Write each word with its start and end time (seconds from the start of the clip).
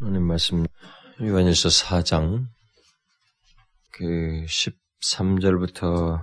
오늘 0.00 0.20
말씀 0.20 0.64
요한일서 1.20 1.70
4장 1.70 2.46
그 3.90 4.44
13절부터 4.46 6.22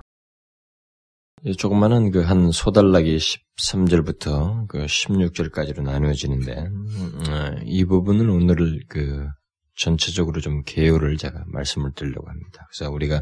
조그마한 1.58 2.10
그 2.10 2.24
한 2.24 2.50
소달락이 2.50 3.18
13절부터 3.18 4.66
그 4.66 4.86
16절까지로 4.86 5.82
나누어지는데 5.82 6.52
음, 6.54 7.22
어, 7.28 7.60
이 7.64 7.84
부분은 7.84 8.30
오늘 8.30 8.80
그 8.88 9.28
전체적으로 9.74 10.40
좀 10.40 10.62
개요를 10.64 11.18
제가 11.18 11.44
말씀을 11.46 11.92
드리려고 11.94 12.30
합니다. 12.30 12.66
그래서 12.70 12.90
우리가 12.90 13.20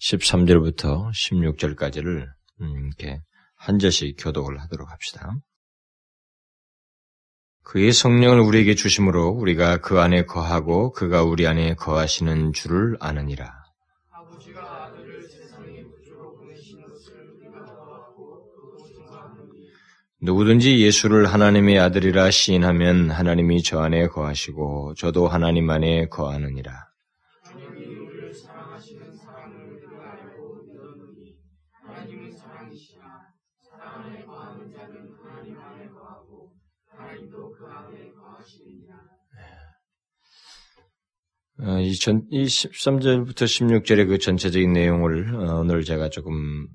13절부터 0.00 1.10
16절까지를 1.10 2.26
음, 2.62 2.86
이렇게 2.86 3.20
한 3.56 3.78
절씩 3.78 4.16
교독을 4.18 4.58
하도록 4.62 4.90
합시다. 4.90 5.30
그의 7.64 7.92
성령을 7.92 8.40
우리에게 8.40 8.74
주심으로 8.74 9.30
우리가 9.30 9.78
그 9.78 9.98
안에 9.98 10.26
거하고 10.26 10.92
그가 10.92 11.22
우리 11.22 11.46
안에 11.46 11.74
거하시는 11.74 12.52
줄을 12.52 12.96
아느니라. 13.00 13.64
누구든지 20.20 20.78
예수를 20.78 21.26
하나님의 21.26 21.78
아들이라 21.80 22.30
시인하면 22.30 23.10
하나님이 23.10 23.62
저 23.62 23.80
안에 23.80 24.08
거하시고 24.08 24.94
저도 24.96 25.28
하나님 25.28 25.68
안에 25.68 26.08
거하느니라. 26.08 26.93
이 41.82 41.94
전, 41.96 42.26
이 42.30 42.44
13절부터 42.44 43.44
16절의 43.44 44.08
그 44.08 44.18
전체적인 44.18 44.72
내용을 44.72 45.34
어, 45.34 45.60
오늘 45.60 45.84
제가 45.84 46.10
조금 46.10 46.66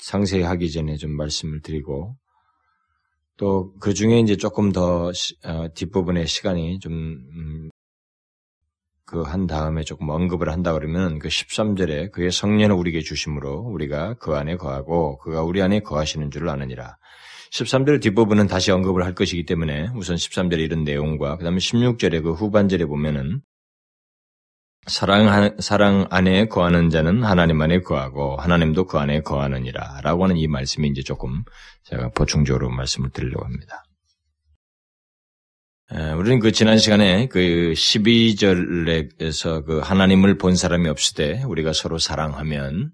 상세히 0.00 0.42
하기 0.42 0.70
전에 0.70 0.96
좀 0.96 1.12
말씀을 1.12 1.60
드리고 1.62 2.16
또 3.36 3.74
그 3.80 3.92
중에 3.94 4.20
이제 4.20 4.36
조금 4.36 4.72
더 4.72 5.10
어, 5.44 5.68
뒷부분의 5.74 6.26
시간이 6.26 6.78
좀, 6.80 6.92
음, 6.92 7.70
그 9.04 9.22
한 9.22 9.46
다음에 9.46 9.84
조금 9.84 10.08
언급을 10.08 10.50
한다 10.50 10.72
그러면 10.72 11.18
그 11.20 11.28
13절에 11.28 12.10
그의 12.12 12.32
성년을 12.32 12.74
우리에게 12.76 13.00
주심으로 13.00 13.60
우리가 13.60 14.14
그 14.14 14.34
안에 14.34 14.56
거하고 14.56 15.18
그가 15.18 15.42
우리 15.42 15.62
안에 15.62 15.80
거하시는 15.80 16.30
줄을 16.30 16.48
아느니라. 16.48 16.96
13절 17.52 18.02
뒷부분은 18.02 18.48
다시 18.48 18.72
언급을 18.72 19.04
할 19.04 19.14
것이기 19.14 19.44
때문에 19.44 19.88
우선 19.94 20.16
13절의 20.16 20.60
이런 20.60 20.82
내용과 20.84 21.36
그 21.36 21.44
다음에 21.44 21.58
16절의 21.58 22.22
그 22.24 22.32
후반절에 22.32 22.86
보면은 22.86 23.42
사랑, 24.86 25.56
사랑 25.58 26.06
안에 26.10 26.46
거하는 26.46 26.90
자는 26.90 27.24
하나님 27.24 27.60
안에 27.60 27.80
거하고 27.80 28.36
하나님도 28.36 28.86
그 28.86 28.98
안에 28.98 29.20
거하느니라 29.22 30.00
라고 30.02 30.24
하는 30.24 30.36
이 30.36 30.46
말씀이 30.46 30.88
이제 30.88 31.02
조금 31.02 31.42
제가 31.84 32.10
보충적으로 32.10 32.70
말씀을 32.70 33.10
드리려고 33.10 33.44
합니다. 33.44 33.84
우리는 36.18 36.40
그 36.40 36.50
지난 36.50 36.78
시간에 36.78 37.28
그 37.28 37.72
12절에서 37.74 39.64
그 39.64 39.78
하나님을 39.78 40.36
본 40.36 40.56
사람이 40.56 40.88
없을 40.88 41.14
때 41.14 41.42
우리가 41.44 41.72
서로 41.72 41.98
사랑하면 41.98 42.90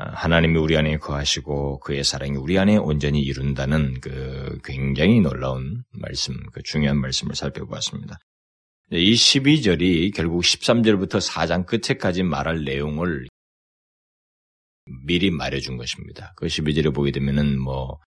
아, 0.00 0.10
하나님이 0.12 0.58
우리 0.58 0.76
안에 0.76 0.98
거하시고 0.98 1.80
그의 1.80 2.04
사랑이 2.04 2.36
우리 2.36 2.58
안에 2.58 2.76
온전히 2.76 3.20
이룬다는 3.20 4.00
그 4.00 4.58
굉장히 4.62 5.20
놀라운 5.20 5.82
말씀, 5.90 6.34
그 6.52 6.62
중요한 6.62 6.98
말씀을 7.00 7.34
살펴보았습니다. 7.34 8.18
이 8.90 9.12
12절이 9.12 10.14
결국 10.14 10.42
13절부터 10.42 11.20
4장 11.20 11.66
끝에까지 11.66 12.22
말할 12.22 12.64
내용을 12.64 13.28
미리 15.04 15.30
말해준 15.30 15.76
것입니다. 15.76 16.32
그 16.36 16.46
12절에 16.46 16.94
보게 16.94 17.10
되면은 17.10 17.60
뭐, 17.60 18.00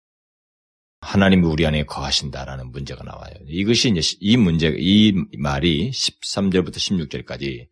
하나님이 1.01 1.47
우리 1.47 1.67
안에 1.67 1.85
거하신다라는 1.85 2.71
문제가 2.71 3.03
나와요. 3.03 3.35
이것이 3.47 3.91
이제 3.91 4.17
이 4.21 4.37
문제, 4.37 4.73
이 4.79 5.15
말이 5.39 5.91
13절부터 5.91 6.77
16절까지 6.77 7.69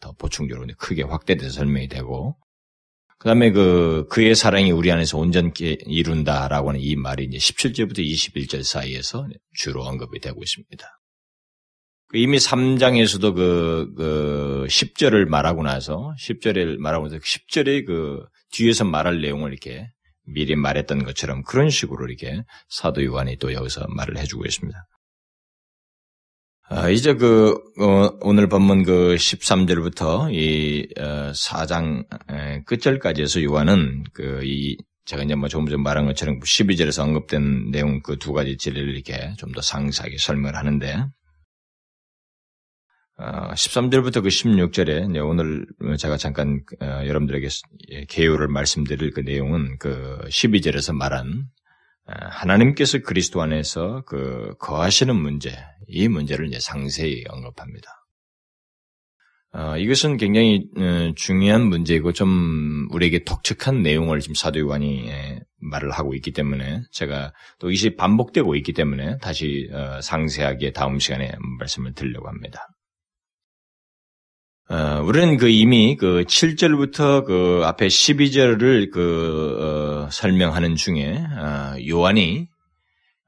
더 0.00 0.12
보충적으로 0.12 0.66
크게 0.78 1.02
확대돼서 1.02 1.50
설명이 1.50 1.88
되고, 1.88 2.38
그 3.18 3.28
다음에 3.28 3.50
그, 3.50 4.06
그의 4.10 4.34
사랑이 4.34 4.70
우리 4.70 4.90
안에서 4.90 5.18
온전히 5.18 5.52
이룬다라고 5.86 6.70
하는 6.70 6.80
이 6.80 6.96
말이 6.96 7.24
이제 7.24 7.36
17절부터 7.36 7.98
21절 7.98 8.62
사이에서 8.62 9.28
주로 9.52 9.82
언급이 9.84 10.20
되고 10.20 10.42
있습니다. 10.42 10.86
그 12.14 12.18
이미 12.18 12.36
3장에서도 12.36 13.34
그, 13.34 13.92
그 13.96 14.66
10절을 14.68 15.26
말하고 15.26 15.64
나서 15.64 16.14
10절을 16.20 16.76
말하고 16.78 17.08
나서 17.08 17.16
10절에 17.18 17.84
그 17.84 18.24
뒤에서 18.52 18.84
말할 18.84 19.20
내용을 19.20 19.50
이렇게 19.50 19.90
미리 20.24 20.54
말했던 20.54 21.02
것처럼 21.02 21.42
그런 21.42 21.70
식으로 21.70 22.06
이렇게 22.06 22.44
사도 22.68 23.04
요한이 23.04 23.38
또 23.38 23.52
여기서 23.52 23.86
말을 23.88 24.16
해주고 24.18 24.44
있습니다. 24.44 24.78
아, 26.68 26.88
이제 26.88 27.14
그 27.14 27.56
어, 27.80 28.16
오늘 28.20 28.48
본문 28.48 28.84
그 28.84 29.16
13절부터 29.16 30.32
이 30.32 30.86
어, 30.96 31.32
4장 31.32 32.04
에, 32.30 32.62
끝절까지 32.62 33.22
해서 33.22 33.42
요한은 33.42 34.04
그 34.12 34.40
이 34.44 34.76
제가 35.04 35.24
이제 35.24 35.34
뭐 35.34 35.48
조금 35.48 35.66
전 35.66 35.82
말한 35.82 36.06
것처럼 36.06 36.38
12절에서 36.38 37.02
언급된 37.02 37.72
내용 37.72 38.00
그 38.02 38.16
두 38.18 38.32
가지 38.32 38.56
진리를 38.56 38.94
이렇게 38.94 39.34
좀 39.36 39.50
더 39.52 39.60
상세하게 39.60 40.16
설명을 40.18 40.54
하는데 40.54 41.06
13절부터 43.18 44.18
어, 44.18 44.20
그 44.22 44.28
16절에 44.28 45.24
오늘 45.24 45.66
제가 45.98 46.16
잠깐 46.16 46.62
어, 46.80 46.86
여러분들에게 47.06 47.48
예, 47.90 48.04
개요를 48.06 48.48
말씀드릴 48.48 49.12
그 49.12 49.20
내용은 49.20 49.78
그 49.78 50.18
12절에서 50.28 50.94
말한 50.96 51.44
어, 52.06 52.12
하나님께서 52.12 52.98
그리스도 52.98 53.40
안에서 53.40 54.02
그 54.06 54.54
거하시는 54.58 55.14
문제, 55.14 55.56
이 55.86 56.08
문제를 56.08 56.48
이제 56.48 56.58
상세히 56.60 57.24
언급합니다. 57.28 57.88
이것은 59.78 60.16
굉장히 60.16 60.68
중요한 61.14 61.68
문제이고 61.68 62.12
좀 62.12 62.88
우리에게 62.90 63.22
독특한 63.22 63.82
내용을 63.82 64.18
지금 64.18 64.34
사도 64.34 64.58
요한이 64.58 65.06
예, 65.06 65.40
말을 65.60 65.92
하고 65.92 66.12
있기 66.14 66.32
때문에 66.32 66.82
제가 66.90 67.32
또 67.60 67.70
이것이 67.70 67.94
반복되고 67.94 68.56
있기 68.56 68.72
때문에 68.72 69.18
다시 69.18 69.70
상세하게 70.02 70.72
다음 70.72 70.98
시간에 70.98 71.30
말씀을 71.60 71.94
드리려고 71.94 72.26
합니다. 72.26 72.73
어, 74.70 75.02
우리는 75.04 75.36
그 75.36 75.48
이미 75.48 75.94
그 75.96 76.24
7절부터 76.26 77.26
그 77.26 77.62
앞에 77.64 77.86
12절을 77.86 78.90
그 78.90 79.58
어, 79.60 80.10
설명하는 80.10 80.74
중에 80.76 81.18
어, 81.18 81.76
요한이 81.86 82.48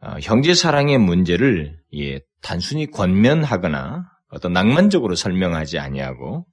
어, 0.00 0.16
형제 0.22 0.54
사랑의 0.54 0.96
문제를 0.96 1.76
예, 1.94 2.20
단순히 2.41 2.91
권면하거나 2.91 4.04
어떤 4.30 4.52
낭만적으로 4.54 5.14
설명하지 5.14 5.78
아니하고 5.78 6.46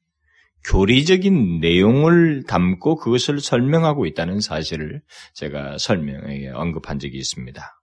교리적인 0.65 1.59
내용을 1.61 2.43
담고 2.45 2.97
그것을 2.97 3.39
설명하고 3.39 4.05
있다는 4.05 4.41
사실을 4.41 5.01
제가 5.33 5.77
설명에 5.77 6.49
언급한 6.49 6.99
적이 6.99 7.17
있습니다. 7.17 7.82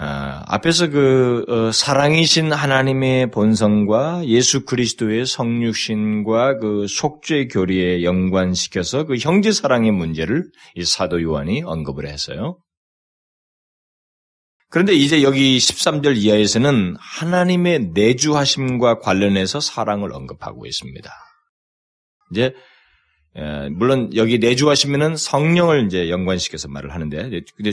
아, 0.00 0.44
앞에서 0.46 0.90
그 0.90 1.44
어, 1.48 1.72
사랑이신 1.72 2.52
하나님의 2.52 3.32
본성과 3.32 4.26
예수 4.26 4.64
그리스도의 4.64 5.26
성육신과 5.26 6.58
그 6.58 6.86
속죄 6.88 7.48
교리에 7.48 8.04
연관시켜서 8.04 9.06
그 9.06 9.16
형제 9.16 9.50
사랑의 9.50 9.90
문제를 9.90 10.44
이 10.76 10.84
사도 10.84 11.20
요한이 11.20 11.62
언급을 11.64 12.06
했어요. 12.06 12.60
그런데 14.70 14.92
이제 14.92 15.24
여기 15.24 15.58
13절 15.58 16.16
이하에서는 16.16 16.94
하나님의 17.00 17.90
내주하심과 17.92 19.00
관련해서 19.00 19.58
사랑을 19.58 20.12
언급하고 20.12 20.64
있습니다. 20.66 21.10
이제 22.30 22.54
물론 23.72 24.14
여기 24.14 24.38
내주하시면은 24.38 25.16
성령을 25.16 25.86
이제 25.86 26.08
연관시켜서 26.08 26.68
말을 26.68 26.94
하는데 26.94 27.30
근데 27.56 27.72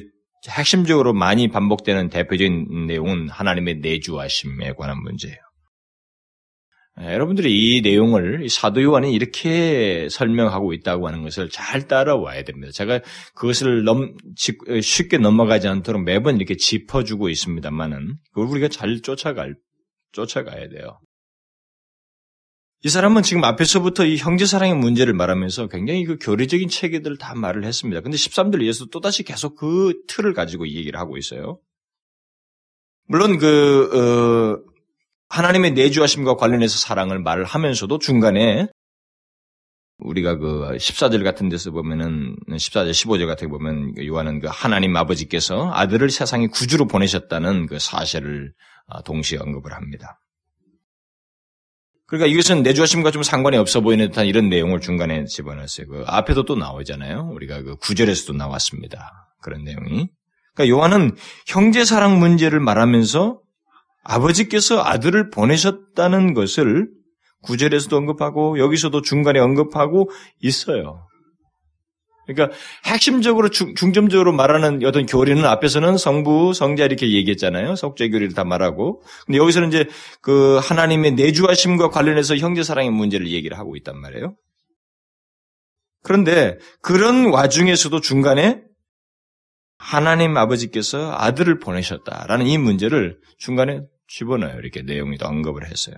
핵심적으로 0.49 1.13
많이 1.13 1.47
반복되는 1.49 2.09
대표적인 2.09 2.87
내용은 2.87 3.29
하나님의 3.29 3.79
내주하심에 3.79 4.73
관한 4.73 5.01
문제예요. 5.01 5.37
예, 7.01 7.13
여러분들이 7.13 7.77
이 7.77 7.81
내용을 7.81 8.47
사도 8.49 8.81
요한이 8.81 9.13
이렇게 9.13 10.07
설명하고 10.09 10.71
있다고 10.73 11.07
하는 11.07 11.23
것을 11.23 11.49
잘 11.49 11.87
따라와야 11.87 12.43
됩니다. 12.43 12.71
제가 12.73 13.01
그것을 13.35 13.83
넘, 13.83 14.15
쉽게 14.81 15.17
넘어가지 15.17 15.67
않도록 15.67 16.03
매번 16.03 16.37
이렇게 16.37 16.55
짚어주고 16.55 17.27
있습니다만은 17.29 18.15
그걸 18.31 18.47
우리가 18.47 18.69
잘 18.69 19.01
쫓아갈 19.01 19.55
쫓아가야 20.13 20.69
돼요. 20.69 20.99
이 22.85 22.89
사람은 22.89 23.23
지금 23.23 23.43
앞에서부터 23.43 24.05
이 24.05 24.15
형제 24.15 24.45
사랑의 24.45 24.75
문제를 24.75 25.15
말하면서 25.15 25.69
굉장히 25.69 26.05
그 26.05 26.19
교리적인 26.21 26.69
체계들을 26.69 27.17
다 27.17 27.33
말을 27.33 27.65
했습니다. 27.65 28.01
근데 28.01 28.15
13절 28.15 28.61
이에서 28.61 28.85
또다시 28.85 29.23
계속 29.23 29.55
그 29.55 30.03
틀을 30.07 30.35
가지고 30.35 30.67
이 30.67 30.75
얘기를 30.75 30.99
하고 30.99 31.17
있어요. 31.17 31.59
물론 33.07 33.39
그 33.39 33.89
어, 33.91 34.71
하나님의 35.29 35.71
내주하심과 35.71 36.35
관련해서 36.35 36.77
사랑을 36.77 37.19
말을 37.23 37.43
하면서도 37.43 37.97
중간에 37.97 38.67
우리가 39.97 40.37
그 40.37 40.77
14절 40.77 41.23
같은 41.23 41.49
데서 41.49 41.71
보면은 41.71 42.35
14절 42.49 42.91
15절 42.91 43.25
같은 43.25 43.47
데 43.47 43.49
보면 43.49 43.95
그 43.95 44.05
요한은 44.05 44.41
그 44.41 44.47
하나님 44.51 44.95
아버지께서 44.95 45.71
아들을 45.73 46.11
세상에 46.11 46.45
구주로 46.45 46.85
보내셨다는 46.85 47.65
그 47.65 47.79
사실을 47.79 48.53
아, 48.85 49.01
동시에 49.01 49.39
언급을 49.39 49.73
합니다. 49.73 50.19
그러니까 52.17 52.27
이것은 52.27 52.63
내주하심과 52.63 53.11
좀 53.11 53.23
상관이 53.23 53.57
없어 53.57 53.81
보이는 53.81 54.07
듯한 54.07 54.25
이런 54.25 54.47
내용을 54.47 54.79
중간에 54.79 55.25
집어넣었어요. 55.25 55.87
그 55.87 56.03
앞에도 56.07 56.45
또 56.45 56.55
나오잖아요. 56.55 57.29
우리가 57.33 57.61
그 57.61 57.75
구절에서도 57.75 58.37
나왔습니다. 58.37 59.11
그런 59.41 59.63
내용이. 59.63 60.07
그러니까 60.53 60.75
요한은 60.75 61.15
형제 61.45 61.83
사랑 61.83 62.19
문제를 62.19 62.61
말하면서 62.61 63.41
아버지께서 64.03 64.81
아들을 64.81 65.29
보내셨다는 65.29 66.33
것을 66.33 66.87
구절에서도 67.41 67.95
언급하고 67.97 68.59
여기서도 68.59 69.01
중간에 69.01 69.39
언급하고 69.39 70.09
있어요. 70.39 71.05
그러니까 72.25 72.57
핵심적으로 72.85 73.49
중, 73.49 73.75
점적으로 73.75 74.31
말하는 74.33 74.83
어떤 74.85 75.05
교리는 75.05 75.43
앞에서는 75.45 75.97
성부, 75.97 76.53
성자 76.53 76.85
이렇게 76.85 77.11
얘기했잖아요. 77.11 77.75
속죄 77.75 78.09
교리를 78.09 78.33
다 78.33 78.43
말하고. 78.43 79.03
근데 79.25 79.37
여기서는 79.37 79.69
이제 79.69 79.87
그 80.21 80.59
하나님의 80.61 81.13
내주하심과 81.13 81.89
관련해서 81.89 82.35
형제 82.37 82.63
사랑의 82.63 82.91
문제를 82.91 83.29
얘기를 83.29 83.57
하고 83.57 83.75
있단 83.75 83.99
말이에요. 83.99 84.35
그런데 86.03 86.57
그런 86.81 87.31
와중에서도 87.31 87.99
중간에 88.01 88.61
하나님 89.77 90.37
아버지께서 90.37 91.13
아들을 91.17 91.59
보내셨다라는 91.59 92.47
이 92.47 92.57
문제를 92.57 93.19
중간에 93.37 93.81
집어넣어요. 94.07 94.57
이렇게 94.59 94.81
내용이 94.81 95.17
언급을 95.21 95.69
했어요. 95.69 95.95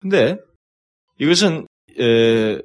근데 0.00 0.36
이것은 1.18 1.66
에, 2.00 2.58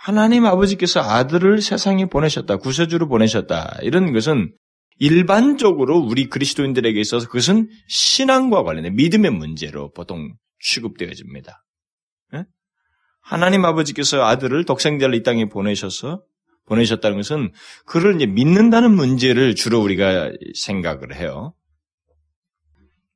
하나님 0.00 0.46
아버지께서 0.46 1.00
아들을 1.00 1.60
세상에 1.60 2.06
보내셨다, 2.06 2.56
구세주로 2.56 3.08
보내셨다 3.08 3.78
이런 3.82 4.12
것은 4.12 4.52
일반적으로 4.98 5.98
우리 5.98 6.28
그리스도인들에게 6.28 6.98
있어서 7.00 7.26
그것은 7.26 7.68
신앙과 7.88 8.62
관련된 8.62 8.94
믿음의 8.94 9.30
문제로 9.32 9.92
보통 9.92 10.34
취급되어집니다. 10.60 11.64
에? 12.34 12.44
하나님 13.20 13.64
아버지께서 13.64 14.24
아들을 14.24 14.64
독생자를 14.64 15.14
이 15.14 15.22
땅에 15.22 15.48
보내셔서 15.48 16.22
보내셨다는 16.66 17.16
것은 17.16 17.52
그를 17.86 18.16
이제 18.16 18.26
믿는다는 18.26 18.92
문제를 18.92 19.54
주로 19.54 19.80
우리가 19.80 20.30
생각을 20.54 21.16
해요. 21.16 21.54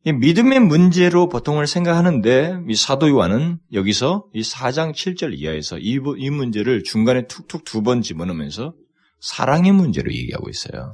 이 0.05 0.13
믿음의 0.13 0.61
문제로 0.61 1.29
보통을 1.29 1.69
생각하는데 1.69 2.63
이 2.69 2.75
사도 2.75 3.09
요한은 3.09 3.59
여기서 3.73 4.27
이 4.35 4.43
4장 4.43 4.93
7절 4.93 5.39
이하에서 5.39 5.79
이, 5.79 6.01
이 6.19 6.31
문제를 6.31 6.83
중간에 6.83 7.27
툭툭 7.29 7.65
두 7.65 7.83
번 7.83 8.03
집어넣으면서 8.03 8.75
사랑의 9.21 9.71
문제로 9.73 10.13
얘기하고 10.13 10.49
있어요. 10.51 10.93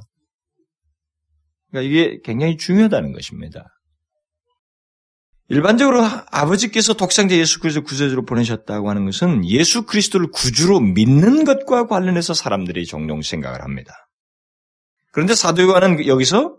그러니까 1.71 1.89
이게 1.89 2.19
굉장히 2.23 2.57
중요하다는 2.57 3.13
것입니다. 3.13 3.65
일반적으로 5.47 6.03
아버지께서 6.31 6.93
독생자 6.93 7.35
예수 7.35 7.59
그리스도 7.59 7.83
구세주로 7.83 8.25
보내셨다고 8.25 8.91
하는 8.91 9.05
것은 9.05 9.43
예수 9.49 9.87
그리스도를 9.87 10.27
구주로 10.31 10.79
믿는 10.79 11.43
것과 11.43 11.87
관련해서 11.87 12.35
사람들이 12.35 12.85
종종 12.85 13.23
생각을 13.23 13.63
합니다. 13.63 13.91
그런데 15.11 15.33
사도 15.33 15.63
요한은 15.63 16.05
여기서 16.05 16.55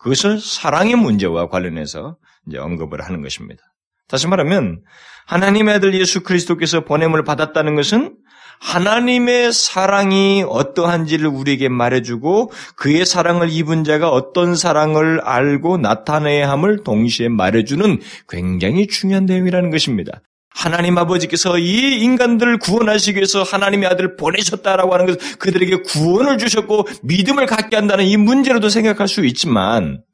그것을 0.00 0.40
사랑의 0.40 0.96
문제와 0.96 1.48
관련해서 1.48 2.16
이제 2.46 2.58
언급을 2.58 3.02
하는 3.02 3.22
것입니다. 3.22 3.62
다시 4.08 4.26
말하면 4.26 4.82
하나님의 5.26 5.76
아들 5.76 5.94
예수 5.94 6.22
그리스도께서 6.22 6.84
보냄을 6.84 7.22
받았다는 7.22 7.76
것은 7.76 8.16
하나님의 8.60 9.52
사랑이 9.52 10.44
어떠한지를 10.46 11.26
우리에게 11.28 11.68
말해주고 11.68 12.52
그의 12.76 13.06
사랑을 13.06 13.48
입은 13.50 13.84
자가 13.84 14.10
어떤 14.10 14.54
사랑을 14.54 15.20
알고 15.20 15.78
나타내야 15.78 16.50
함을 16.50 16.82
동시에 16.82 17.28
말해주는 17.28 18.00
굉장히 18.28 18.86
중요한 18.86 19.24
내용이라는 19.26 19.70
것입니다. 19.70 20.20
하나님 20.60 20.98
아버지께서 20.98 21.58
이 21.58 22.02
인간들을 22.02 22.58
구원하시기 22.58 23.16
위해서 23.16 23.42
하나님의 23.42 23.88
아들을 23.88 24.16
보내셨다라고 24.16 24.92
하는 24.92 25.06
것은 25.06 25.38
그들에게 25.38 25.80
구원을 25.80 26.36
주셨고 26.36 26.86
믿음을 27.02 27.46
갖게 27.46 27.76
한다는 27.76 28.04
이 28.04 28.18
문제로도 28.18 28.68
생각할 28.68 29.08
수 29.08 29.24
있지만 29.24 30.04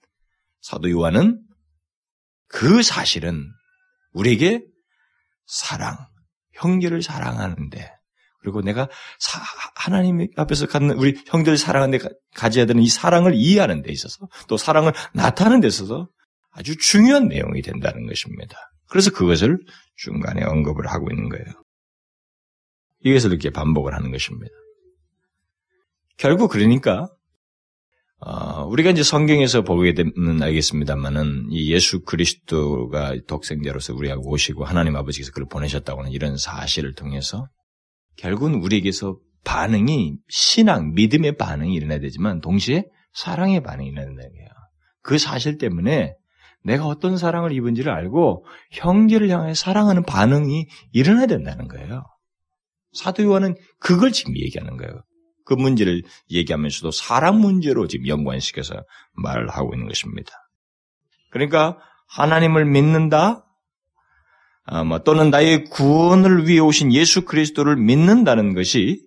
사도 0.61 0.89
요한은 0.89 1.41
그 2.47 2.85
사실은 2.85 3.45
우리에게 4.13 4.63
사랑, 5.47 5.97
형제를 6.53 7.03
사랑하는데 7.03 7.93
그리고 8.39 8.63
내가 8.63 8.89
사, 9.19 9.41
하나님 9.75 10.29
앞에서 10.37 10.69
갖는 10.69 10.97
우리 10.97 11.21
형제를 11.27 11.59
사랑하는데 11.59 12.09
가져야 12.37 12.67
되는 12.67 12.85
이 12.85 12.89
사랑을 12.89 13.35
이해하는 13.35 13.83
데 13.83 13.91
있어서 13.91 14.29
또 14.47 14.57
사랑을 14.57 14.93
나타내는 15.13 15.61
데 15.63 15.67
있어서 15.67 16.09
아주 16.53 16.77
중요한 16.77 17.27
내용이 17.27 17.63
된다는 17.63 18.07
것입니다. 18.07 18.57
그래서 18.89 19.11
그것을 19.11 19.59
중간에 19.97 20.45
언급을 20.45 20.87
하고 20.87 21.11
있는 21.11 21.29
거예요. 21.29 21.47
이것을 23.05 23.31
이렇게 23.31 23.51
반복을 23.51 23.95
하는 23.95 24.11
것입니다. 24.11 24.53
결국 26.17 26.51
그러니까 26.51 27.09
어, 28.19 28.65
우리가 28.65 28.91
이제 28.91 29.03
성경에서 29.03 29.63
보게 29.63 29.93
되면 29.93 30.43
알겠습니다만은 30.43 31.49
이 31.51 31.71
예수 31.73 32.01
그리스도가 32.01 33.15
독생자로서 33.27 33.95
우리하고 33.95 34.31
오시고 34.31 34.65
하나님 34.65 34.97
아버지께서 34.97 35.33
그를 35.33 35.47
보내셨다고 35.49 36.01
하는 36.01 36.13
이런 36.13 36.39
사실을 36.39 36.95
통해서 36.95 37.47
결국은 38.17 38.55
우리에게서 38.55 39.19
반응이 39.45 40.17
신앙, 40.29 40.95
믿음의 40.95 41.37
반응이 41.37 41.75
일어나야 41.75 42.01
되지만 42.01 42.41
동시에 42.41 42.85
사랑의 43.13 43.63
반응이 43.63 43.91
일어나는 43.91 44.17
거예요. 44.17 44.49
그 45.03 45.19
사실 45.19 45.59
때문에 45.59 46.15
내가 46.67 46.87
어떤 46.87 47.17
사랑을 47.17 47.53
입은지를 47.53 47.93
알고 47.93 48.45
형제를 48.73 49.31
향해 49.31 49.55
사랑하는 49.55 50.03
반응이 50.03 50.67
일어나야 50.93 51.27
된다는 51.27 51.69
거예요. 51.69 52.05
사도 52.93 53.23
요한은 53.23 53.55
그걸 53.79 54.11
지금 54.11 54.37
얘기하는 54.37 54.77
거예요. 54.77 55.03
그 55.45 55.55
문제를 55.55 56.03
얘기하면서도 56.31 56.91
사랑 56.91 57.41
문제로 57.41 57.87
지금 57.87 58.09
연관시켜서 58.09 58.75
말을 59.15 59.49
하고 59.49 59.75
있는 59.75 59.87
것입니다. 59.87 60.33
그러니까 61.31 61.79
하나님을 62.09 62.65
믿는다, 62.65 63.45
아, 64.65 64.83
뭐 64.83 64.99
또는 65.01 65.31
나의 65.31 65.65
구원을 65.67 66.49
위해 66.49 66.59
오신 66.59 66.93
예수 66.93 67.25
그리스도를 67.25 67.77
믿는다는 67.77 68.55
것이 68.55 69.07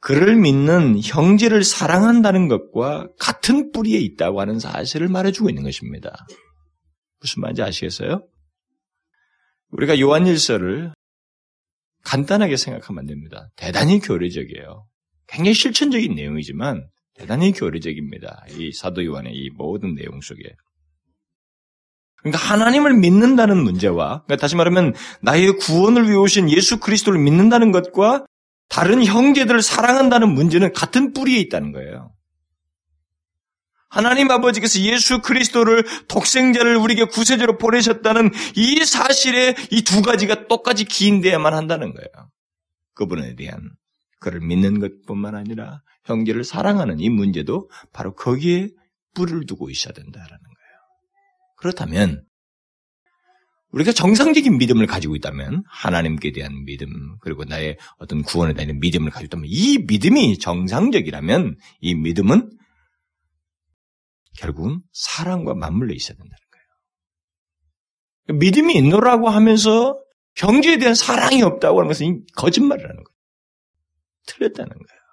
그를 0.00 0.36
믿는 0.36 1.00
형제를 1.02 1.62
사랑한다는 1.62 2.48
것과 2.48 3.08
같은 3.18 3.72
뿌리에 3.72 3.98
있다고 3.98 4.40
하는 4.40 4.58
사실을 4.58 5.08
말해주고 5.08 5.50
있는 5.50 5.62
것입니다. 5.62 6.14
무슨 7.24 7.40
말인지 7.40 7.62
아시겠어요? 7.62 8.22
우리가 9.70 9.98
요한일서를 9.98 10.92
간단하게 12.04 12.58
생각하면 12.58 13.00
안 13.00 13.06
됩니다. 13.06 13.48
대단히 13.56 13.98
교리적이에요. 13.98 14.86
굉장히 15.26 15.54
실천적인 15.54 16.14
내용이지만 16.14 16.86
대단히 17.14 17.52
교리적입니다. 17.52 18.44
이 18.50 18.72
사도 18.72 19.02
요한의 19.04 19.32
이 19.34 19.48
모든 19.56 19.94
내용 19.94 20.20
속에. 20.20 20.42
그러니까 22.16 22.38
하나님을 22.38 22.94
믿는다는 22.94 23.56
문제와 23.56 24.24
그러니까 24.24 24.36
다시 24.36 24.54
말하면 24.56 24.94
나의 25.22 25.56
구원을 25.56 26.04
위해 26.04 26.16
오신 26.16 26.50
예수 26.50 26.78
그리스도를 26.78 27.18
믿는다는 27.18 27.72
것과 27.72 28.26
다른 28.68 29.02
형제들을 29.02 29.62
사랑한다는 29.62 30.28
문제는 30.34 30.72
같은 30.74 31.14
뿌리에 31.14 31.38
있다는 31.40 31.72
거예요. 31.72 32.12
하나님 33.94 34.28
아버지께서 34.30 34.80
예수 34.80 35.20
그리스도를 35.20 35.84
독생자를 36.08 36.76
우리에게 36.76 37.04
구세주로 37.04 37.58
보내셨다는 37.58 38.30
이 38.56 38.84
사실에 38.84 39.54
이 39.70 39.82
두 39.84 40.02
가지가 40.02 40.48
똑같이 40.48 40.84
기인돼야만 40.84 41.54
한다는 41.54 41.94
거예요. 41.94 42.30
그분에 42.94 43.36
대한 43.36 43.70
그를 44.18 44.40
믿는 44.40 44.80
것뿐만 44.80 45.36
아니라 45.36 45.82
형제를 46.06 46.42
사랑하는 46.42 46.98
이 46.98 47.08
문제도 47.10 47.70
바로 47.92 48.14
거기에 48.14 48.70
뿌리를 49.14 49.46
두고 49.46 49.70
있어야 49.70 49.92
된다라는 49.92 50.28
거예요. 50.28 50.78
그렇다면 51.58 52.24
우리가 53.70 53.92
정상적인 53.92 54.56
믿음을 54.58 54.86
가지고 54.86 55.14
있다면 55.16 55.64
하나님께 55.68 56.32
대한 56.32 56.64
믿음 56.64 57.16
그리고 57.20 57.44
나의 57.44 57.76
어떤 57.98 58.22
구원에 58.22 58.54
대한 58.54 58.80
믿음을 58.80 59.10
가지고 59.10 59.26
있다면 59.26 59.46
이 59.48 59.78
믿음이 59.86 60.38
정상적이라면 60.38 61.56
이 61.80 61.94
믿음은 61.94 62.50
결국은 64.38 64.80
사랑과 64.92 65.54
맞물려 65.54 65.94
있어야 65.94 66.16
된다는 66.16 66.36
거예요. 68.28 68.38
믿음이 68.38 68.74
있노라고 68.74 69.28
하면서 69.28 69.98
형제에 70.36 70.78
대한 70.78 70.94
사랑이 70.94 71.42
없다고 71.42 71.78
하는 71.78 71.88
것은 71.88 72.24
거짓말이라는 72.36 72.96
거예요. 72.96 73.14
틀렸다는 74.26 74.70
거예요. 74.70 75.04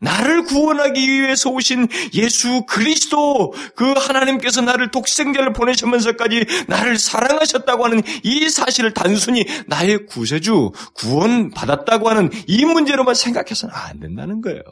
나를 0.00 0.44
구원하기 0.44 1.08
위해서 1.08 1.50
오신 1.50 1.88
예수 2.14 2.64
그리스도 2.66 3.52
그 3.76 3.92
하나님께서 3.92 4.62
나를 4.62 4.90
독생자를 4.90 5.52
보내시면서까지 5.52 6.46
나를 6.68 6.98
사랑하셨다고 6.98 7.84
하는 7.84 8.02
이 8.22 8.48
사실을 8.48 8.94
단순히 8.94 9.44
나의 9.66 10.06
구세주 10.06 10.72
구원 10.94 11.50
받았다고 11.50 12.08
하는 12.08 12.30
이 12.46 12.64
문제로만 12.64 13.14
생각해서는 13.14 13.74
안 13.74 14.00
된다는 14.00 14.40
거예요. 14.40 14.62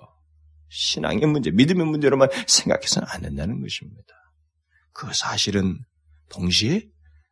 신앙의 0.71 1.27
문제, 1.27 1.51
믿음의 1.51 1.87
문제로만 1.87 2.29
생각해서는 2.47 3.09
안 3.11 3.23
된다는 3.23 3.61
것입니다. 3.61 4.15
그 4.93 5.13
사실은 5.13 5.79
동시에 6.31 6.83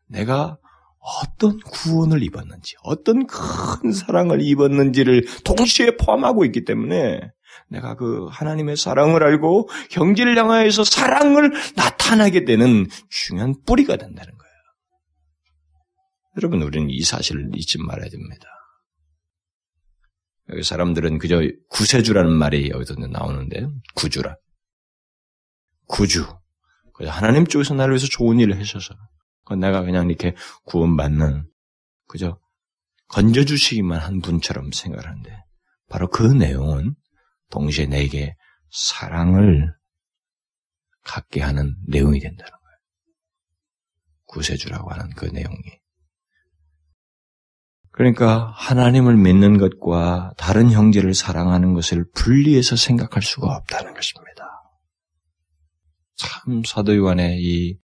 내가 0.09 0.59
어떤 0.99 1.59
구원을 1.61 2.23
입었는지, 2.23 2.75
어떤 2.83 3.27
큰 3.27 3.93
사랑을 3.93 4.43
입었는지를 4.43 5.25
동시에 5.45 5.97
포함하고 5.97 6.45
있기 6.47 6.65
때문에 6.65 7.21
내가 7.69 7.95
그 7.95 8.27
하나님의 8.31 8.77
사랑을 8.77 9.23
알고 9.23 9.69
형제를 9.91 10.37
향하여서 10.37 10.85
사랑을 10.85 11.53
나타나게 11.77 12.45
되는 12.45 12.87
중요한 13.09 13.55
뿌리가 13.65 13.97
된다는 13.97 14.33
거예요. 14.37 14.55
여러분, 16.39 16.63
우리는 16.63 16.91
이 16.91 17.03
사실을 17.03 17.51
잊지 17.55 17.79
말아야 17.79 18.09
됩니다. 18.09 18.49
여기 20.51 20.63
사람들은 20.63 21.19
그저 21.19 21.43
구세주라는 21.71 22.33
말이 22.33 22.71
여기서 22.71 22.95
나오는데, 22.95 23.67
구주라. 23.95 24.37
구주. 25.87 26.27
하나님 27.07 27.47
쪽에서 27.47 27.75
나를 27.75 27.93
위해서 27.95 28.07
좋은 28.07 28.39
일을 28.41 28.59
하셔서, 28.59 28.95
내가 29.59 29.83
그냥 29.83 30.09
이렇게 30.09 30.35
구원받는, 30.65 31.51
그저 32.07 32.39
건져주시기만 33.09 34.01
한 34.01 34.21
분처럼 34.21 34.73
생각하는데, 34.73 35.45
바로 35.89 36.09
그 36.09 36.23
내용은 36.23 36.95
동시에 37.51 37.87
내게 37.87 38.37
사랑을 38.71 39.75
갖게 41.03 41.41
하는 41.41 41.77
내용이 41.87 42.19
된다는 42.19 42.51
거예요. 42.51 42.79
구세주라고 44.27 44.91
하는 44.91 45.11
그 45.15 45.27
내용이. 45.27 45.81
그러니까 47.97 48.53
하나님을 48.55 49.17
믿는 49.17 49.57
것과 49.57 50.35
다른 50.37 50.71
형제를 50.71 51.15
사랑하는 51.15 51.73
것을 51.73 52.05
분리해서 52.15 52.77
생각할 52.77 53.23
수가 53.23 53.57
없다는 53.57 53.95
것입니다. 53.95 54.45
참 56.15 56.63
사도 56.65 56.95
요한의 56.95 57.39
이 57.41 57.79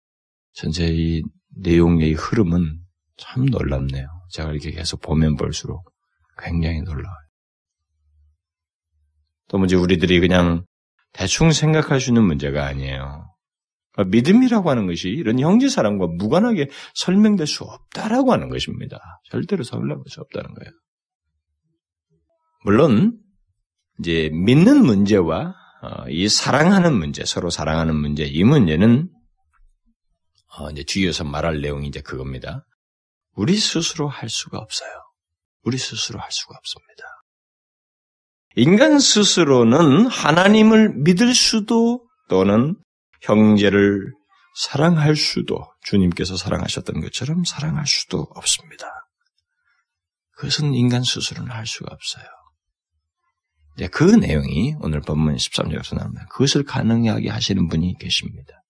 전체 0.55 0.89
이 0.89 1.23
내용의 1.59 2.15
흐름은 2.15 2.81
참 3.19 3.45
놀랍네요. 3.45 4.07
제가 4.31 4.51
이렇게 4.51 4.71
계속 4.71 5.03
보면 5.03 5.37
볼수록 5.37 5.85
굉장히 6.43 6.81
놀라워요. 6.81 7.29
또 9.49 9.59
문제 9.59 9.77
우리들이 9.77 10.21
그냥 10.21 10.65
대충 11.13 11.53
생각할 11.53 12.01
수 12.01 12.11
있는 12.11 12.25
문제가 12.25 12.65
아니에요. 12.65 13.31
그러니까 13.99 14.17
믿음이라고 14.17 14.71
하는 14.71 14.87
것이 14.87 15.09
이런 15.09 15.41
형제 15.41 15.69
사랑과 15.69 16.07
무관하게 16.07 16.71
설명될 16.95 17.49
수 17.49 17.65
없다라고 17.65 18.33
하는 18.33 18.49
것입니다. 18.49 19.01
절대로 19.29 19.65
설명할 19.65 20.05
수 20.07 20.21
없다는 20.21 20.55
거예요. 20.55 20.71
물론 22.65 23.19
이제 23.99 24.31
믿는 24.33 24.85
문제와 24.85 25.55
어, 25.81 26.09
이 26.09 26.29
사랑하는 26.29 26.97
문제, 26.97 27.25
서로 27.25 27.51
사랑하는 27.51 27.95
문제, 27.95 28.25
이 28.25 28.45
문제는 28.45 29.09
어, 30.59 30.71
이제 30.71 30.85
뒤에서 30.87 31.25
말할 31.25 31.61
내용이 31.61 31.89
이제 31.89 32.01
그겁니다. 32.01 32.65
우리 33.35 33.57
스스로 33.57 34.09
할 34.09 34.29
수가 34.29 34.59
없어요. 34.59 34.91
우리 35.63 35.77
스스로 35.77 36.19
할 36.21 36.31
수가 36.31 36.57
없습니다. 36.57 37.05
인간 38.57 38.99
스스로는 38.99 40.07
하나님을 40.07 40.95
믿을 41.03 41.35
수도 41.35 42.09
또는 42.29 42.77
형제를 43.23 44.13
사랑할 44.55 45.17
수도 45.17 45.73
주님께서 45.83 46.37
사랑하셨던 46.37 47.01
것처럼 47.01 47.45
사랑할 47.45 47.87
수도 47.87 48.27
없습니다. 48.35 48.87
그것은 50.33 50.75
인간 50.75 51.03
스스로는 51.03 51.51
할 51.51 51.67
수가 51.67 51.93
없어요. 51.93 52.25
그 53.93 54.03
내용이 54.03 54.75
오늘 54.81 55.01
본문 55.01 55.37
13절에서 55.37 55.97
나옵니다. 55.97 56.27
그것을 56.31 56.65
가능하게 56.65 57.29
하시는 57.29 57.69
분이 57.69 57.97
계십니다. 57.99 58.65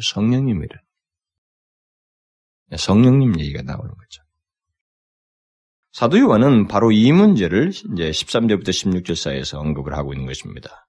성령님이래. 0.00 0.76
성령님 2.76 3.38
얘기가 3.40 3.62
나오는 3.62 3.88
거죠. 3.88 4.22
사도 5.92 6.18
요한은 6.18 6.68
바로 6.68 6.90
이 6.90 7.12
문제를 7.12 7.68
이제 7.68 8.10
13절부터 8.10 8.68
16절 8.68 9.14
사이에서 9.14 9.58
언급을 9.60 9.94
하고 9.94 10.14
있는 10.14 10.26
것입니다. 10.26 10.86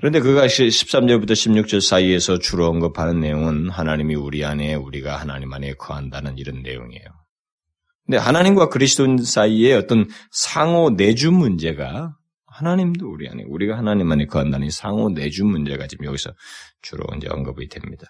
그런데 0.00 0.20
그가 0.20 0.46
13절부터 0.46 1.32
16절 1.32 1.82
사이에서 1.82 2.38
주로 2.38 2.66
언급하는 2.68 3.20
내용은 3.20 3.68
하나님이 3.68 4.14
우리 4.14 4.46
안에 4.46 4.74
우리가 4.74 5.18
하나님 5.18 5.52
안에 5.52 5.74
거한다는 5.74 6.38
이런 6.38 6.62
내용이에요. 6.62 7.04
근데 8.06 8.16
하나님과 8.16 8.70
그리스도 8.70 9.18
사이에 9.18 9.74
어떤 9.74 10.08
상호 10.30 10.88
내주 10.88 11.30
문제가 11.30 12.16
하나님도 12.46 13.10
우리 13.10 13.28
안에 13.28 13.42
우리가 13.46 13.76
하나님 13.76 14.10
안에 14.10 14.24
거한다는 14.24 14.70
상호 14.70 15.10
내주 15.10 15.44
문제가 15.44 15.86
지금 15.86 16.06
여기서 16.06 16.32
주로 16.80 17.04
이제 17.18 17.28
언급이 17.28 17.68
됩니다. 17.68 18.06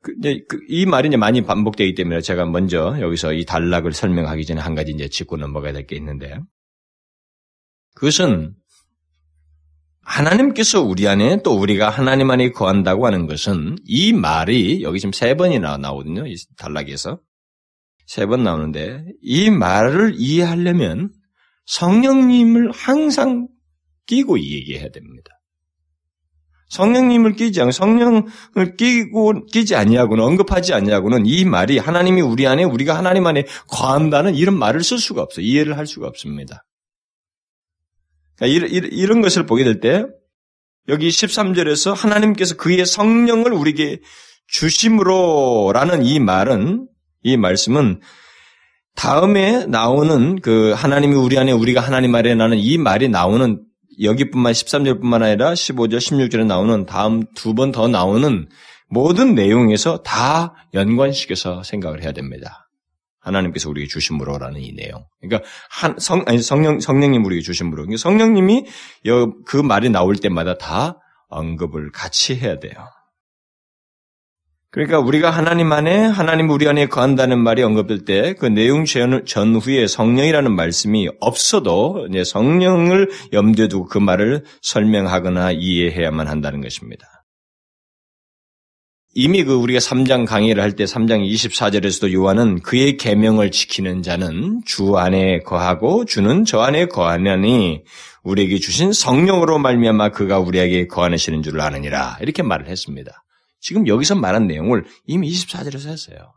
그, 0.00 0.14
이제 0.20 0.44
그, 0.48 0.60
이 0.68 0.86
말이 0.86 1.08
이제 1.08 1.16
많이 1.16 1.42
반복되기 1.42 1.96
때문에 1.96 2.20
제가 2.20 2.46
먼저 2.46 2.96
여기서 3.00 3.32
이 3.32 3.44
단락을 3.44 3.92
설명하기 3.92 4.46
전에 4.46 4.60
한 4.60 4.76
가지 4.76 4.92
이제 4.92 5.08
짚고 5.08 5.38
넘어가야 5.38 5.72
될 5.72 5.88
게 5.88 5.96
있는데 5.96 6.38
그것은 7.96 8.54
하나님께서 10.06 10.82
우리 10.82 11.08
안에 11.08 11.42
또 11.42 11.58
우리가 11.58 11.90
하나님 11.90 12.30
안에 12.30 12.50
거한다고 12.52 13.06
하는 13.06 13.26
것은 13.26 13.76
이 13.84 14.12
말이 14.12 14.82
여기 14.82 15.00
지금 15.00 15.12
세 15.12 15.34
번이나 15.34 15.76
나오거든요. 15.78 16.26
이 16.26 16.36
단락에서 16.56 17.18
세 18.06 18.26
번 18.26 18.44
나오는데 18.44 19.04
이 19.20 19.50
말을 19.50 20.14
이해하려면 20.16 21.10
성령님을 21.66 22.70
항상 22.70 23.48
끼고 24.06 24.38
얘기해야 24.38 24.90
됩니다. 24.90 25.32
성령님을 26.68 27.34
끼지 27.34 27.60
않고 27.60 27.72
성령을 27.72 28.76
끼고 28.76 29.46
끼지 29.46 29.74
아니하고는 29.74 30.22
언급하지 30.22 30.72
아니하고는 30.72 31.26
이 31.26 31.44
말이 31.44 31.78
하나님이 31.78 32.20
우리 32.20 32.46
안에 32.46 32.62
우리가 32.62 32.96
하나님 32.96 33.26
안에 33.26 33.44
거한다는 33.68 34.36
이런 34.36 34.56
말을 34.56 34.84
쓸 34.84 34.98
수가 34.98 35.22
없어요. 35.22 35.44
이해를 35.44 35.76
할 35.76 35.86
수가 35.86 36.06
없습니다. 36.06 36.64
그러니까 38.38 38.68
이런, 38.92 39.20
것을 39.22 39.46
보게 39.46 39.64
될 39.64 39.80
때 39.80 40.04
여기 40.88 41.08
13절에서 41.08 41.94
하나님께서 41.94 42.56
그의 42.56 42.86
성령을 42.86 43.52
우리에게 43.52 44.00
주심으로라는 44.48 46.04
이 46.04 46.20
말은 46.20 46.86
이 47.22 47.36
말씀은 47.36 48.00
다음에 48.94 49.66
나오는 49.66 50.40
그 50.40 50.72
하나님이 50.72 51.16
우리 51.16 51.38
안에 51.38 51.52
우리가 51.52 51.80
하나님 51.80 52.14
안에 52.14 52.34
나는 52.34 52.58
이 52.58 52.78
말이 52.78 53.08
나오는 53.08 53.62
여기뿐만 54.00 54.52
13절뿐만 54.52 55.22
아니라 55.22 55.52
15절, 55.52 55.96
16절에 55.96 56.46
나오는 56.46 56.86
다음 56.86 57.24
두 57.34 57.54
번 57.54 57.72
더 57.72 57.88
나오는 57.88 58.48
모든 58.88 59.34
내용에서 59.34 60.02
다 60.02 60.54
연관시켜서 60.74 61.62
생각을 61.62 62.02
해야 62.02 62.12
됩니다. 62.12 62.65
하나님께서 63.26 63.68
우리에게 63.68 63.88
주심으로라는 63.88 64.60
이 64.60 64.72
내용. 64.72 65.04
그러니까 65.20 65.48
한, 65.68 65.98
성, 65.98 66.24
아니, 66.26 66.40
성령, 66.40 66.80
성령님 66.80 67.24
우리에게 67.24 67.42
주심으로. 67.42 67.82
그러니까 67.82 67.98
성령님이 67.98 68.64
그 69.44 69.56
말이 69.56 69.90
나올 69.90 70.16
때마다 70.16 70.56
다 70.56 70.98
언급을 71.28 71.90
같이 71.92 72.36
해야 72.36 72.58
돼요. 72.58 72.72
그러니까 74.70 74.98
우리가 74.98 75.30
하나님 75.30 75.72
안에 75.72 76.04
하나님 76.04 76.50
우리 76.50 76.68
안에 76.68 76.86
거한다는 76.86 77.38
말이 77.38 77.62
언급될 77.62 78.04
때 78.04 78.34
그 78.34 78.44
내용 78.44 78.84
전후에 78.84 79.86
성령이라는 79.86 80.54
말씀이 80.54 81.08
없어도 81.18 82.06
이제 82.10 82.24
성령을 82.24 83.08
염두에 83.32 83.68
두고 83.68 83.86
그 83.86 83.96
말을 83.96 84.44
설명하거나 84.60 85.52
이해해야만 85.52 86.28
한다는 86.28 86.60
것입니다. 86.60 87.15
이미 89.18 89.44
그 89.44 89.54
우리가 89.54 89.78
3장 89.78 90.26
강의를 90.26 90.62
할 90.62 90.72
때 90.72 90.84
3장 90.84 91.26
24절에서도 91.26 92.12
요한은 92.12 92.60
그의 92.60 92.98
계명을 92.98 93.50
지키는 93.50 94.02
자는 94.02 94.60
주 94.66 94.98
안에 94.98 95.38
거하고 95.38 96.04
주는 96.04 96.44
저 96.44 96.60
안에 96.60 96.84
거하느니 96.84 97.82
우리에게 98.24 98.58
주신 98.58 98.92
성령으로 98.92 99.58
말미암아 99.58 100.10
그가 100.10 100.38
우리에게 100.38 100.86
거하시는 100.86 101.42
줄을 101.42 101.62
아느니라 101.62 102.18
이렇게 102.20 102.42
말을 102.42 102.68
했습니다. 102.68 103.24
지금 103.58 103.88
여기서 103.88 104.16
말한 104.16 104.48
내용을 104.48 104.84
이미 105.06 105.30
24절에서 105.30 105.88
했어요. 105.88 106.34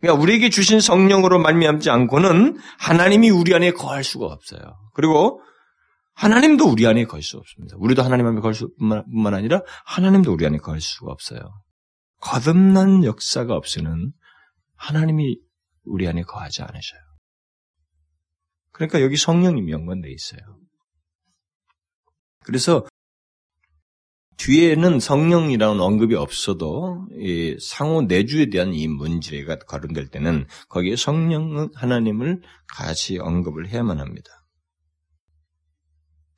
그러니까 0.00 0.22
우리에게 0.22 0.48
주신 0.48 0.78
성령으로 0.78 1.40
말미암지 1.40 1.90
않고는 1.90 2.56
하나님이 2.78 3.30
우리 3.30 3.52
안에 3.52 3.72
거할 3.72 4.04
수가 4.04 4.26
없어요. 4.26 4.60
그리고 4.94 5.40
하나님도 6.14 6.64
우리 6.66 6.86
안에 6.86 7.04
거할 7.04 7.22
수 7.22 7.36
없습니다. 7.38 7.76
우리도 7.78 8.02
하나님 8.02 8.26
안에 8.26 8.40
거할 8.40 8.54
수뿐만 8.54 9.34
아니라 9.34 9.62
하나님도 9.84 10.32
우리 10.32 10.46
안에 10.46 10.58
거할 10.58 10.80
수가 10.80 11.12
없어요. 11.12 11.40
거듭난 12.20 13.04
역사가 13.04 13.54
없이는 13.54 14.12
하나님이 14.76 15.38
우리 15.84 16.08
안에 16.08 16.22
거하지 16.22 16.62
않으셔요. 16.62 17.00
그러니까 18.72 19.02
여기 19.02 19.16
성령님이 19.16 19.72
연관돼 19.72 20.10
있어요. 20.10 20.40
그래서 22.40 22.86
뒤에는 24.36 25.00
성령이라는 25.00 25.80
언급이 25.80 26.14
없어도 26.16 27.06
상호 27.60 28.02
내주에 28.02 28.50
대한 28.50 28.74
이 28.74 28.88
문제가 28.88 29.56
거론될 29.58 30.08
때는 30.08 30.46
거기에 30.68 30.96
성령 30.96 31.70
하나님을 31.74 32.42
같이 32.66 33.18
언급을 33.18 33.68
해야만 33.68 34.00
합니다. 34.00 34.30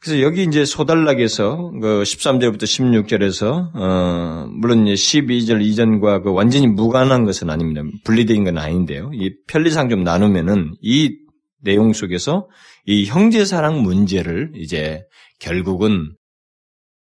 그래서 0.07 0.23
여기 0.23 0.45
이제 0.45 0.65
소달락에서 0.65 1.73
그 1.83 2.03
13절부터 2.05 2.63
16절에서 2.63 3.75
어 3.75 4.47
물론 4.53 4.87
이제 4.87 4.95
12절 4.95 5.63
이전과 5.63 6.23
그 6.23 6.33
완전히 6.33 6.69
무관한 6.69 7.25
것은 7.25 7.51
아닙니다. 7.51 7.83
분리된 8.05 8.45
건 8.45 8.57
아닌데요. 8.57 9.11
이 9.15 9.35
편리상 9.49 9.89
좀 9.89 10.05
나누면은 10.05 10.77
이 10.81 11.17
내용 11.61 11.93
속에서 11.93 12.49
이 12.85 13.07
형제 13.07 13.45
사랑 13.45 13.83
문제를 13.83 14.53
이제 14.55 15.03
결국은 15.41 16.15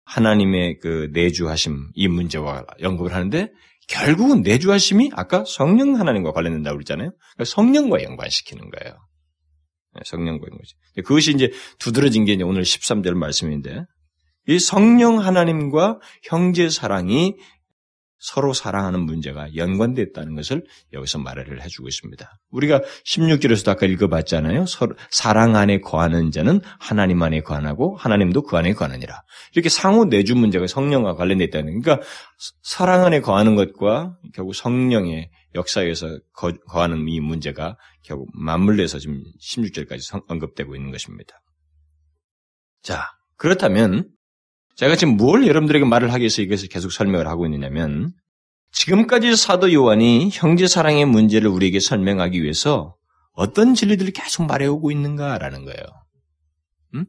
하나님의 0.04 0.80
그 0.80 1.10
내주하심 1.12 1.90
이 1.94 2.08
문제와 2.08 2.64
연구를 2.80 3.14
하는데 3.14 3.52
결국은 3.86 4.42
내주하심이 4.42 5.12
아까 5.14 5.44
성령 5.46 6.00
하나님과 6.00 6.32
관련된다고 6.32 6.78
그랬잖아요. 6.78 7.12
그러니까 7.12 7.44
성령과 7.44 8.02
연관시키는 8.02 8.70
거예요. 8.70 8.96
네, 9.98 10.02
성령과 10.04 10.46
연관시. 10.50 10.74
그것이 11.04 11.32
이제 11.32 11.50
두드러진 11.78 12.24
게 12.24 12.32
이제 12.32 12.44
오늘 12.44 12.62
13절 12.62 13.14
말씀인데 13.14 13.84
이 14.46 14.58
성령 14.58 15.18
하나님과 15.18 15.98
형제 16.22 16.70
사랑이 16.70 17.34
서로 18.20 18.52
사랑하는 18.52 19.00
문제가 19.00 19.54
연관됐다는 19.54 20.34
것을 20.34 20.64
여기서 20.92 21.18
말을 21.18 21.62
해주고 21.62 21.86
있습니다. 21.86 22.28
우리가 22.50 22.80
16절에서도 23.06 23.68
아까 23.68 23.86
읽어봤잖아요. 23.86 24.64
사랑 25.10 25.54
안에 25.54 25.80
거하는 25.80 26.32
자는 26.32 26.60
하나님 26.80 27.22
안에 27.22 27.42
거하고 27.42 27.96
하나님도 27.96 28.42
그 28.42 28.56
안에 28.56 28.72
거하느니라. 28.72 29.22
이렇게 29.52 29.68
상호 29.68 30.04
내주 30.06 30.34
문제가 30.34 30.66
성령과 30.66 31.14
관련되어 31.14 31.46
있다는 31.46 31.80
그러니까 31.80 32.04
사랑 32.62 33.04
안에 33.04 33.20
거하는 33.20 33.54
것과 33.54 34.16
결국 34.34 34.54
성령의 34.54 35.30
역사에서 35.54 36.18
거, 36.32 36.52
거하는 36.68 37.08
이 37.08 37.20
문제가 37.20 37.76
결국 38.02 38.28
맞물려서 38.34 38.98
지금 38.98 39.22
16절까지 39.40 40.24
언급되고 40.28 40.74
있는 40.76 40.90
것입니다. 40.90 41.40
자, 42.82 43.06
그렇다면 43.36 44.10
제가 44.76 44.96
지금 44.96 45.16
뭘 45.16 45.46
여러분들에게 45.46 45.84
말을 45.84 46.12
하기 46.12 46.22
위해서 46.22 46.42
이것을 46.42 46.68
계속 46.68 46.92
설명을 46.92 47.26
하고 47.26 47.46
있느냐면 47.46 48.12
지금까지 48.72 49.34
사도 49.36 49.72
요한이 49.72 50.30
형제 50.32 50.66
사랑의 50.66 51.04
문제를 51.06 51.48
우리에게 51.48 51.80
설명하기 51.80 52.42
위해서 52.42 52.96
어떤 53.32 53.74
진리들을 53.74 54.12
계속 54.12 54.46
말해오고 54.46 54.90
있는가라는 54.90 55.64
거예요. 55.64 55.82
음? 56.94 57.06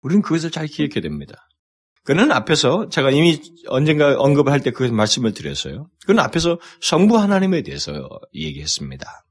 우리는 0.00 0.22
그것을 0.22 0.50
잘 0.50 0.66
기억해야 0.66 1.00
됩니다. 1.02 1.47
그는 2.08 2.32
앞에서 2.32 2.88
제가 2.88 3.10
이미 3.10 3.38
언젠가 3.66 4.18
언급을 4.18 4.50
할때 4.50 4.70
그 4.70 4.82
말씀을 4.82 5.34
드렸어요. 5.34 5.90
그는 6.06 6.24
앞에서 6.24 6.58
성부 6.80 7.18
하나님에 7.18 7.60
대해서 7.60 8.08
얘기했습니다. 8.32 9.26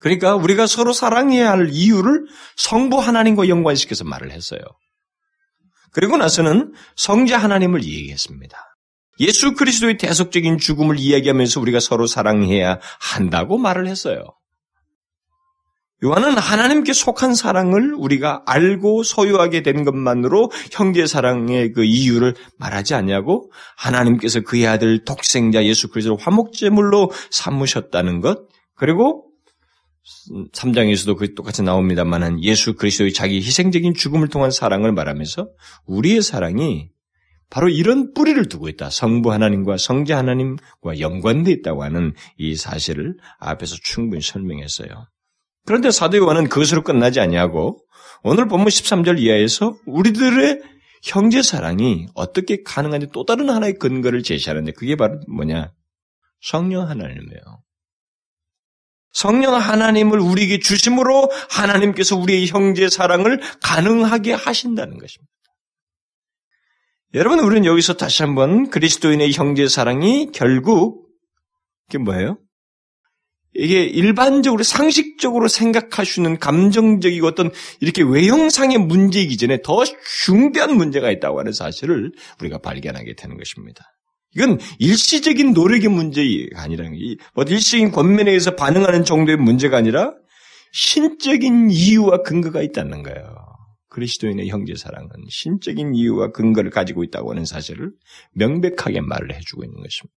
그러니까 0.00 0.34
우리가 0.34 0.66
서로 0.66 0.92
사랑해야 0.92 1.52
할 1.52 1.68
이유를 1.70 2.26
성부 2.56 2.98
하나님과 2.98 3.46
연관시켜서 3.46 4.02
말을 4.02 4.32
했어요. 4.32 4.58
그리고 5.92 6.16
나서는 6.16 6.74
성자 6.96 7.38
하나님을 7.38 7.84
얘기했습니다. 7.84 8.58
예수 9.20 9.54
그리스도의 9.54 9.98
대속적인 9.98 10.58
죽음을 10.58 10.98
이야기하면서 10.98 11.60
우리가 11.60 11.78
서로 11.78 12.08
사랑해야 12.08 12.80
한다고 12.98 13.56
말을 13.56 13.86
했어요. 13.86 14.34
요한은 16.04 16.36
하나님께 16.36 16.92
속한 16.92 17.34
사랑을 17.34 17.94
우리가 17.94 18.42
알고 18.44 19.02
소유하게 19.02 19.62
된 19.62 19.82
것만으로 19.82 20.50
형제 20.70 21.06
사랑의 21.06 21.72
그 21.72 21.84
이유를 21.84 22.34
말하지 22.58 22.94
않냐고 22.94 23.50
하나님께서 23.76 24.40
그의 24.40 24.66
아들 24.66 25.04
독생자 25.04 25.64
예수 25.64 25.88
그리스도를 25.88 26.18
화목제물로 26.20 27.10
삼으셨다는 27.30 28.20
것 28.20 28.46
그리고 28.74 29.24
3장에서도 30.52 31.16
그 31.16 31.34
똑같이 31.34 31.62
나옵니다만은 31.62 32.42
예수 32.42 32.74
그리스도의 32.74 33.12
자기 33.12 33.36
희생적인 33.38 33.94
죽음을 33.94 34.28
통한 34.28 34.50
사랑을 34.50 34.92
말하면서 34.92 35.48
우리의 35.86 36.20
사랑이 36.20 36.90
바로 37.48 37.68
이런 37.68 38.12
뿌리를 38.12 38.44
두고 38.48 38.68
있다. 38.68 38.90
성부 38.90 39.32
하나님과 39.32 39.78
성자 39.78 40.18
하나님과 40.18 40.98
연관되어 40.98 41.54
있다고 41.54 41.84
하는 41.84 42.12
이 42.36 42.56
사실을 42.56 43.16
앞에서 43.38 43.76
충분히 43.82 44.20
설명했어요. 44.20 45.06
그런데 45.66 45.90
사도 45.90 46.16
요한은 46.16 46.48
그것으로 46.48 46.82
끝나지 46.82 47.20
아니하고 47.20 47.80
오늘 48.22 48.48
본문 48.48 48.68
13절 48.68 49.18
이하에서 49.18 49.76
우리들의 49.86 50.62
형제 51.02 51.42
사랑이 51.42 52.06
어떻게 52.14 52.62
가능한지 52.62 53.08
또 53.12 53.24
다른 53.24 53.50
하나의 53.50 53.74
근거를 53.74 54.22
제시하는데 54.22 54.72
그게 54.72 54.96
바로 54.96 55.20
뭐냐? 55.28 55.72
성령 56.40 56.88
하나님이에요. 56.88 57.62
성령 59.12 59.54
하나님을 59.54 60.20
우리에게 60.20 60.58
주심으로 60.58 61.30
하나님께서 61.50 62.16
우리의 62.16 62.48
형제 62.48 62.88
사랑을 62.88 63.40
가능하게 63.62 64.34
하신다는 64.34 64.98
것입니다. 64.98 65.32
여러분, 67.14 67.38
우리는 67.40 67.64
여기서 67.64 67.94
다시 67.94 68.22
한번 68.22 68.68
그리스도인의 68.68 69.32
형제 69.32 69.68
사랑이 69.68 70.32
결국, 70.32 71.08
이게 71.88 71.96
뭐예요? 71.96 72.38
이게 73.58 73.84
일반적으로 73.84 74.62
상식적으로 74.62 75.48
생각하시는 75.48 76.38
감정적이고 76.38 77.26
어떤 77.26 77.50
이렇게 77.80 78.02
외형상의 78.02 78.78
문제이기 78.78 79.36
전에 79.36 79.62
더 79.62 79.82
중대한 80.24 80.76
문제가 80.76 81.10
있다고 81.10 81.38
하는 81.38 81.52
사실을 81.52 82.12
우리가 82.40 82.58
발견하게 82.58 83.14
되는 83.16 83.36
것입니다. 83.36 83.84
이건 84.34 84.58
일시적인 84.78 85.54
노력의 85.54 85.88
문제가 85.88 86.62
아니라 86.62 86.84
뭐 87.34 87.44
일시적인 87.44 87.90
권면에 87.90 88.30
의해서 88.30 88.54
반응하는 88.54 89.04
정도의 89.04 89.38
문제가 89.38 89.78
아니라 89.78 90.12
신적인 90.72 91.70
이유와 91.70 92.22
근거가 92.22 92.60
있다는 92.60 93.02
거예요. 93.02 93.34
그리스도인의 93.88 94.48
형제 94.48 94.74
사랑은 94.74 95.08
신적인 95.30 95.94
이유와 95.94 96.32
근거를 96.32 96.70
가지고 96.70 97.02
있다고 97.02 97.30
하는 97.30 97.46
사실을 97.46 97.92
명백하게 98.34 99.00
말을 99.00 99.34
해주고 99.34 99.64
있는 99.64 99.76
것입니다. 99.76 100.14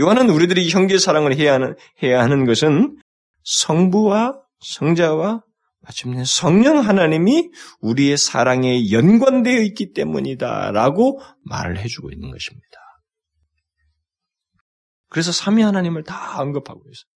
요한은 0.00 0.30
우리들이 0.30 0.68
형제 0.70 0.98
사랑을 0.98 1.36
해야 1.36 1.54
하는, 1.54 1.76
해야 2.02 2.22
하는 2.22 2.44
것은 2.44 2.98
성부와 3.44 4.40
성자와 4.60 5.42
마침내 5.80 6.24
성령 6.24 6.78
하나님이 6.78 7.50
우리의 7.80 8.16
사랑에 8.16 8.90
연관되어 8.90 9.60
있기 9.60 9.92
때문이다 9.92 10.72
라고 10.72 11.20
말을 11.44 11.78
해주고 11.78 12.10
있는 12.10 12.30
것입니다. 12.30 12.78
그래서 15.10 15.30
삼위 15.30 15.62
하나님을 15.62 16.02
다 16.02 16.40
언급하고 16.40 16.80
있어요. 16.80 17.14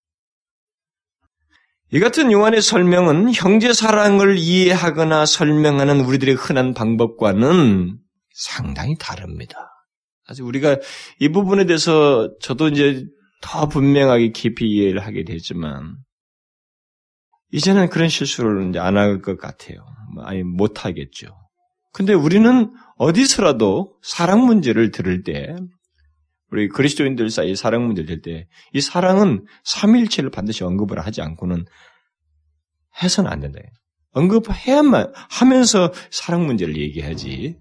이 1.90 2.00
같은 2.00 2.30
요한의 2.30 2.60
설명은 2.60 3.32
형제 3.34 3.72
사랑을 3.72 4.36
이해하거나 4.36 5.24
설명하는 5.24 6.02
우리들의 6.02 6.34
흔한 6.34 6.74
방법과는 6.74 7.98
상당히 8.34 8.94
다릅니다. 8.98 9.67
사실 10.28 10.44
우리가 10.44 10.76
이 11.20 11.28
부분에 11.30 11.64
대해서 11.64 12.30
저도 12.40 12.68
이제 12.68 13.04
더 13.40 13.66
분명하게 13.68 14.32
깊이 14.32 14.68
이해를 14.70 15.00
하게 15.04 15.24
되지만 15.24 15.96
이제는 17.52 17.88
그런 17.88 18.08
실수를 18.08 18.68
이제 18.68 18.78
안 18.78 18.96
할 18.96 19.22
것 19.22 19.38
같아요. 19.38 19.78
뭐 20.14 20.24
아니, 20.24 20.42
못 20.42 20.84
하겠죠. 20.84 21.28
근데 21.94 22.12
우리는 22.12 22.70
어디서라도 22.96 23.96
사랑 24.02 24.44
문제를 24.44 24.90
들을 24.90 25.22
때, 25.22 25.56
우리 26.50 26.68
그리스도인들 26.68 27.30
사이 27.30 27.56
사랑 27.56 27.86
문제를 27.86 28.06
들을 28.06 28.22
때, 28.22 28.48
이 28.74 28.80
사랑은 28.82 29.46
삼일체를 29.64 30.30
반드시 30.30 30.62
언급을 30.64 31.00
하지 31.00 31.22
않고는 31.22 31.64
해서는 33.02 33.30
안 33.30 33.40
된다. 33.40 33.60
언급해야만 34.12 35.12
하면서 35.30 35.92
사랑 36.10 36.46
문제를 36.46 36.76
얘기하지. 36.76 37.56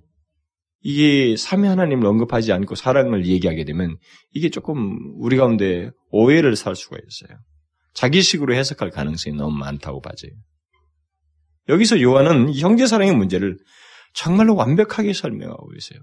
이게 0.89 1.36
삼위 1.36 1.67
하나님을 1.67 2.08
언급하지 2.08 2.54
않고 2.54 2.76
사랑을 2.76 3.26
얘기하게 3.26 3.65
되면 3.65 3.97
이게 4.32 4.50
조금 4.50 4.97
우리 5.19 5.36
가운데 5.36 5.91
오해를 6.12 6.56
살 6.56 6.78
수가 6.78 6.95
있어요. 6.95 7.38
자기식으로 7.93 8.56
해석할 8.56 8.91
가능성이 8.91 9.36
너무 9.36 9.54
많다고 9.58 10.00
봐져요. 10.00 10.32
여기서 11.67 12.00
요한은 12.02 12.56
형제 12.56 12.88
사랑의 12.88 13.13
문제를 13.13 13.58
정말로 14.13 14.56
완벽하게 14.56 15.12
설명하고 15.12 15.73
있어요. 15.78 16.00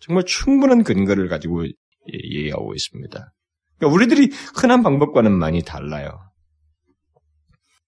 정말 0.00 0.24
충분한 0.24 0.82
근거를 0.82 1.28
가지고 1.28 1.64
얘기하고 2.12 2.74
있습니다. 2.74 3.32
그러니까 3.78 3.94
우리들이 3.94 4.30
흔한 4.56 4.82
방법과는 4.82 5.30
많이 5.30 5.62
달라요. 5.62 6.18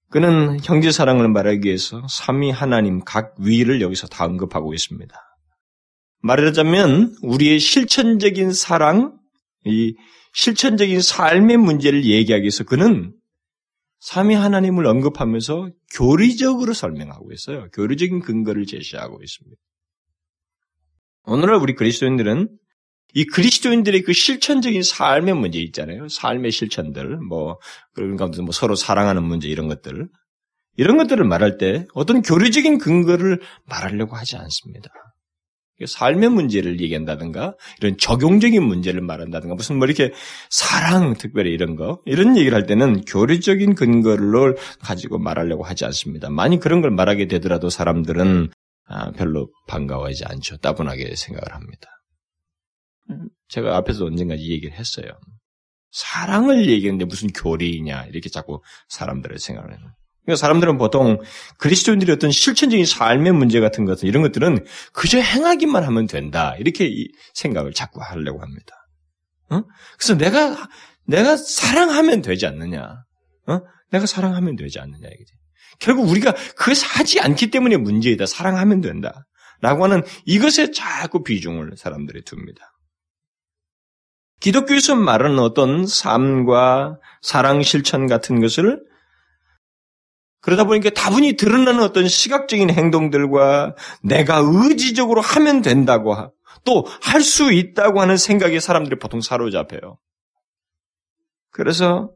그는 0.09 0.61
형제 0.63 0.93
사랑을 0.93 1.29
말하기 1.31 1.67
위해서 1.67 2.01
삼위 2.09 2.53
하나님 2.53 3.01
각 3.01 3.35
위를 3.41 3.81
여기서 3.81 4.07
다 4.07 4.25
언급하고 4.25 4.73
있습니다. 4.73 5.28
말하자면 6.21 7.17
우리의 7.23 7.59
실천적인 7.59 8.53
사랑, 8.53 9.19
이 9.65 9.95
실천적인 10.35 11.01
삶의 11.01 11.57
문제를 11.57 12.05
얘기하기 12.05 12.43
위해서 12.43 12.65
그는 12.65 13.15
삼위 14.01 14.35
하나님을 14.35 14.87
언급하면서 14.87 15.71
교리적으로 15.95 16.73
설명하고 16.73 17.33
있어요. 17.33 17.69
교리적인 17.73 18.21
근거를 18.21 18.67
제시하고 18.67 19.21
있습니다. 19.23 19.61
오늘날 21.25 21.57
우리 21.57 21.75
그리스도인들은 21.75 22.49
이 23.15 23.25
그리스도인들의 23.25 24.03
그 24.03 24.13
실천적인 24.13 24.83
삶의 24.83 25.35
문제 25.35 25.59
있잖아요. 25.61 26.09
삶의 26.09 26.53
실천들, 26.53 27.19
뭐, 27.19 27.59
그런 27.95 28.17
가운데 28.17 28.43
뭐 28.43 28.53
서로 28.53 28.75
사랑하는 28.75 29.25
문제 29.25 29.49
이런 29.49 29.67
것들. 29.67 30.09
이런 30.77 30.97
것들을 30.97 31.25
말할 31.25 31.57
때 31.59 31.87
어떤 31.95 32.23
교리적인 32.23 32.79
근거를 32.79 33.41
말하려고 33.67 34.15
하지 34.15 34.37
않습니다. 34.37 34.91
삶의 35.87 36.31
문제를 36.31 36.81
얘기한다든가 36.81 37.55
이런 37.81 37.97
적용적인 37.97 38.63
문제를 38.63 39.01
말한다든가 39.01 39.55
무슨 39.55 39.79
뭐 39.79 39.87
이렇게 39.87 40.13
사랑 40.51 41.15
특별히 41.15 41.53
이런 41.53 41.77
거 41.77 42.01
이런 42.05 42.37
얘기를 42.37 42.57
할 42.57 42.67
때는 42.67 43.03
교리적인 43.03 43.75
근거를 43.75 44.57
가지고 44.81 45.19
말하려고 45.19 45.65
하지 45.65 45.85
않습니다. 45.85 46.31
많이 46.31 46.59
그런 46.59 46.81
걸 46.81 46.91
말하게 46.91 47.29
되더라도 47.29 47.69
사람들은 47.69 48.51
아, 48.87 49.13
별로 49.13 49.51
반가워하지 49.69 50.25
않죠. 50.25 50.57
따분하게 50.59 51.15
생각을 51.15 51.55
합니다. 51.55 51.89
제가 53.49 53.77
앞에서 53.77 54.07
언젠가 54.07 54.35
이 54.35 54.51
얘기를 54.51 54.77
했어요. 54.77 55.07
사랑을 55.91 56.69
얘기하는데 56.69 57.05
무슨 57.05 57.29
교리냐 57.29 58.07
이렇게 58.07 58.29
자꾸 58.29 58.63
사람들의 58.89 59.39
생각을 59.39 59.73
해요. 59.73 59.81
그러니까 60.29 60.37
사람들은 60.37 60.77
보통 60.77 61.19
그리스도인들이 61.57 62.13
어떤 62.13 62.31
실천적인 62.31 62.85
삶의 62.85 63.33
문제 63.33 63.61
같은 63.61 63.87
것은 63.87 64.07
이런 64.07 64.23
것들은 64.23 64.67
그저 64.93 65.19
행하기만 65.19 65.85
하면 65.85 66.07
된다 66.07 66.55
이렇게 66.59 66.93
생각을 67.33 67.73
자꾸 67.73 68.01
하려고 68.03 68.43
합니다. 68.43 68.75
어? 69.49 69.63
그래서 69.97 70.19
내가 70.19 70.69
내가 71.07 71.39
사랑하면 71.39 72.21
되지 72.21 72.47
않느냐? 72.47 73.05
어? 73.47 73.61
내가 73.91 74.05
사랑하면 74.05 74.57
되지 74.57 74.79
않느냐 74.79 75.09
이게 75.09 75.25
결국 75.79 76.11
우리가 76.11 76.35
그것을 76.57 76.87
하지 76.87 77.21
않기 77.21 77.51
때문에 77.51 77.79
문제이다. 77.79 78.27
사랑하면 78.27 78.83
된다. 78.83 79.25
라고 79.63 79.85
하는 79.85 80.03
이것에 80.27 80.73
자꾸 80.73 81.23
비중을 81.23 81.73
사람들이 81.79 82.21
둡니다. 82.31 82.71
기독교에서 84.41 84.95
말하는 84.95 85.39
어떤 85.39 85.87
삶과 85.87 86.99
사랑 87.23 87.63
실천 87.63 88.07
같은 88.07 88.41
것을 88.41 88.89
그러다 90.41 90.65
보니까 90.65 90.91
다분히 90.91 91.37
드러나는 91.37 91.83
어떤 91.83 92.09
시각적인 92.09 92.71
행동들과 92.71 93.75
내가 94.03 94.41
의지적으로 94.45 95.21
하면 95.21 95.63
된다고 95.63 96.15
또 96.65 96.85
할 97.03 97.23
수 97.23 97.53
있다고 97.53 98.01
하는 98.01 98.17
생각에 98.17 98.61
사람들이 98.61 98.99
보통 98.99 99.21
사로잡혀요. 99.21 99.99
그래서 101.51 102.11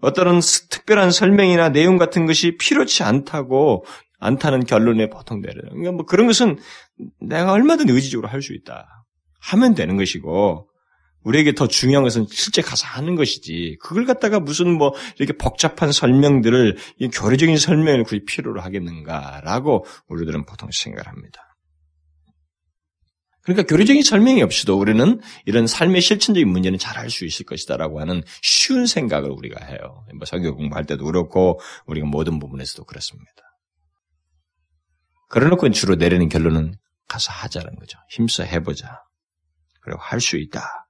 어떤 0.00 0.40
특별한 0.70 1.10
설명이나 1.10 1.70
내용 1.70 1.96
같은 1.96 2.26
것이 2.26 2.56
필요치 2.58 3.02
않다고 3.02 3.84
않다는 4.18 4.64
결론에 4.64 5.08
보통 5.08 5.40
내려요. 5.40 5.68
그러니까 5.70 5.92
뭐 5.92 6.04
그런 6.04 6.26
것은 6.26 6.58
내가 7.20 7.52
얼마든 7.52 7.88
의지적으로 7.88 8.28
할 8.28 8.42
수 8.42 8.52
있다. 8.54 8.86
하면 9.40 9.74
되는 9.74 9.96
것이고 9.96 10.68
우리에게 11.24 11.54
더 11.54 11.66
중요한 11.66 12.04
것은 12.04 12.26
실제 12.30 12.62
가서 12.62 12.86
하는 12.86 13.16
것이지. 13.16 13.78
그걸 13.80 14.04
갖다가 14.04 14.40
무슨 14.40 14.76
뭐 14.76 14.92
이렇게 15.18 15.36
복잡한 15.36 15.90
설명들을 15.90 16.76
교리적인 17.12 17.56
설명을 17.56 18.04
굳이 18.04 18.24
필요로 18.24 18.60
하겠는가라고 18.60 19.86
우리들은 20.08 20.46
보통 20.46 20.68
생각을 20.72 21.06
합니다. 21.08 21.40
그러니까 23.42 23.66
교리적인 23.66 24.02
설명이 24.02 24.42
없이도 24.42 24.78
우리는 24.78 25.20
이런 25.44 25.66
삶의 25.66 26.00
실천적인 26.00 26.48
문제는 26.48 26.78
잘 26.78 26.96
할 26.96 27.10
수 27.10 27.26
있을 27.26 27.44
것이다라고 27.44 28.00
하는 28.00 28.22
쉬운 28.42 28.86
생각을 28.86 29.30
우리가 29.30 29.62
해요. 29.66 30.06
뭐 30.16 30.24
성경 30.24 30.54
공부할 30.54 30.86
때도 30.86 31.04
그렇고 31.04 31.60
우리가 31.86 32.06
모든 32.06 32.38
부분에서도 32.38 32.84
그렇습니다. 32.84 33.30
그래놓고 35.28 35.68
주로 35.70 35.96
내리는 35.96 36.28
결론은 36.28 36.74
가서 37.08 37.32
하자는 37.32 37.76
거죠. 37.76 37.98
힘써 38.10 38.44
해보자. 38.44 39.02
그리고 39.82 40.00
할 40.00 40.20
수 40.20 40.38
있다. 40.38 40.83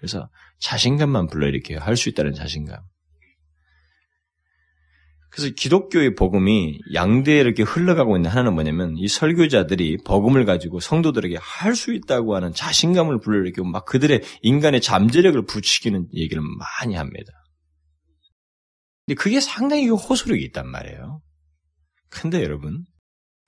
그래서 0.00 0.28
자신감만 0.60 1.26
불러일으켜요. 1.28 1.78
할 1.78 1.96
수 1.96 2.08
있다는 2.08 2.32
자신감. 2.32 2.80
그래서 5.30 5.54
기독교의 5.54 6.16
복음이 6.16 6.80
양대에 6.92 7.38
이렇게 7.38 7.62
흘러가고 7.62 8.16
있는 8.16 8.30
하나는 8.30 8.54
뭐냐면 8.54 8.96
이 8.96 9.06
설교자들이 9.06 9.98
복음을 10.04 10.44
가지고 10.44 10.80
성도들에게 10.80 11.36
할 11.40 11.76
수 11.76 11.94
있다고 11.94 12.34
하는 12.34 12.52
자신감을 12.52 13.20
불러일으키고 13.20 13.64
막 13.64 13.84
그들의 13.84 14.22
인간의 14.42 14.80
잠재력을 14.80 15.40
부추기는 15.46 16.08
얘기를 16.14 16.42
많이 16.42 16.96
합니다. 16.96 17.32
근데 19.06 19.14
그게 19.14 19.40
상당히 19.40 19.88
호소력이 19.88 20.42
있단 20.46 20.68
말이에요. 20.68 21.20
근데 22.08 22.42
여러분, 22.42 22.84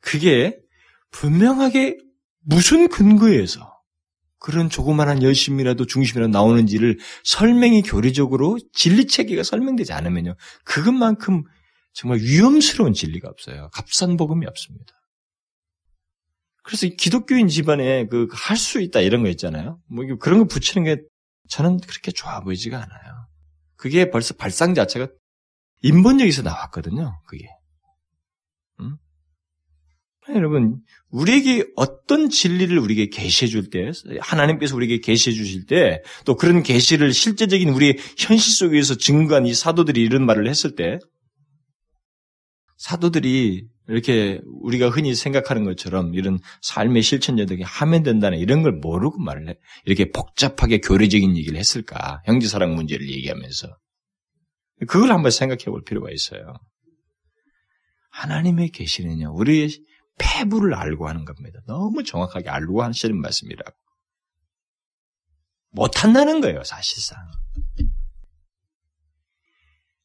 그게 0.00 0.56
분명하게 1.10 1.98
무슨 2.44 2.88
근거에서 2.88 3.71
그런 4.42 4.68
조그마한 4.68 5.22
열심이라도 5.22 5.86
중심이라도 5.86 6.32
나오는지를 6.32 6.98
설명이 7.22 7.82
교리적으로 7.82 8.58
진리 8.72 9.06
체계가 9.06 9.44
설명되지 9.44 9.92
않으면요. 9.92 10.34
그것만큼 10.64 11.44
정말 11.92 12.18
위험스러운 12.18 12.92
진리가 12.92 13.28
없어요. 13.28 13.70
값싼 13.72 14.16
복음이 14.16 14.44
없습니다. 14.46 14.94
그래서 16.64 16.88
기독교인 16.98 17.46
집안에 17.48 18.06
그 18.06 18.26
할 18.32 18.56
수 18.56 18.80
있다 18.80 19.00
이런 19.00 19.22
거 19.22 19.28
있잖아요. 19.30 19.78
뭐 19.88 20.04
그런 20.18 20.40
거 20.40 20.44
붙이는 20.46 20.84
게 20.84 21.02
저는 21.48 21.78
그렇게 21.80 22.10
좋아 22.10 22.40
보이지가 22.40 22.76
않아요. 22.76 23.26
그게 23.76 24.10
벌써 24.10 24.34
발상 24.34 24.74
자체가 24.74 25.08
인본적에서 25.82 26.42
나왔거든요. 26.42 27.20
그게. 27.26 27.46
음? 30.32 30.36
여러분, 30.36 30.80
우리에게 31.10 31.66
어떤 31.76 32.30
진리를 32.30 32.76
우리에게 32.78 33.08
계시해 33.08 33.48
줄 33.48 33.70
때, 33.70 33.90
하나님께서 34.20 34.74
우리에게 34.76 35.00
계시해 35.00 35.34
주실 35.34 35.66
때, 35.66 36.02
또 36.24 36.36
그런 36.36 36.62
계시를 36.62 37.12
실제적인 37.12 37.68
우리의 37.68 37.98
현실 38.18 38.52
속에서 38.52 38.96
증거한 38.96 39.46
이 39.46 39.54
사도들이 39.54 40.00
이런 40.00 40.26
말을 40.26 40.48
했을 40.48 40.74
때, 40.74 40.98
사도들이 42.76 43.68
이렇게 43.88 44.40
우리가 44.62 44.88
흔히 44.88 45.14
생각하는 45.14 45.64
것처럼 45.64 46.14
이런 46.14 46.38
삶의 46.62 47.02
실천자들이 47.02 47.62
하면 47.62 48.02
된다는 48.02 48.38
이런 48.38 48.62
걸 48.62 48.72
모르고 48.72 49.18
말을 49.20 49.48
해. 49.48 49.54
이렇게 49.84 50.10
복잡하게 50.10 50.78
교리적인 50.78 51.36
얘기를 51.36 51.58
했을까? 51.58 52.22
형제사랑 52.24 52.74
문제를 52.74 53.08
얘기하면서. 53.10 53.68
그걸 54.88 55.12
한번 55.12 55.30
생각해 55.30 55.64
볼 55.66 55.82
필요가 55.84 56.10
있어요. 56.10 56.54
하나님의 58.10 58.70
계시는요, 58.70 59.32
우리의 59.34 59.68
패부를 60.18 60.74
알고 60.74 61.08
하는 61.08 61.24
겁니다. 61.24 61.60
너무 61.66 62.04
정확하게 62.04 62.48
알고 62.48 62.82
하시는 62.82 63.20
말씀이라고. 63.20 63.76
못한다는 65.70 66.40
거예요, 66.40 66.62
사실상. 66.64 67.18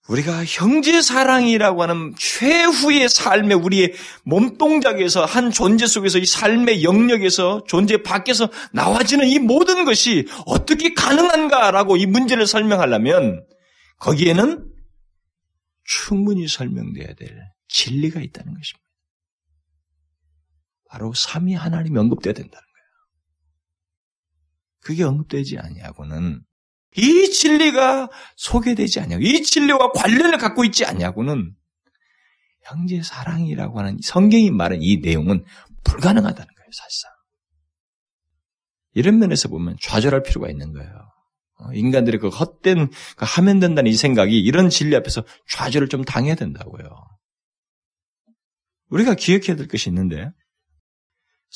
우리가 0.08 0.46
형제 0.46 1.02
사랑이라고 1.02 1.82
하는 1.82 2.14
최후의 2.18 3.10
삶의 3.10 3.58
우리의 3.58 3.94
몸동작에서 4.24 5.26
한 5.26 5.52
존재 5.52 5.86
속에서 5.86 6.18
이 6.18 6.26
삶의 6.26 6.84
영역에서 6.84 7.66
존재 7.68 8.02
밖에서 8.02 8.50
나와지는 8.72 9.28
이 9.28 9.38
모든 9.40 9.84
것이 9.84 10.26
어떻게 10.46 10.94
가능한가라고 10.94 11.98
이 11.98 12.06
문제를 12.06 12.48
설명하려면 12.48 13.46
거기에는 14.00 14.72
충분히 15.84 16.48
설명돼야 16.48 17.14
될 17.14 17.30
진리가 17.68 18.22
있다는 18.22 18.54
것입니다. 18.54 18.87
바로 20.90 21.14
삼위 21.14 21.54
하나님이 21.54 21.98
언급돼야 21.98 22.34
된다는 22.34 22.52
거예요. 22.52 22.88
그게 24.82 25.04
언급되지 25.04 25.58
아니하고는 25.58 26.42
이 26.96 27.30
진리가 27.30 28.10
소개되지 28.36 29.00
않냐고 29.02 29.22
이 29.22 29.44
진리와 29.44 29.92
관련을 29.92 30.38
갖고 30.38 30.64
있지 30.64 30.86
않냐고는 30.86 31.54
형제 32.64 33.02
사랑이라고 33.02 33.80
하는 33.80 33.98
성경이 34.02 34.52
말한 34.52 34.80
이 34.82 34.98
내용은 34.98 35.46
불가능하다는 35.84 36.48
거예요, 36.56 36.70
사실상. 36.72 37.12
이런 38.94 39.20
면에서 39.20 39.48
보면 39.48 39.78
좌절할 39.82 40.24
필요가 40.24 40.50
있는 40.50 40.74
거예요. 40.74 40.92
어, 41.60 41.72
인간들의 41.74 42.20
그 42.20 42.30
헛된 42.30 42.90
그 43.16 43.26
하면 43.28 43.60
된다는 43.60 43.90
이 43.92 43.96
생각이 43.96 44.38
이런 44.40 44.70
진리 44.70 44.96
앞에서 44.96 45.24
좌절을 45.50 45.88
좀 45.88 46.04
당해야 46.04 46.36
된다고요. 46.36 46.88
우리가 48.90 49.16
기억해야 49.16 49.56
될 49.56 49.68
것이 49.68 49.90
있는데 49.90 50.32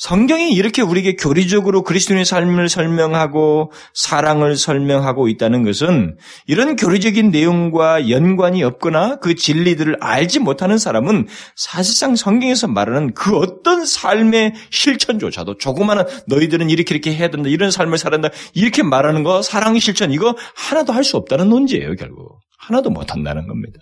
성경이 0.02 0.52
이렇게 0.54 0.82
우리에게 0.82 1.14
교리적으로 1.14 1.84
그리스도인의 1.84 2.24
삶을 2.24 2.68
설명하고 2.68 3.70
사랑을 3.94 4.56
설명하고 4.56 5.28
있다는 5.28 5.62
것은 5.62 6.16
이런 6.48 6.74
교리적인 6.74 7.30
내용과 7.30 8.10
연관이 8.10 8.64
없거나 8.64 9.20
그 9.20 9.36
진리들을 9.36 9.98
알지 10.00 10.40
못하는 10.40 10.76
사람은 10.76 11.28
사실상 11.54 12.16
성경에서 12.16 12.66
말하는 12.66 13.14
그 13.14 13.36
어떤 13.36 13.86
삶의 13.86 14.54
실천조차도 14.70 15.58
조그마한 15.58 16.08
너희들은 16.26 16.68
이렇게 16.68 16.96
이렇게 16.96 17.14
해야 17.14 17.30
된다 17.30 17.48
이런 17.48 17.70
삶을 17.70 17.96
된다 17.96 18.30
이렇게 18.54 18.82
말하는 18.82 19.22
거 19.22 19.40
사랑 19.40 19.78
실천 19.78 20.10
이거 20.10 20.34
하나도 20.56 20.92
할 20.92 21.02
수 21.04 21.16
없다는 21.16 21.48
논지예요 21.48 21.94
결국 21.94 22.40
하나도 22.58 22.90
못한다는 22.90 23.46
겁니다. 23.46 23.80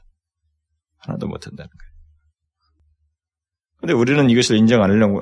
하나도 0.98 1.28
못한다는 1.28 1.68
거예요. 1.68 1.89
근데 3.80 3.94
우리는 3.94 4.28
이것을 4.28 4.56
인정 4.56 4.82
안 4.82 4.90
하려고, 4.90 5.20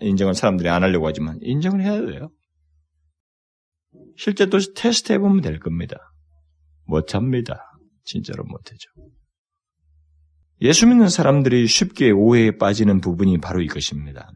인정을 0.00 0.34
사람들이 0.34 0.68
안 0.68 0.82
하려고 0.82 1.06
하지만 1.06 1.38
인정을 1.40 1.82
해야 1.82 2.04
돼요. 2.04 2.30
실제 4.16 4.46
또 4.46 4.58
테스트 4.74 5.12
해보면 5.12 5.40
될 5.40 5.58
겁니다. 5.58 5.96
못합니다. 6.86 7.72
진짜로 8.04 8.44
못하죠. 8.44 8.90
예수 10.60 10.86
믿는 10.86 11.08
사람들이 11.08 11.66
쉽게 11.66 12.10
오해에 12.10 12.58
빠지는 12.58 13.00
부분이 13.00 13.38
바로 13.40 13.62
이것입니다. 13.62 14.30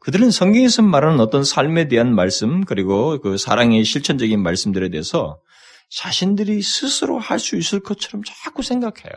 그들은 0.00 0.30
성경에서 0.30 0.82
말하는 0.82 1.20
어떤 1.20 1.44
삶에 1.44 1.88
대한 1.88 2.14
말씀, 2.14 2.64
그리고 2.64 3.20
그 3.20 3.36
사랑의 3.36 3.84
실천적인 3.84 4.42
말씀들에 4.42 4.90
대해서 4.90 5.40
자신들이 5.90 6.60
스스로 6.62 7.18
할 7.18 7.38
수 7.38 7.56
있을 7.56 7.80
것처럼 7.80 8.22
자꾸 8.24 8.62
생각해요. 8.62 9.12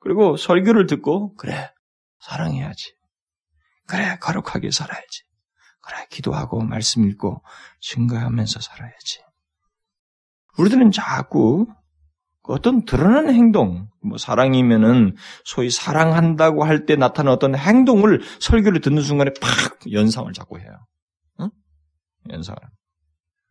응? 0.00 0.02
그리고 0.02 0.36
설교를 0.36 0.86
듣고, 0.86 1.34
그래, 1.36 1.72
사랑해야지. 2.20 2.94
그래, 3.86 4.18
거룩하게 4.20 4.70
살아야지. 4.70 5.22
그래, 5.82 6.06
기도하고 6.10 6.60
말씀 6.62 7.08
읽고 7.08 7.42
증거하면서 7.80 8.60
살아야지. 8.60 9.20
우리들은 10.58 10.90
자꾸 10.90 11.66
어떤 12.42 12.84
드러나는 12.84 13.34
행동, 13.34 13.88
뭐 14.02 14.18
사랑이면은 14.18 15.16
소위 15.44 15.70
사랑한다고 15.70 16.64
할 16.64 16.86
때 16.86 16.96
나타나는 16.96 17.32
어떤 17.32 17.54
행동을 17.54 18.20
설교를 18.40 18.80
듣는 18.80 19.02
순간에 19.02 19.30
팍 19.40 19.92
연상을 19.92 20.32
자꾸 20.32 20.58
해요. 20.58 20.86
응? 21.40 21.50
연상을. 22.30 22.58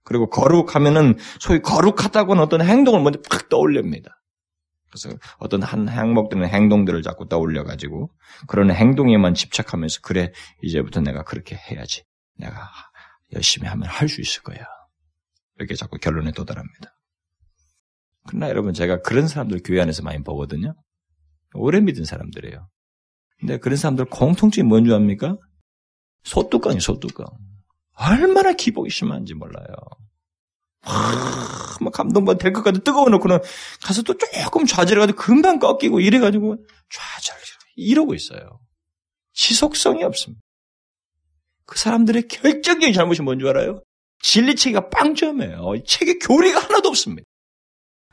그리고 0.03 0.29
거룩하면은 0.29 1.17
소위 1.39 1.61
거룩하다고 1.61 2.33
하는 2.33 2.43
어떤 2.43 2.61
행동을 2.61 3.01
먼저 3.01 3.19
팍 3.29 3.47
떠올립니다. 3.49 4.18
그래서 4.91 5.17
어떤 5.37 5.61
한 5.61 5.87
항목되는 5.87 6.47
행동들을 6.47 7.01
자꾸 7.03 7.27
떠올려가지고 7.27 8.09
그런 8.47 8.71
행동에만 8.71 9.33
집착하면서 9.33 10.01
그래 10.01 10.31
이제부터 10.63 11.01
내가 11.01 11.23
그렇게 11.23 11.55
해야지. 11.55 12.03
내가 12.37 12.69
열심히 13.33 13.67
하면 13.67 13.87
할 13.87 14.09
수 14.09 14.21
있을 14.21 14.41
거야. 14.43 14.65
이렇게 15.57 15.75
자꾸 15.75 15.97
결론에 15.97 16.31
도달합니다. 16.31 16.95
그러나 18.27 18.49
여러분 18.49 18.73
제가 18.73 19.01
그런 19.01 19.27
사람들 19.27 19.61
교회 19.63 19.81
안에서 19.81 20.03
많이 20.03 20.23
보거든요. 20.23 20.73
오래 21.53 21.79
믿은 21.81 22.05
사람들이에요. 22.05 22.67
근데 23.39 23.57
그런 23.57 23.77
사람들 23.77 24.05
공통점이 24.05 24.67
뭔지 24.67 24.93
압니까? 24.93 25.37
소뚜껑이 26.23 26.79
소뚜껑. 26.79 27.25
얼마나 27.93 28.53
기복이 28.53 28.89
심한지 28.89 29.33
몰라요. 29.33 29.65
막뭐 31.79 31.91
감동받 31.91 32.37
될것 32.37 32.63
같아 32.63 32.79
뜨거워 32.79 33.09
놓고는 33.09 33.39
가서 33.81 34.01
또 34.03 34.13
조금 34.17 34.65
좌절해가지고 34.65 35.17
금방 35.17 35.59
꺾이고 35.59 35.99
이래가지고 35.99 36.57
좌절 36.91 37.37
이러고 37.75 38.13
있어요. 38.13 38.59
지속성이 39.33 40.03
없습니다. 40.03 40.41
그 41.65 41.77
사람들의 41.79 42.27
결정적인 42.27 42.93
잘못이 42.93 43.21
뭔 43.21 43.39
줄 43.39 43.47
알아요? 43.49 43.81
진리 44.21 44.55
체계가 44.55 44.89
빵점이에요. 44.89 45.83
책에 45.85 46.17
교리가 46.17 46.59
하나도 46.59 46.89
없습니다. 46.89 47.23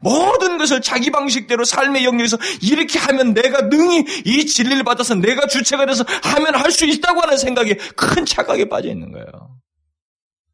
모든 0.00 0.58
것을 0.58 0.82
자기 0.82 1.10
방식대로 1.10 1.64
삶의 1.64 2.04
영역에서 2.04 2.36
이렇게 2.62 2.98
하면 2.98 3.32
내가 3.34 3.62
능히 3.62 4.04
이 4.24 4.46
진리를 4.46 4.84
받아서 4.84 5.14
내가 5.14 5.46
주체가 5.46 5.86
돼서 5.86 6.04
하면 6.22 6.54
할 6.54 6.70
수 6.70 6.84
있다고 6.84 7.22
하는 7.22 7.38
생각에 7.38 7.74
큰 7.96 8.26
착각에 8.26 8.68
빠져 8.68 8.90
있는 8.90 9.10
거예요. 9.10 9.26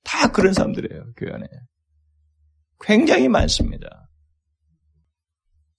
다 0.05 0.31
그런 0.31 0.55
사람들이에요, 0.55 1.13
교회 1.17 1.33
안에. 1.33 1.47
굉장히 2.83 3.29
많습니다. 3.29 4.11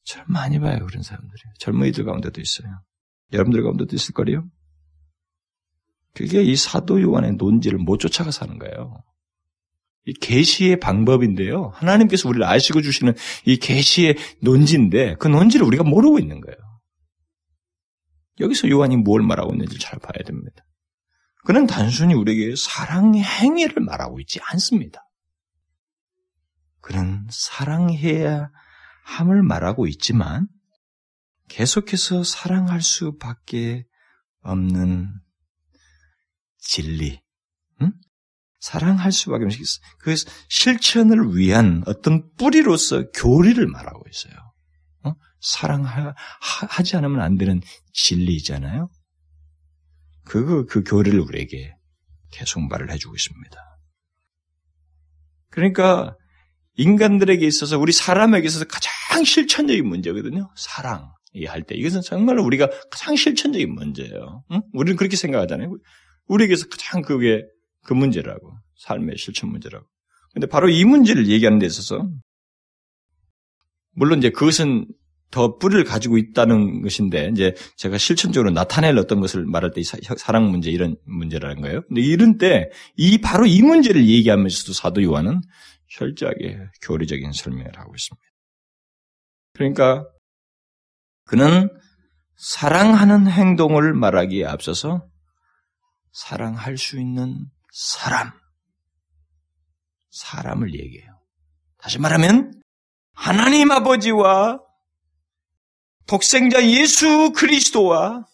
참 0.05 0.25
많이 0.27 0.59
봐요, 0.59 0.85
그런 0.85 1.03
사람들이. 1.03 1.41
젊은이들 1.59 2.05
가운데도 2.05 2.41
있어요. 2.41 2.81
여러분들 3.31 3.63
가운데도 3.63 3.95
있을 3.95 4.13
거리요? 4.13 4.45
그게 6.13 6.43
이 6.43 6.55
사도 6.55 7.01
요한의 7.01 7.33
논지를 7.33 7.79
못 7.79 7.97
쫓아가 7.97 8.31
사는 8.31 8.57
거예요. 8.59 9.03
이 10.05 10.13
계시의 10.13 10.79
방법인데요. 10.79 11.71
하나님께서 11.73 12.27
우리를 12.27 12.45
아시고 12.45 12.81
주시는 12.81 13.15
이 13.45 13.57
계시의 13.57 14.17
논지인데 14.41 15.15
그 15.15 15.27
논지를 15.27 15.65
우리가 15.65 15.83
모르고 15.83 16.19
있는 16.19 16.41
거예요. 16.41 16.57
여기서 18.39 18.69
요한이 18.69 18.97
뭘 18.97 19.21
말하고 19.21 19.53
있는지 19.53 19.79
잘 19.79 19.99
봐야 19.99 20.23
됩니다. 20.25 20.65
그는 21.45 21.67
단순히 21.67 22.13
우리에게 22.13 22.55
사랑의 22.57 23.23
행위를 23.23 23.81
말하고 23.83 24.19
있지 24.19 24.39
않습니다. 24.51 25.05
그는 26.83 27.25
사랑해야 27.31 28.51
함을 29.05 29.41
말하고 29.41 29.87
있지만 29.87 30.47
계속해서 31.47 32.25
사랑할 32.25 32.81
수밖에 32.81 33.85
없는 34.41 35.09
진리, 36.57 37.21
응? 37.81 37.93
사랑할 38.59 39.13
수밖에 39.13 39.45
없는 39.45 39.57
그 39.99 40.13
실천을 40.49 41.37
위한 41.37 41.83
어떤 41.87 42.29
뿌리로서 42.35 43.09
교리를 43.11 43.65
말하고 43.65 44.03
있어요. 44.09 44.33
어? 45.03 45.13
사랑하지 45.39 46.97
않으면 46.97 47.21
안 47.21 47.37
되는 47.37 47.61
진리잖아요. 47.93 48.89
그거 50.25 50.65
그 50.65 50.83
교리를 50.83 51.17
우리에게 51.17 51.75
계속 52.31 52.61
말을 52.67 52.91
해주고 52.91 53.15
있습니다. 53.15 53.57
그러니까 55.49 56.17
인간들에게 56.77 57.45
있어서 57.45 57.77
우리 57.79 57.91
사람에게 57.91 58.47
있어서 58.47 58.65
가장 58.65 59.23
실천적인 59.23 59.87
문제거든요. 59.87 60.49
사랑. 60.55 61.11
이할 61.33 61.63
때. 61.63 61.75
이것은 61.75 62.01
정말로 62.01 62.43
우리가 62.43 62.69
가장 62.91 63.15
실천적인 63.15 63.73
문제예요. 63.73 64.43
응? 64.51 64.61
우리는 64.73 64.95
그렇게 64.97 65.15
생각하잖아요. 65.15 65.75
우리에게서 66.27 66.67
가장 66.69 67.01
그게 67.01 67.41
그 67.83 67.93
문제라고. 67.93 68.53
삶의 68.77 69.17
실천 69.17 69.49
문제라고. 69.49 69.85
근데 70.33 70.47
바로 70.47 70.69
이 70.69 70.83
문제를 70.85 71.27
얘기하는 71.27 71.59
데 71.59 71.65
있어서 71.65 72.07
물론 73.95 74.19
이제 74.19 74.29
그것은 74.29 74.87
더 75.31 75.57
뿌리를 75.57 75.83
가지고 75.83 76.17
있다는 76.19 76.81
것인데 76.83 77.29
이제 77.33 77.55
제가 77.77 77.97
실천적으로 77.97 78.51
나타낼 78.51 78.97
어떤 78.97 79.19
것을 79.19 79.45
말할 79.45 79.71
때 79.71 79.81
사랑 80.17 80.51
문제 80.51 80.69
이런 80.69 80.95
문제라는 81.05 81.61
거예요. 81.61 81.81
근데 81.87 82.01
이런 82.01 82.37
때 82.37 82.69
이 82.97 83.19
바로 83.19 83.45
이 83.47 83.61
문제를 83.63 84.05
얘기하면서도 84.07 84.73
사도 84.73 85.01
요한은 85.03 85.41
철저하게 85.93 86.59
교리적인 86.81 87.31
설명을 87.31 87.77
하고 87.77 87.93
있습니다. 87.95 88.23
그러니까 89.53 90.05
그는 91.25 91.69
사랑하는 92.35 93.27
행동을 93.27 93.93
말하기에 93.93 94.45
앞서서 94.45 95.07
사랑할 96.11 96.77
수 96.77 96.99
있는 96.99 97.45
사람, 97.71 98.31
사람을 100.09 100.73
얘기해요. 100.75 101.11
다시 101.77 101.99
말하면 101.99 102.61
하나님 103.13 103.71
아버지와 103.71 104.59
독생자 106.07 106.65
예수 106.67 107.31
그리스도와 107.33 108.25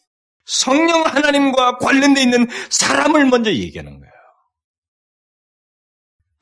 성령 0.45 1.05
하나님과 1.05 1.77
관련되어 1.77 2.23
있는 2.23 2.47
사람을 2.69 3.25
먼저 3.27 3.51
얘기하는 3.53 3.99
거예요. 3.99 4.18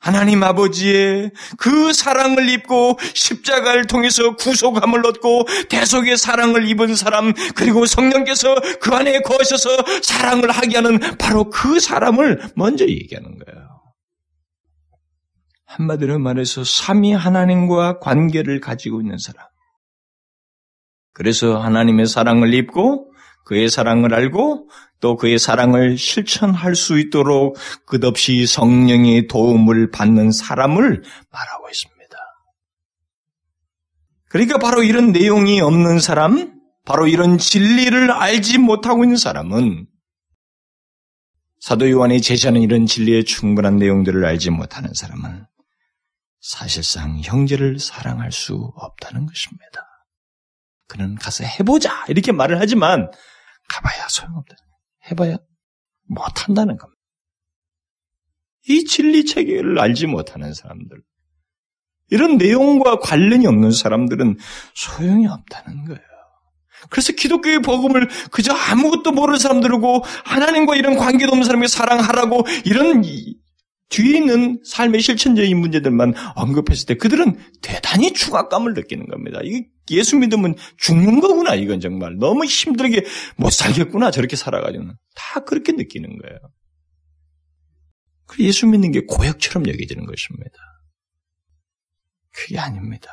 하나님 0.00 0.42
아버지의 0.42 1.32
그 1.58 1.92
사랑을 1.92 2.48
입고 2.48 2.98
십자가를 3.14 3.86
통해서 3.86 4.36
구속함을 4.36 5.04
얻고 5.06 5.46
대속의 5.68 6.16
사랑을 6.16 6.68
입은 6.68 6.94
사람 6.94 7.32
그리고 7.54 7.84
성령께서 7.84 8.54
그 8.80 8.94
안에 8.94 9.20
거하셔서 9.22 9.70
사랑을 10.02 10.50
하게 10.50 10.76
하는 10.76 10.98
바로 11.18 11.50
그 11.50 11.80
사람을 11.80 12.52
먼저 12.54 12.86
얘기하는 12.86 13.38
거예요. 13.38 13.68
한마디로 15.66 16.18
말해서 16.18 16.64
삼위 16.64 17.12
하나님과 17.12 17.98
관계를 17.98 18.60
가지고 18.60 19.00
있는 19.00 19.18
사람. 19.18 19.46
그래서 21.12 21.58
하나님의 21.58 22.06
사랑을 22.06 22.54
입고 22.54 23.12
그의 23.44 23.68
사랑을 23.68 24.14
알고 24.14 24.68
또 25.00 25.16
그의 25.16 25.38
사랑을 25.38 25.96
실천할 25.96 26.74
수 26.74 26.98
있도록 26.98 27.56
끝없이 27.86 28.46
성령의 28.46 29.28
도움을 29.28 29.90
받는 29.90 30.32
사람을 30.32 31.02
말하고 31.30 31.70
있습니다. 31.70 31.98
그러니까 34.28 34.58
바로 34.58 34.82
이런 34.82 35.12
내용이 35.12 35.60
없는 35.60 36.00
사람, 36.00 36.60
바로 36.84 37.06
이런 37.06 37.38
진리를 37.38 38.10
알지 38.10 38.58
못하고 38.58 39.04
있는 39.04 39.16
사람은 39.16 39.86
사도 41.60 41.90
요한이 41.90 42.20
제시하는 42.20 42.62
이런 42.62 42.86
진리의 42.86 43.24
충분한 43.24 43.76
내용들을 43.76 44.24
알지 44.24 44.50
못하는 44.50 44.94
사람은 44.94 45.46
사실상 46.40 47.20
형제를 47.22 47.78
사랑할 47.78 48.32
수 48.32 48.72
없다는 48.76 49.26
것입니다. 49.26 49.84
그는 50.86 51.16
가서 51.16 51.44
해보자 51.44 52.06
이렇게 52.08 52.32
말을 52.32 52.60
하지만 52.60 53.10
가봐야 53.68 54.08
소용없다. 54.08 54.54
해봐야 55.10 55.38
못한다는 56.06 56.76
겁니다. 56.76 57.00
이 58.68 58.84
진리 58.84 59.24
체계를 59.24 59.78
알지 59.78 60.06
못하는 60.06 60.52
사람들, 60.54 61.02
이런 62.10 62.38
내용과 62.38 62.98
관련이 63.00 63.46
없는 63.46 63.70
사람들은 63.70 64.38
소용이 64.74 65.26
없다는 65.26 65.84
거예요. 65.84 66.00
그래서 66.90 67.12
기독교의 67.12 67.60
복음을 67.60 68.08
그저 68.30 68.54
아무것도 68.54 69.12
모르는 69.12 69.38
사람들이고 69.38 70.02
하나님과 70.24 70.76
이런 70.76 70.96
관계도 70.96 71.32
없는 71.32 71.44
사람에게 71.44 71.66
사랑하라고 71.66 72.44
이런 72.64 73.02
뒤에 73.88 74.18
있는 74.18 74.60
삶의 74.64 75.00
실천적인 75.00 75.58
문제들만 75.58 76.14
언급했을 76.36 76.86
때 76.86 76.94
그들은 76.94 77.38
대단히 77.62 78.12
중압감을 78.12 78.74
느끼는 78.74 79.06
겁니다. 79.06 79.40
이 79.42 79.64
예수 79.90 80.18
믿으면 80.18 80.56
죽는 80.76 81.20
거구나 81.20 81.54
이건 81.54 81.80
정말 81.80 82.16
너무 82.18 82.44
힘들게 82.44 83.04
못 83.36 83.50
살겠구나 83.50 84.10
저렇게 84.10 84.36
살아가지고는 84.36 84.94
다 85.14 85.40
그렇게 85.40 85.72
느끼는 85.72 86.18
거예요. 86.18 86.38
그 88.26 88.44
예수 88.44 88.66
믿는 88.66 88.92
게 88.92 89.00
고역처럼 89.06 89.66
여겨지는 89.66 90.04
것입니다. 90.04 90.58
그게 92.30 92.58
아닙니다. 92.58 93.10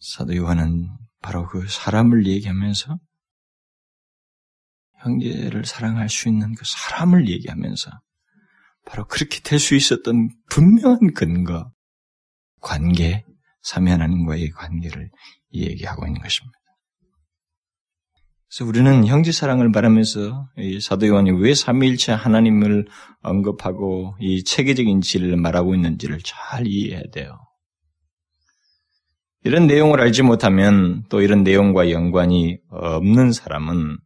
사도 0.00 0.36
요한은 0.36 0.88
바로 1.20 1.46
그 1.46 1.66
사람을 1.68 2.26
얘기하면서 2.26 2.98
형제를 4.98 5.64
사랑할 5.64 6.08
수 6.08 6.28
있는 6.28 6.54
그 6.54 6.64
사람을 6.66 7.28
얘기하면서 7.28 7.90
바로 8.84 9.06
그렇게 9.06 9.40
될 9.40 9.58
수 9.58 9.74
있었던 9.74 10.30
분명한 10.50 11.14
근거, 11.14 11.70
관계, 12.60 13.24
삼위 13.62 13.90
하나님과의 13.90 14.50
관계를 14.50 15.10
얘기하고 15.52 16.06
있는 16.06 16.20
것입니다. 16.20 16.58
그래서 18.48 18.68
우리는 18.68 19.06
형제 19.06 19.32
사랑을 19.32 19.68
말하면서 19.70 20.48
사도 20.80 21.08
요한이 21.08 21.32
왜 21.32 21.54
삼위일체 21.54 22.12
하나님을 22.12 22.86
언급하고 23.22 24.16
이 24.20 24.44
체계적인 24.44 25.00
진리를 25.00 25.36
말하고 25.36 25.74
있는지를 25.74 26.20
잘 26.22 26.66
이해해야 26.66 27.02
돼요. 27.12 27.38
이런 29.42 29.66
내용을 29.66 30.00
알지 30.00 30.22
못하면 30.22 31.04
또 31.08 31.20
이런 31.20 31.42
내용과 31.42 31.90
연관이 31.90 32.58
없는 32.70 33.32
사람은 33.32 33.98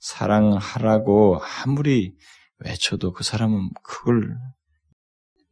사랑하라고 0.00 1.40
아무리 1.64 2.14
외쳐도 2.58 3.12
그 3.12 3.24
사람은 3.24 3.70
그걸 3.82 4.36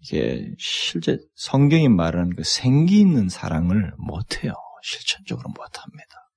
이게 0.01 0.55
실제 0.59 1.19
성경이 1.35 1.89
말하는 1.89 2.37
그 2.37 2.45
생기 2.45 3.01
있는 3.01 3.29
사랑을 3.29 3.93
못해요. 3.99 4.53
실천적으로 4.83 5.49
못합니다. 5.51 6.31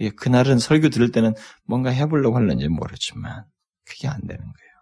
예, 0.00 0.10
그날은 0.10 0.58
설교 0.58 0.88
들을 0.88 1.12
때는 1.12 1.34
뭔가 1.64 1.90
해보려고 1.90 2.36
할는지 2.36 2.68
모르지만 2.68 3.44
그게 3.84 4.08
안 4.08 4.20
되는 4.22 4.38
거예요. 4.38 4.72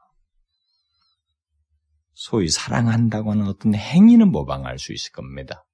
소위 2.15 2.49
사랑한다고 2.49 3.33
하는 3.33 3.47
어떤 3.47 3.75
행위는 3.75 4.31
모방할 4.31 4.79
수 4.79 4.93
있을 4.93 5.13
겁니다. 5.13 5.67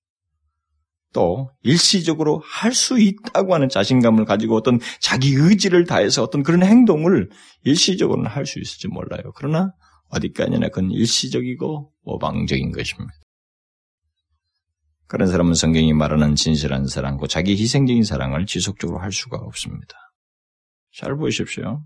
또 1.12 1.50
일시적으로 1.62 2.42
할 2.44 2.74
수 2.74 2.98
있다고 2.98 3.54
하는 3.54 3.68
자신감을 3.68 4.24
가지고 4.24 4.56
어떤 4.56 4.80
자기 5.00 5.34
의지를 5.34 5.84
다해서 5.84 6.22
어떤 6.22 6.42
그런 6.42 6.62
행동을 6.62 7.30
일시적으로는 7.64 8.30
할 8.30 8.44
수 8.44 8.60
있을지 8.60 8.88
몰라요. 8.88 9.32
그러나 9.34 9.72
어디까지나 10.10 10.68
그건 10.68 10.90
일시적이고 10.90 11.92
오방적인 12.04 12.72
것입니다. 12.72 13.12
그런 15.08 15.28
사람은 15.28 15.54
성경이 15.54 15.92
말하는 15.92 16.34
진실한 16.34 16.86
사랑고 16.86 17.26
자기 17.26 17.52
희생적인 17.52 18.02
사랑을 18.02 18.44
지속적으로 18.44 18.98
할 18.98 19.12
수가 19.12 19.38
없습니다. 19.38 19.96
잘 20.92 21.16
보십시오. 21.16 21.84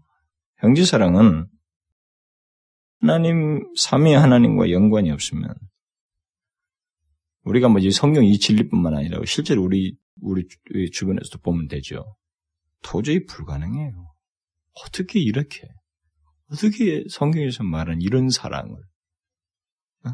형제 0.58 0.84
사랑은 0.84 1.46
하나님 3.00 3.62
삼위 3.76 4.12
하나님과 4.14 4.70
연관이 4.70 5.10
없으면 5.10 5.54
우리가 7.44 7.68
뭐지 7.68 7.90
성경 7.90 8.24
이 8.24 8.38
진리뿐만 8.38 8.94
아니라 8.94 9.20
실제로 9.26 9.62
우리 9.62 9.96
우리 10.20 10.46
주변에서도 10.92 11.38
보면 11.42 11.68
되죠. 11.68 12.16
도저히 12.82 13.24
불가능해요. 13.26 14.12
어떻게 14.84 15.20
이렇게 15.20 15.68
어떻게 16.52 17.04
성경에서 17.08 17.64
말한 17.64 18.00
이런 18.02 18.28
사랑을 18.30 18.76
어? 20.04 20.10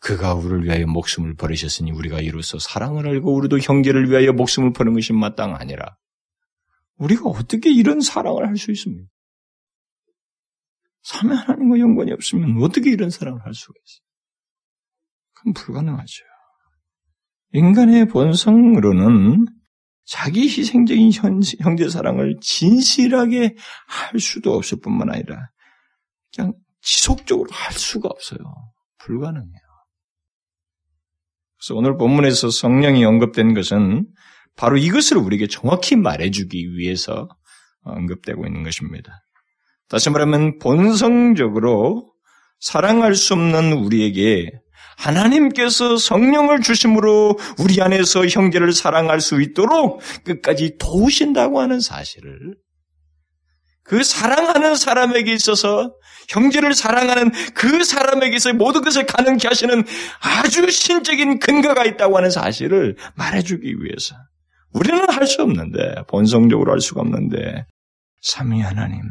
그가 0.00 0.34
우리를 0.34 0.64
위하여 0.64 0.86
목숨을 0.86 1.34
버리셨으니 1.34 1.92
우리가 1.92 2.20
이로써 2.20 2.58
사랑을 2.58 3.06
알고 3.08 3.34
우리도 3.34 3.58
형제를 3.58 4.10
위하여 4.10 4.32
목숨을 4.32 4.72
버는 4.72 4.94
것이 4.94 5.12
마땅 5.12 5.54
아니라 5.54 5.96
우리가 6.96 7.28
어떻게 7.28 7.72
이런 7.72 8.00
사랑을 8.00 8.46
할 8.46 8.56
수 8.56 8.70
있습니까? 8.72 9.08
삼위 11.02 11.34
하나님과 11.34 11.78
연관이 11.80 12.12
없으면 12.12 12.62
어떻게 12.62 12.90
이런 12.90 13.10
사랑을 13.10 13.44
할 13.44 13.52
수가 13.54 13.74
있어요? 13.84 14.03
그건 15.44 15.52
불가능하죠. 15.52 16.24
인간의 17.52 18.08
본성으로는 18.08 19.46
자기 20.06 20.42
희생적인 20.42 21.12
형제 21.60 21.88
사랑을 21.88 22.36
진실하게 22.40 23.54
할 23.86 24.20
수도 24.20 24.54
없을 24.54 24.78
뿐만 24.82 25.10
아니라 25.10 25.48
그냥 26.34 26.54
지속적으로 26.80 27.48
할 27.50 27.72
수가 27.72 28.08
없어요. 28.08 28.38
불가능해요. 28.98 29.64
그래서 31.58 31.74
오늘 31.76 31.96
본문에서 31.96 32.50
성령이 32.50 33.04
언급된 33.04 33.54
것은 33.54 34.06
바로 34.56 34.76
이것을 34.76 35.16
우리에게 35.16 35.46
정확히 35.46 35.96
말해주기 35.96 36.76
위해서 36.76 37.28
언급되고 37.82 38.46
있는 38.46 38.62
것입니다. 38.62 39.22
다시 39.88 40.10
말하면 40.10 40.58
본성적으로 40.58 42.12
사랑할 42.60 43.14
수 43.14 43.34
없는 43.34 43.72
우리에게 43.72 44.50
하나님께서 44.96 45.96
성령을 45.96 46.60
주심으로 46.60 47.38
우리 47.58 47.80
안에서 47.80 48.26
형제를 48.26 48.72
사랑할 48.72 49.20
수 49.20 49.40
있도록 49.40 50.00
끝까지 50.24 50.76
도우신다고 50.78 51.60
하는 51.60 51.80
사실을 51.80 52.56
그 53.84 54.02
사랑하는 54.02 54.76
사람에게 54.76 55.32
있어서 55.34 55.94
형제를 56.28 56.74
사랑하는 56.74 57.30
그 57.54 57.84
사람에게 57.84 58.38
서 58.38 58.52
모든 58.54 58.82
것을 58.82 59.04
가능케 59.04 59.46
하시는 59.46 59.84
아주 60.20 60.70
신적인 60.70 61.38
근거가 61.38 61.84
있다고 61.84 62.16
하는 62.16 62.30
사실을 62.30 62.96
말해주기 63.14 63.74
위해서 63.80 64.16
우리는 64.72 65.08
할 65.08 65.26
수 65.26 65.42
없는데 65.42 66.04
본성적으로 66.08 66.72
할 66.72 66.80
수가 66.80 67.02
없는데 67.02 67.66
삼위 68.22 68.60
하나님 68.60 69.02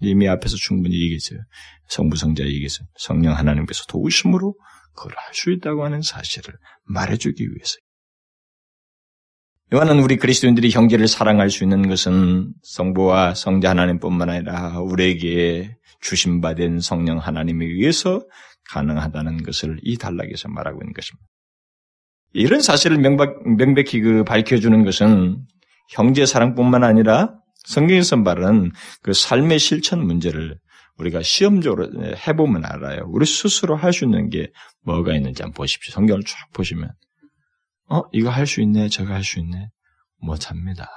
이미 0.00 0.28
앞에서 0.28 0.56
충분히 0.56 0.94
얘기했어요. 1.00 1.40
성부 1.88 2.16
성자 2.16 2.44
얘기했어요. 2.44 2.86
성령 2.98 3.36
하나님께서 3.36 3.84
도우심으로 3.88 4.54
그걸 4.96 5.12
할 5.16 5.34
수 5.34 5.52
있다고 5.52 5.84
하는 5.84 6.02
사실을 6.02 6.54
말해주기 6.84 7.44
위해서. 7.44 7.76
요한은 9.74 9.98
우리 10.00 10.16
그리스도인들이 10.16 10.70
형제를 10.70 11.08
사랑할 11.08 11.50
수 11.50 11.64
있는 11.64 11.88
것은 11.88 12.52
성부와 12.62 13.34
성자 13.34 13.70
하나님뿐만 13.70 14.30
아니라 14.30 14.78
우리에게 14.80 15.76
주심받은 16.00 16.80
성령 16.80 17.18
하나님에 17.18 17.66
의해서 17.66 18.24
가능하다는 18.70 19.42
것을 19.42 19.78
이 19.82 19.96
단락에서 19.98 20.48
말하고 20.48 20.80
있는 20.82 20.92
것입니다. 20.92 21.26
이런 22.32 22.60
사실을 22.60 22.98
명박, 22.98 23.42
명백히 23.56 24.00
그 24.00 24.22
밝혀주는 24.24 24.84
것은 24.84 25.44
형제 25.90 26.26
사랑뿐만 26.26 26.84
아니라 26.84 27.34
성경에서 27.64 28.16
말하는 28.18 28.70
그 29.02 29.12
삶의 29.12 29.58
실천 29.58 30.06
문제를 30.06 30.58
우리가 30.98 31.22
시험적으로 31.22 31.90
해보면 32.26 32.64
알아요. 32.64 33.04
우리 33.08 33.26
스스로 33.26 33.76
할 33.76 33.92
수 33.92 34.04
있는 34.04 34.30
게 34.30 34.50
뭐가 34.82 35.14
있는지 35.14 35.42
한번 35.42 35.54
보십시오. 35.56 35.92
성경을 35.92 36.22
쫙 36.24 36.50
보시면, 36.52 36.90
어, 37.88 38.02
이거 38.12 38.30
할 38.30 38.46
수 38.46 38.60
있네, 38.62 38.88
저거 38.88 39.12
할 39.12 39.22
수 39.22 39.38
있네. 39.40 39.68
못합니다. 40.18 40.88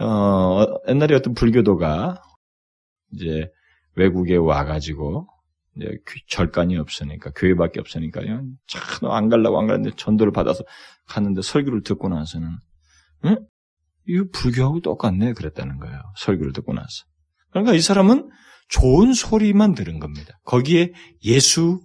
어, 0.00 0.64
옛날에 0.88 1.14
어떤 1.14 1.34
불교도가 1.34 2.20
이제 3.12 3.48
외국에 3.94 4.36
와가지고, 4.36 5.28
이제 5.76 5.90
절간이 6.28 6.76
없으니까, 6.76 7.30
교회밖에 7.36 7.80
없으니까요. 7.80 8.44
참안 8.66 9.28
갈라고 9.28 9.60
안 9.60 9.66
가는데 9.68 9.90
전도를 9.96 10.32
받아서 10.32 10.64
갔는데 11.06 11.42
설교를 11.42 11.82
듣고 11.82 12.08
나서는, 12.08 12.48
응? 13.26 13.36
이거 14.06 14.24
불교하고 14.32 14.80
똑같네. 14.80 15.34
그랬다는 15.34 15.78
거예요. 15.78 16.00
설교를 16.16 16.52
듣고 16.52 16.72
나서. 16.72 17.04
그러니까 17.50 17.74
이 17.74 17.80
사람은 17.80 18.28
좋은 18.68 19.12
소리만 19.14 19.74
들은 19.74 19.98
겁니다. 19.98 20.38
거기에 20.44 20.92
예수, 21.24 21.80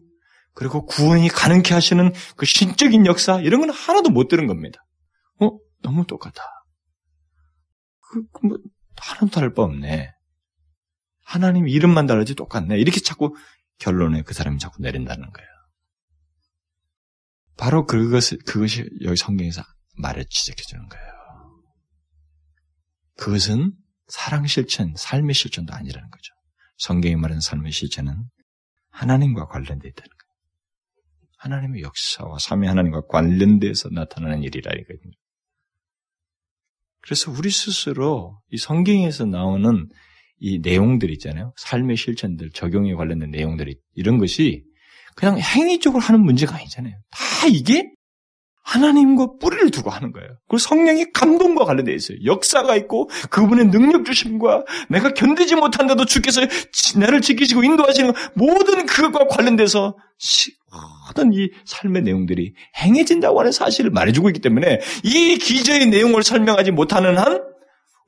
그리고 0.53 0.85
구원이 0.85 1.29
가능케 1.29 1.73
하시는 1.73 2.11
그 2.35 2.45
신적인 2.45 3.05
역사, 3.05 3.39
이런 3.39 3.61
건 3.61 3.69
하나도 3.69 4.09
못 4.09 4.27
들은 4.27 4.47
겁니다. 4.47 4.79
어? 5.39 5.49
너무 5.81 6.05
똑같아. 6.05 6.43
그, 8.01 8.23
그 8.31 8.47
뭐, 8.47 8.57
하나도 8.97 9.29
다를 9.29 9.53
바 9.53 9.63
없네. 9.63 10.11
하나님 11.25 11.67
이름만 11.67 12.05
다르지 12.05 12.35
똑같네. 12.35 12.77
이렇게 12.77 12.99
자꾸 12.99 13.35
결론에 13.79 14.21
그 14.21 14.33
사람이 14.33 14.59
자꾸 14.59 14.81
내린다는 14.81 15.31
거예요. 15.31 15.49
바로 17.57 17.85
그것을, 17.85 18.39
그것이 18.45 18.89
여기 19.01 19.15
성경에서 19.15 19.63
말을 19.97 20.25
지적해 20.29 20.61
주는 20.67 20.87
거예요. 20.87 21.13
그것은 23.17 23.73
사랑 24.07 24.47
실천, 24.47 24.93
삶의 24.95 25.33
실천도 25.33 25.73
아니라는 25.73 26.09
거죠. 26.09 26.33
성경이 26.77 27.15
말하는 27.15 27.41
삶의 27.41 27.71
실천은 27.71 28.15
하나님과 28.89 29.47
관련되어 29.47 29.89
있다는 29.89 30.09
거예요. 30.09 30.33
하나님의 31.37 31.81
역사와 31.81 32.37
삼위 32.39 32.67
하나님과 32.67 33.07
관련돼서 33.07 33.89
나타나는 33.89 34.43
일이라니거든요. 34.43 35.13
그래서 37.01 37.31
우리 37.31 37.49
스스로 37.49 38.39
이 38.49 38.57
성경에서 38.57 39.25
나오는 39.25 39.89
이 40.39 40.59
내용들 40.59 41.11
있잖아요. 41.11 41.53
삶의 41.57 41.97
실천들, 41.97 42.51
적용에 42.51 42.93
관련된 42.93 43.31
내용들이 43.31 43.77
이런 43.93 44.17
것이 44.17 44.63
그냥 45.15 45.37
행위적으로 45.39 46.01
하는 46.01 46.21
문제가 46.21 46.55
아니잖아요. 46.55 46.95
다 47.11 47.47
이게 47.47 47.91
하나님과 48.63 49.37
뿌리를 49.39 49.69
두고 49.71 49.89
하는 49.89 50.11
거예요. 50.11 50.29
그리고 50.47 50.57
성령의 50.57 51.11
감동과 51.13 51.65
관련되어 51.65 51.93
있어요. 51.93 52.17
역사가 52.25 52.75
있고 52.77 53.09
그분의 53.29 53.67
능력 53.71 54.05
주심과 54.05 54.65
내가 54.89 55.13
견디지 55.13 55.55
못한데도 55.55 56.05
주께서 56.05 56.41
나를 56.97 57.21
지키시고 57.21 57.63
인도하시는 57.63 58.13
모든 58.35 58.85
그것과 58.85 59.27
관련돼서 59.27 59.95
모든 61.07 61.33
이 61.33 61.49
삶의 61.65 62.03
내용들이 62.03 62.53
행해진다고 62.81 63.39
하는 63.39 63.51
사실을 63.51 63.91
말해주고 63.91 64.29
있기 64.29 64.39
때문에 64.39 64.79
이 65.03 65.37
기저의 65.37 65.87
내용을 65.87 66.23
설명하지 66.23 66.71
못하는 66.71 67.17
한, 67.17 67.43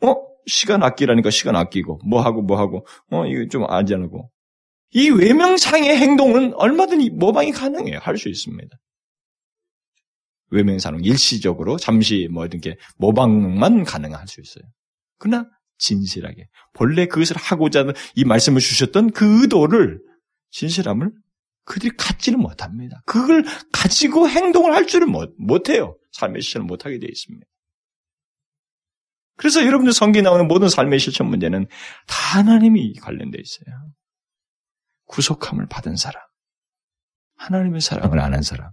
어? 0.02 0.16
시간 0.48 0.84
아끼라니까 0.84 1.32
시간 1.32 1.56
아끼고, 1.56 2.02
뭐 2.08 2.22
하고 2.22 2.42
뭐 2.42 2.58
하고, 2.58 2.86
어, 3.12 3.26
이거 3.26 3.48
좀 3.50 3.66
아지 3.68 3.94
않고. 3.96 4.30
이 4.92 5.10
외명상의 5.10 5.98
행동은 5.98 6.54
얼마든지 6.54 7.10
모방이 7.10 7.52
가능해요. 7.52 8.00
할 8.02 8.18
수 8.18 8.30
있습니다. 8.30 8.78
외면사는 10.56 11.04
일시적으로 11.04 11.78
잠시 11.78 12.28
뭐 12.32 12.46
이렇게 12.46 12.78
모방만 12.98 13.84
가능할 13.84 14.28
수 14.28 14.42
있어요. 14.42 14.64
그러나 15.18 15.50
진실하게 15.78 16.48
본래 16.74 17.06
그것을 17.06 17.38
하고자 17.38 17.82
하는 17.82 17.94
이 18.16 18.24
말씀을 18.24 18.62
주셨던 18.62 19.12
그 19.12 19.42
의도를 19.42 20.00
진실함을 20.52 21.12
그들이 21.66 21.96
갖지는 21.98 22.40
못합니다. 22.40 23.02
그걸 23.06 23.44
가지고 23.72 24.30
행동을 24.30 24.74
할 24.74 24.88
줄을 24.88 25.08
못, 25.08 25.34
못해요. 25.38 25.98
삶의 26.12 26.42
실천을 26.42 26.66
못하게 26.66 27.00
되어 27.00 27.10
있습니다. 27.10 27.46
그래서 29.38 29.66
여러분들 29.66 29.92
성경에 29.92 30.22
나오는 30.22 30.48
모든 30.48 30.70
삶의 30.70 31.00
실천 31.00 31.28
문제는 31.28 31.68
다 32.08 32.40
하나님이 32.40 32.94
관련되어 32.96 33.42
있어요. 33.42 33.92
구속함을 35.08 35.68
받은 35.68 35.98
사람, 35.98 36.22
하나님의 37.38 37.82
사랑을 37.82 38.20
아는 38.20 38.42
사람, 38.42 38.72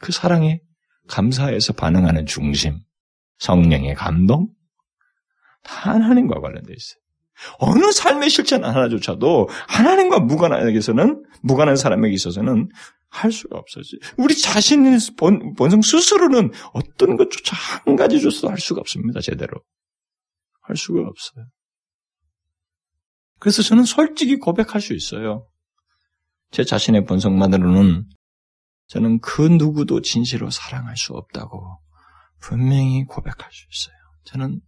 그 0.00 0.12
사랑에 0.12 0.60
감사해서 1.08 1.72
반응하는 1.72 2.26
중심, 2.26 2.80
성령의 3.38 3.94
감동, 3.94 4.48
다 5.62 5.92
하나님과 5.92 6.40
관련되어 6.40 6.74
있어요. 6.74 7.02
어느 7.58 7.90
삶의 7.90 8.30
실천 8.30 8.64
하나조차도 8.64 9.48
하나님과 9.68 10.20
무관하게서는 10.20 11.24
무관한 11.42 11.76
사람에게 11.76 12.14
있어서는 12.14 12.68
할 13.08 13.30
수가 13.30 13.58
없어지. 13.58 13.98
우리 14.16 14.34
자신의 14.34 14.98
본, 15.18 15.54
본성 15.54 15.82
스스로는 15.82 16.50
어떤 16.72 17.16
것조차 17.16 17.56
한 17.84 17.96
가지조차도 17.96 18.48
할 18.48 18.58
수가 18.58 18.80
없습니다. 18.80 19.20
제대로 19.20 19.60
할 20.62 20.76
수가 20.76 21.00
없어요. 21.00 21.46
그래서 23.38 23.62
저는 23.62 23.84
솔직히 23.84 24.36
고백할 24.36 24.80
수 24.80 24.94
있어요. 24.94 25.48
제 26.52 26.64
자신의 26.64 27.04
본성만으로는 27.04 28.06
저는 28.92 29.20
그 29.20 29.40
누구도 29.40 30.02
진실로 30.02 30.50
사랑할 30.50 30.98
수 30.98 31.14
없다고 31.14 31.80
분명히 32.40 33.04
고백할 33.06 33.50
수 33.50 33.64
있어요. 33.72 33.96
저는 34.24 34.60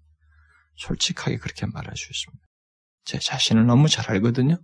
솔직하게 0.77 1.37
그렇게 1.37 1.67
말할 1.67 1.95
수 1.95 2.11
있습니다. 2.11 2.43
제 3.05 3.19
자신을 3.19 3.67
너무 3.67 3.87
잘 3.87 4.11
알거든요. 4.11 4.57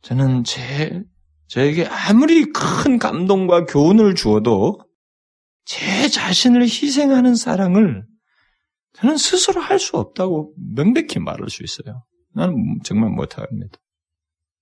저는 0.00 0.44
제, 0.44 1.02
저에게 1.48 1.84
아무리 1.88 2.50
큰 2.52 2.98
감동과 2.98 3.66
교훈을 3.66 4.14
주어도 4.14 4.80
제 5.66 6.08
자신을 6.08 6.62
희생하는 6.62 7.34
사랑을 7.34 8.06
저는 8.94 9.18
스스로 9.18 9.60
할 9.60 9.78
수 9.78 9.98
없다고 9.98 10.54
명백히 10.74 11.18
말할 11.18 11.50
수 11.50 11.62
있어요. 11.62 12.02
나는 12.34 12.78
정말 12.82 13.10
못합니다. 13.10 13.78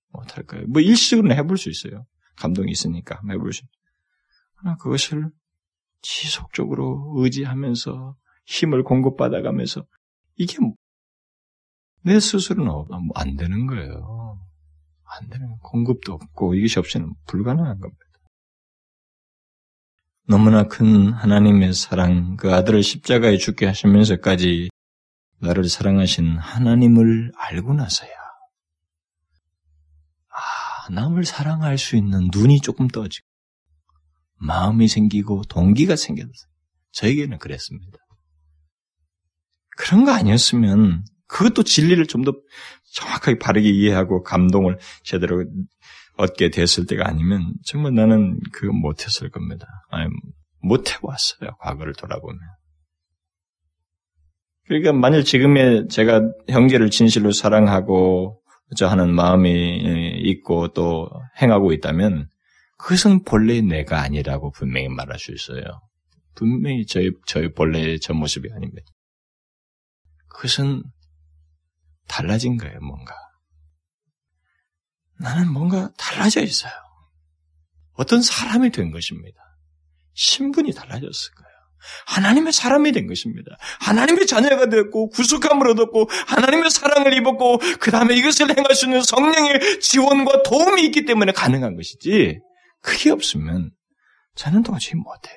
못할 0.08 0.44
거예요. 0.44 0.66
뭐 0.66 0.82
일시적으로는 0.82 1.36
해볼 1.36 1.56
수 1.56 1.70
있어요. 1.70 2.04
감동이 2.40 2.72
있으니까 2.72 3.20
수. 3.52 3.62
그러나 4.56 4.76
그것을 4.76 5.30
지속적으로 6.02 7.14
의지하면서 7.16 8.16
힘을 8.46 8.82
공급받아가면서 8.82 9.84
이게 10.36 10.56
내 12.02 12.18
스스로는 12.18 12.72
안 13.14 13.36
되는 13.36 13.66
거예요. 13.66 14.40
안 15.04 15.28
되는 15.28 15.56
공급도 15.62 16.14
없고 16.14 16.54
이것이 16.54 16.78
없이는 16.78 17.12
불가능한 17.26 17.78
겁니다. 17.78 18.04
너무나 20.26 20.68
큰 20.68 21.12
하나님의 21.12 21.74
사랑, 21.74 22.36
그 22.36 22.54
아들을 22.54 22.82
십자가에 22.82 23.36
죽게 23.36 23.66
하시면서까지 23.66 24.70
나를 25.40 25.68
사랑하신 25.68 26.38
하나님을 26.38 27.32
알고 27.36 27.74
나서야 27.74 28.19
아, 30.90 30.94
남을 30.94 31.24
사랑할 31.24 31.78
수 31.78 31.96
있는 31.96 32.28
눈이 32.32 32.60
조금 32.60 32.88
떠지고 32.88 33.26
마음이 34.36 34.88
생기고 34.88 35.42
동기가 35.44 35.96
생겼어요. 35.96 36.50
저에게는 36.92 37.38
그랬습니다. 37.38 37.98
그런 39.76 40.04
거 40.04 40.12
아니었으면 40.12 41.04
그것도 41.26 41.62
진리를 41.62 42.04
좀 42.06 42.24
더 42.24 42.32
정확하게 42.92 43.38
바르게 43.38 43.68
이해하고 43.68 44.22
감동을 44.22 44.78
제대로 45.04 45.44
얻게 46.16 46.50
됐을 46.50 46.86
때가 46.86 47.06
아니면 47.06 47.54
정말 47.64 47.94
나는 47.94 48.40
그거 48.52 48.72
못했을 48.72 49.30
겁니다. 49.30 49.66
아니, 49.90 50.10
못 50.60 50.90
해왔어요. 50.90 51.56
과거를 51.60 51.94
돌아보면. 51.94 52.40
그러니까 54.66 54.92
만일 54.92 55.24
지금의 55.24 55.86
제가 55.88 56.20
형제를 56.48 56.90
진실로 56.90 57.30
사랑하고 57.30 58.39
저 58.39 58.39
하는 58.88 59.14
마음이 59.14 60.20
있고 60.24 60.68
또 60.72 61.10
행하고 61.40 61.72
있다면 61.72 62.28
그것은 62.78 63.24
본래의 63.24 63.62
내가 63.62 64.00
아니라고 64.00 64.50
분명히 64.52 64.88
말할 64.88 65.18
수 65.18 65.32
있어요. 65.32 65.62
분명히 66.34 66.86
저희, 66.86 67.10
저희 67.26 67.52
본래의 67.52 68.00
저 68.00 68.14
모습이 68.14 68.48
아닙니다. 68.52 68.86
그것은 70.28 70.82
달라진 72.08 72.56
거예요, 72.56 72.80
뭔가. 72.80 73.14
나는 75.18 75.52
뭔가 75.52 75.92
달라져 75.98 76.40
있어요. 76.40 76.72
어떤 77.92 78.22
사람이 78.22 78.70
된 78.70 78.90
것입니다. 78.90 79.38
신분이 80.14 80.72
달라졌을 80.72 81.34
거예요. 81.34 81.49
하나님의 82.06 82.52
사람이 82.52 82.92
된 82.92 83.06
것입니다. 83.06 83.56
하나님의 83.80 84.26
자녀가 84.26 84.66
되었고 84.66 85.10
구속함을 85.10 85.68
얻었고 85.68 86.08
하나님의 86.26 86.70
사랑을 86.70 87.12
입었고 87.14 87.58
그 87.78 87.90
다음에 87.90 88.14
이것을 88.16 88.56
행할 88.56 88.74
수 88.74 88.86
있는 88.86 89.02
성령의 89.02 89.80
지원과 89.80 90.42
도움이 90.42 90.84
있기 90.86 91.04
때문에 91.04 91.32
가능한 91.32 91.76
것이지 91.76 92.38
그게 92.82 93.10
없으면 93.10 93.70
저는 94.34 94.62
도저히 94.62 94.94
못해요. 94.94 95.36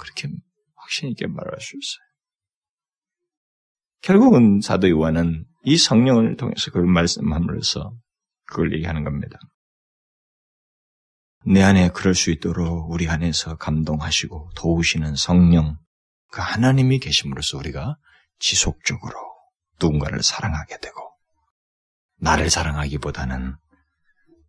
그렇게 0.00 0.28
확신 0.76 1.10
있게 1.10 1.26
말할 1.26 1.60
수 1.60 1.76
있어요. 1.76 2.12
결국은 4.00 4.60
사도 4.60 4.88
요한은 4.88 5.44
이 5.64 5.76
성령을 5.76 6.36
통해서 6.36 6.70
그걸 6.70 6.86
말씀함으로써 6.86 7.92
그걸 8.46 8.74
얘기하는 8.74 9.04
겁니다. 9.04 9.38
내 11.44 11.62
안에 11.62 11.90
그럴 11.90 12.14
수 12.14 12.30
있도록 12.30 12.90
우리 12.90 13.08
안에서 13.08 13.56
감동하시고 13.56 14.50
도우시는 14.54 15.16
성령, 15.16 15.76
그 16.30 16.40
하나님이 16.40 17.00
계심으로써 17.00 17.58
우리가 17.58 17.96
지속적으로 18.38 19.14
누군가를 19.80 20.22
사랑하게 20.22 20.78
되고, 20.78 21.00
나를 22.18 22.48
사랑하기보다는 22.48 23.56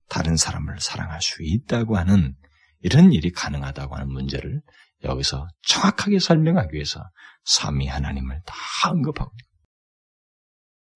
다른 0.08 0.38
사람을 0.38 0.80
사랑할 0.80 1.22
수 1.22 1.42
있다고 1.42 1.98
하는 1.98 2.36
이런 2.82 3.12
일이 3.12 3.32
가능하다고 3.32 3.96
하는 3.96 4.10
문제를 4.10 4.62
여기서 5.04 5.48
정확하게 5.64 6.20
설명하기 6.20 6.74
위해서 6.74 7.04
삼위 7.44 7.88
하나님을 7.88 8.42
다 8.46 8.54
언급하고 8.90 9.32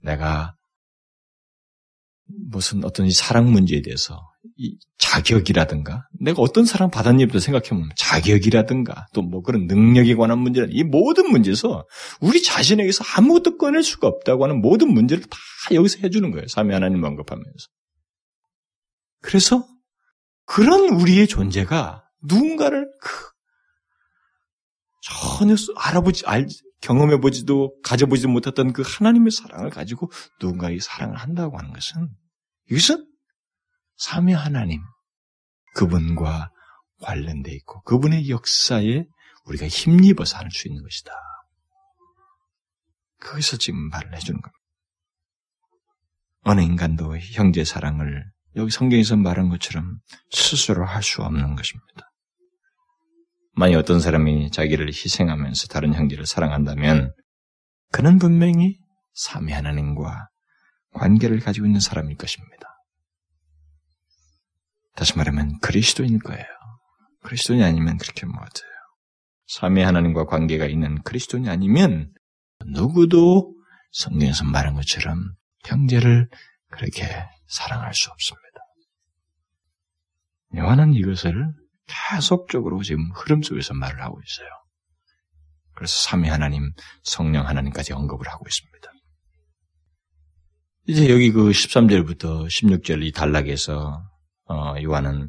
내가 0.02 0.54
무슨 2.50 2.84
어떤 2.84 3.10
사랑 3.10 3.50
문제에 3.50 3.80
대해서 3.82 4.20
이 4.56 4.76
자격이라든가 4.98 6.02
내가 6.20 6.42
어떤 6.42 6.64
사랑 6.64 6.90
받았는지부터 6.90 7.38
생각해보면 7.38 7.90
자격이라든가 7.96 9.06
또 9.14 9.22
뭐 9.22 9.42
그런 9.42 9.66
능력에 9.66 10.14
관한 10.14 10.38
문제는 10.38 10.70
이 10.72 10.84
모든 10.84 11.30
문제에서 11.30 11.86
우리 12.20 12.42
자신에게서 12.42 13.04
아무것도 13.16 13.56
꺼낼 13.58 13.82
수가 13.82 14.06
없다고 14.08 14.44
하는 14.44 14.60
모든 14.60 14.92
문제를 14.92 15.24
다 15.24 15.38
여기서 15.72 15.98
해주는 16.02 16.30
거예요. 16.30 16.46
삼위 16.48 16.72
하나님 16.72 17.02
언급하면서. 17.04 17.66
그래서 19.20 19.66
그런 20.44 20.88
우리의 20.88 21.26
존재가 21.28 22.04
누군가를 22.24 22.88
그 23.00 23.10
전혀 25.02 25.54
알아보지, 25.76 26.24
알, 26.26 26.46
경험해보지도, 26.80 27.80
가져보지 27.82 28.26
못했던 28.28 28.72
그 28.72 28.82
하나님의 28.84 29.30
사랑을 29.30 29.70
가지고 29.70 30.10
누군가의 30.40 30.80
사랑을 30.80 31.16
한다고 31.16 31.58
하는 31.58 31.72
것은, 31.72 32.08
이것은 32.70 33.06
삼위 33.96 34.32
하나님, 34.32 34.80
그분과 35.74 36.50
관련돼 37.00 37.52
있고 37.52 37.82
그분의 37.82 38.28
역사에 38.28 39.06
우리가 39.44 39.68
힘입어서 39.68 40.36
할 40.38 40.50
수 40.50 40.68
있는 40.68 40.82
것이다. 40.82 41.12
거기서 43.20 43.56
지금 43.56 43.88
말을 43.88 44.14
해주는 44.14 44.40
겁니다. 44.40 44.58
어느 46.42 46.60
인간도 46.60 47.18
형제 47.18 47.64
사랑을 47.64 48.24
여기 48.56 48.70
성경에서 48.70 49.16
말한 49.16 49.48
것처럼 49.48 49.98
스스로 50.30 50.84
할 50.84 51.02
수 51.02 51.22
없는 51.22 51.54
것입니다. 51.54 52.07
만약 53.58 53.78
어떤 53.78 53.98
사람이 53.98 54.52
자기를 54.52 54.86
희생하면서 54.86 55.66
다른 55.66 55.92
형제를 55.92 56.26
사랑한다면 56.26 57.12
그는 57.90 58.20
분명히 58.20 58.78
삼위 59.14 59.52
하나님과 59.52 60.28
관계를 60.92 61.40
가지고 61.40 61.66
있는 61.66 61.80
사람일 61.80 62.16
것입니다. 62.16 62.68
다시 64.94 65.16
말하면 65.16 65.58
그리스도인일 65.58 66.20
거예요. 66.20 66.46
그리스도인이 67.24 67.64
아니면 67.64 67.98
그렇게 67.98 68.26
못해요. 68.26 68.70
삼위 69.48 69.82
하나님과 69.82 70.26
관계가 70.26 70.66
있는 70.66 71.02
그리스도인이 71.02 71.48
아니면 71.48 72.12
누구도 72.64 73.56
성경에서 73.90 74.44
말한 74.44 74.74
것처럼 74.74 75.34
형제를 75.64 76.28
그렇게 76.70 77.08
사랑할 77.48 77.92
수 77.92 78.08
없습니다. 78.12 78.60
요한은 80.54 80.94
이것을 80.94 81.52
계속적으로 81.88 82.82
지금 82.82 83.10
흐름 83.14 83.42
속에서 83.42 83.74
말을 83.74 84.02
하고 84.02 84.20
있어요. 84.24 84.48
그래서 85.74 85.94
삼위 86.08 86.28
하나님, 86.28 86.72
성령 87.02 87.46
하나님까지 87.46 87.92
언급을 87.92 88.28
하고 88.28 88.44
있습니다. 88.46 88.78
이제 90.88 91.10
여기 91.10 91.30
그 91.30 91.50
13절부터 91.50 92.46
16절 92.46 93.04
이 93.04 93.12
단락에서 93.12 94.02
어, 94.46 94.74
요한은 94.82 95.28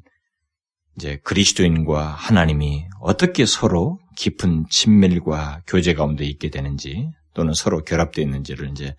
이제 0.95 1.17
그리스도인과 1.23 2.07
하나님이 2.07 2.87
어떻게 3.01 3.45
서로 3.45 3.99
깊은 4.17 4.65
친밀과 4.69 5.63
교제 5.67 5.93
가운데 5.93 6.25
있게 6.25 6.49
되는지 6.49 7.09
또는 7.33 7.53
서로 7.53 7.83
결합되어 7.83 8.23
있는지를 8.23 8.69
이제 8.71 8.95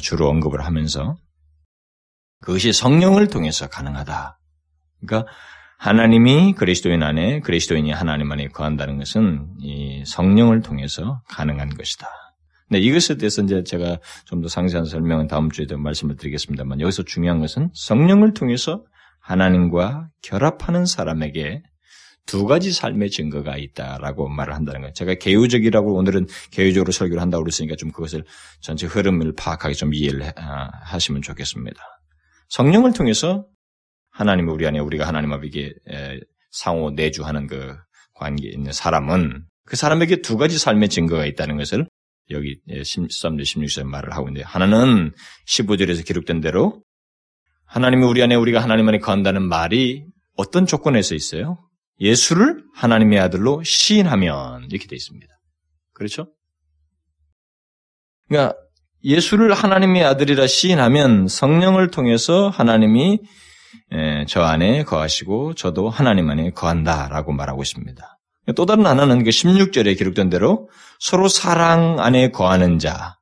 주로 0.00 0.28
언급을 0.28 0.64
하면서 0.64 1.16
그것이 2.40 2.72
성령을 2.72 3.28
통해서 3.28 3.68
가능하다. 3.68 4.38
그러니까 5.00 5.30
하나님이 5.78 6.54
그리스도인 6.54 7.02
안에 7.02 7.40
그리스도인이 7.40 7.90
하나님 7.92 8.32
안에 8.32 8.48
거한다는 8.48 8.98
것은 8.98 9.46
이 9.60 10.02
성령을 10.06 10.62
통해서 10.62 11.22
가능한 11.28 11.70
것이다. 11.76 12.08
네, 12.68 12.78
이것에 12.80 13.16
대해서 13.16 13.42
이제 13.42 13.62
제가 13.62 13.98
좀 14.24 14.40
더 14.40 14.48
상세한 14.48 14.84
설명은 14.86 15.28
다음 15.28 15.50
주에도 15.50 15.78
말씀을 15.78 16.16
드리겠습니다만 16.16 16.80
여기서 16.80 17.04
중요한 17.04 17.40
것은 17.40 17.70
성령을 17.74 18.34
통해서 18.34 18.84
하나님과 19.20 20.08
결합하는 20.22 20.86
사람에게 20.86 21.62
두 22.26 22.44
가지 22.44 22.72
삶의 22.72 23.10
증거가 23.10 23.56
있다라고 23.56 24.28
말을 24.28 24.54
한다는 24.54 24.80
거예요. 24.80 24.92
제가 24.94 25.14
개유적이라고 25.14 25.94
오늘은 25.94 26.26
개유적으로 26.50 26.90
설교를 26.90 27.22
한다고 27.22 27.44
그랬으니까 27.44 27.76
좀 27.76 27.92
그것을 27.92 28.24
전체 28.60 28.86
흐름을 28.86 29.34
파악하게 29.36 29.74
좀 29.74 29.94
이해를 29.94 30.32
아, 30.36 30.68
하시면 30.82 31.22
좋겠습니다. 31.22 31.80
성령을 32.48 32.92
통해서 32.92 33.46
하나님이 34.16 34.50
우리 34.50 34.66
안에 34.66 34.78
우리가 34.78 35.06
하나님 35.06 35.32
앞에 35.32 35.74
상호 36.50 36.90
내주하는 36.90 37.46
그 37.46 37.76
관계에 38.14 38.50
있는 38.50 38.72
사람은 38.72 39.44
그 39.66 39.76
사람에게 39.76 40.22
두 40.22 40.38
가지 40.38 40.58
삶의 40.58 40.88
증거가 40.88 41.26
있다는 41.26 41.58
것을 41.58 41.86
여기 42.30 42.58
13절, 42.66 43.42
16절 43.42 43.84
말을 43.84 44.14
하고 44.14 44.28
있는데 44.28 44.42
하나는 44.42 45.12
15절에서 45.46 46.06
기록된 46.06 46.40
대로 46.40 46.82
하나님이 47.66 48.06
우리 48.06 48.22
안에 48.22 48.36
우리가 48.36 48.62
하나님 48.62 48.88
안에 48.88 48.98
거한다는 48.98 49.42
말이 49.42 50.06
어떤 50.34 50.66
조건에서 50.66 51.14
있어요? 51.14 51.58
예수를 52.00 52.64
하나님의 52.74 53.18
아들로 53.20 53.62
시인하면 53.64 54.68
이렇게 54.70 54.86
되어 54.86 54.96
있습니다. 54.96 55.30
그렇죠? 55.92 56.32
그러니까 58.28 58.56
예수를 59.04 59.52
하나님의 59.52 60.04
아들이라 60.04 60.46
시인하면 60.46 61.28
성령을 61.28 61.90
통해서 61.90 62.48
하나님이 62.48 63.20
저 64.28 64.42
안에 64.42 64.84
거하시고 64.84 65.54
저도 65.54 65.88
하나님 65.90 66.28
안에 66.30 66.50
거한다라고 66.50 67.32
말하고 67.32 67.62
있습니다. 67.62 68.18
또 68.54 68.66
다른 68.66 68.86
하나는 68.86 69.24
그 69.24 69.30
16절에 69.30 69.98
기록된 69.98 70.30
대로 70.30 70.68
서로 71.00 71.28
사랑 71.28 71.98
안에 71.98 72.30
거하는 72.30 72.78
자, 72.78 73.16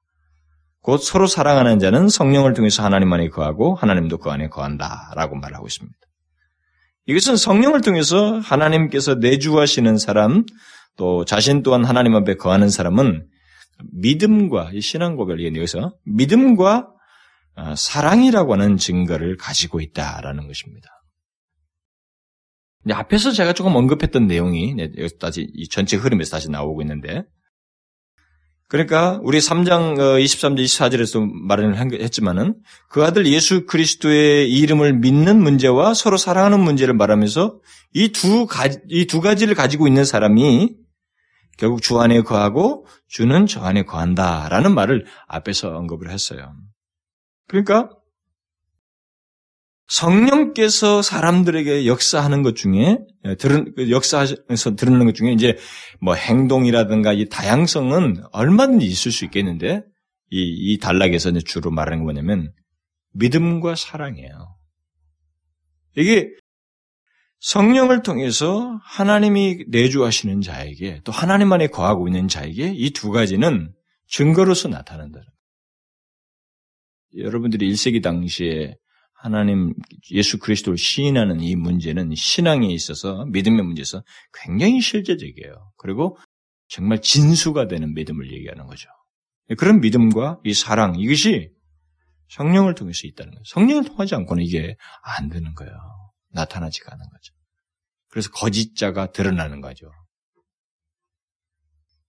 곧 0.81 0.99
서로 0.99 1.27
사랑하는 1.27 1.79
자는 1.79 2.09
성령을 2.09 2.53
통해서 2.53 2.85
하나님 2.85 3.13
안에 3.13 3.29
거하고 3.31 3.75
하나님도 3.75 4.19
그 4.19 4.31
안에 4.31 4.49
거한다라고 4.49 5.37
말하고 5.37 5.67
있습니다. 5.67 5.97
이것은 7.07 7.37
성령을 7.37 7.81
통해서 7.81 8.39
하나님께서 8.39 9.15
내주하시는 9.17 9.97
사람, 9.99 10.45
또 10.97 11.25
자신 11.25 11.63
또한 11.63 11.85
하나님 11.85 12.15
앞에 12.15 12.37
거하는 12.37 12.69
사람은 12.69 13.27
믿음과 13.93 14.71
이 14.75 14.81
신앙 14.81 15.17
고백을 15.17 15.57
여기서 15.57 15.95
믿음과 16.05 16.77
어, 16.79 16.94
사랑이라고 17.77 18.55
하는 18.55 18.77
증거를 18.77 19.37
가지고 19.37 19.81
있다라는 19.81 20.47
것입니다. 20.47 20.89
앞에서 22.91 23.33
제가 23.33 23.53
조금 23.55 23.77
언급했던 23.77 24.27
내용이 24.27 24.77
다시 25.19 25.49
이 25.55 25.69
전체 25.69 25.97
흐름에서 25.97 26.33
다시 26.33 26.51
나오고 26.51 26.83
있는데 26.83 27.25
그러니까 28.69 29.21
우리 29.23 29.39
3장 29.39 29.97
23절 29.97 30.51
어, 30.51 30.55
24절에서 30.57 31.31
말을 31.47 31.77
했지만은 32.03 32.57
그 32.89 33.05
아들 33.05 33.27
예수 33.27 33.67
그리스도의 33.67 34.51
이름을 34.53 34.95
믿는 34.95 35.41
문제와 35.41 35.95
서로 35.95 36.17
사랑하는 36.17 36.61
문제를 36.61 36.95
말하면서 36.95 37.61
이 37.95 38.09
두 38.13 38.47
가지 38.47 38.79
이 38.89 39.07
두 39.07 39.21
가지를 39.21 39.55
가지고 39.55 39.87
있는 39.87 40.05
사람이 40.05 40.75
결국 41.57 41.83
주 41.83 42.01
안에 42.01 42.23
거하고 42.23 42.87
주는 43.07 43.47
저 43.47 43.61
안에 43.61 43.85
거한다라는 43.85 44.75
말을 44.75 45.07
앞에서 45.29 45.77
언급을 45.77 46.11
했어요. 46.11 46.53
그러니까 47.55 47.89
성령께서 49.87 51.03
사람들에게 51.03 51.87
역사하는 51.87 52.43
것 52.43 52.57
중에 52.57 52.99
예, 53.27 53.37
들은 53.37 53.75
그 53.77 53.91
역사에서 53.93 54.75
드러나는 54.77 55.07
것 55.07 55.15
중에 55.15 55.31
이제 55.31 55.57
뭐 56.01 56.15
행동이라든가 56.15 57.13
이 57.13 57.29
다양성은 57.29 58.25
얼마든지 58.33 58.85
있을 58.87 59.13
수 59.13 59.25
있겠는데 59.27 59.85
이, 60.31 60.73
이 60.73 60.79
단락에서 60.79 61.31
이제 61.31 61.41
주로 61.45 61.71
말하는 61.71 61.99
게 61.99 62.03
뭐냐면 62.03 62.53
믿음과 63.13 63.77
사랑이에요. 63.77 64.57
이게 65.97 66.31
성령을 67.39 68.03
통해서 68.03 68.81
하나님이 68.83 69.67
내주하시는 69.69 70.41
자에게 70.41 71.03
또 71.05 71.13
하나님 71.13 71.53
안에 71.53 71.69
거하고 71.69 72.09
있는 72.09 72.27
자에게 72.27 72.73
이 72.75 72.91
두 72.91 73.13
가지는 73.13 73.73
증거로서 74.09 74.69
나타난다. 74.69 75.21
여러분들이 77.17 77.71
1세기 77.73 78.03
당시에 78.03 78.77
하나님 79.13 79.73
예수 80.11 80.39
그리스도를 80.39 80.77
시인하는 80.77 81.41
이 81.41 81.57
문제는 81.57 82.15
신앙에 82.15 82.67
있어서 82.69 83.25
믿음의 83.27 83.65
문제에서 83.65 84.03
굉장히 84.45 84.81
실제적이에요. 84.81 85.73
그리고 85.79 86.19
정말 86.69 87.01
진수가 87.01 87.69
되는 87.69 87.95
믿음을 87.95 88.33
얘기하는 88.33 88.67
거죠. 88.67 88.89
그런 89.57 89.81
믿음과 89.81 90.41
이 90.45 90.53
사랑 90.53 90.99
이것이 90.99 91.51
성령을 92.29 92.75
통해서 92.75 93.07
있다는 93.07 93.33
거예요. 93.33 93.43
성령을 93.47 93.85
통하지 93.85 94.15
않고는 94.15 94.43
이게 94.43 94.77
안 95.03 95.29
되는 95.29 95.55
거예요. 95.55 95.73
나타나지가 96.33 96.93
않은 96.93 97.05
거죠. 97.05 97.35
그래서 98.09 98.31
거짓자가 98.31 99.13
드러나는 99.13 99.61
거죠. 99.61 99.91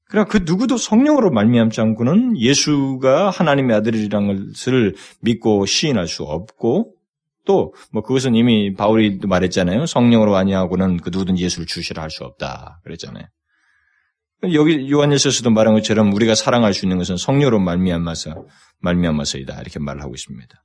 그러나 0.08 0.28
그 0.28 0.42
누구도 0.46 0.78
성령으로 0.78 1.32
말미암지 1.32 1.82
않고는 1.82 2.38
예수가 2.38 3.32
하나님의 3.32 3.76
아들이라는 3.78 4.54
것을 4.54 4.96
믿고 5.22 5.66
시인할 5.66 6.08
수 6.08 6.24
없고 6.24 6.94
또 7.46 7.74
뭐 7.92 8.02
그것은 8.02 8.36
이미 8.36 8.74
바울이 8.74 9.20
말했잖아요. 9.26 9.86
성령으로 9.86 10.36
아니하고는 10.36 10.98
그 10.98 11.10
누구든지 11.12 11.44
예수를 11.44 11.66
주시라 11.68 12.02
할 12.04 12.10
수 12.10 12.24
없다. 12.24 12.82
그랬잖아요. 12.84 13.26
여기 14.54 14.92
요한일서에서도 14.92 15.50
말한 15.50 15.74
것처럼 15.76 16.14
우리가 16.14 16.36
사랑할 16.36 16.74
수 16.74 16.86
있는 16.86 16.98
것은 16.98 17.18
성령으로 17.18 17.60
말미암아서 17.60 18.46
말미암아서이다 18.82 19.60
이렇게 19.62 19.80
말을 19.80 20.02
하고 20.02 20.14
있습니다. 20.14 20.64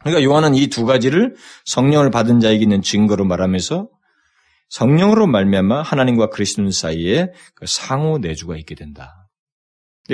그러니까 0.00 0.22
요한은 0.22 0.54
이 0.54 0.66
두 0.68 0.84
가지를 0.84 1.34
성령을 1.64 2.10
받은 2.10 2.40
자에게 2.40 2.62
있는 2.62 2.82
증거로 2.82 3.24
말하면서 3.24 3.88
성령으로 4.74 5.28
말미암아 5.28 5.82
하나님과 5.82 6.30
그리스도 6.30 6.68
사이에 6.70 7.28
그 7.54 7.64
상호 7.68 8.18
내주가 8.18 8.56
있게 8.56 8.74
된다. 8.74 9.28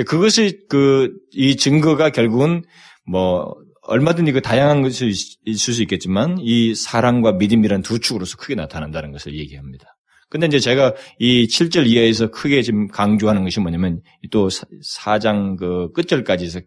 그것이 0.05 0.59
그 0.69 1.09
이 1.33 1.55
증거가 1.55 2.11
결국은 2.11 2.63
뭐 3.07 3.55
얼마든지 3.83 4.31
그 4.31 4.41
다양한 4.41 4.83
것이 4.83 5.11
있을 5.45 5.73
수 5.73 5.81
있겠지만 5.81 6.37
이 6.39 6.75
사랑과 6.75 7.31
믿음이란 7.33 7.81
두 7.81 7.99
축으로서 7.99 8.37
크게 8.37 8.53
나타난다는 8.53 9.11
것을 9.11 9.35
얘기합니다. 9.35 9.97
근데 10.29 10.45
이제 10.45 10.59
제가 10.59 10.93
이 11.17 11.47
7절 11.47 11.87
이하에서 11.87 12.29
크게 12.29 12.61
지금 12.61 12.87
강조하는 12.87 13.43
것이 13.43 13.59
뭐냐면 13.59 14.01
또 14.29 14.47
4장 14.47 15.57
그 15.57 15.91
끝절까지서 15.93 16.61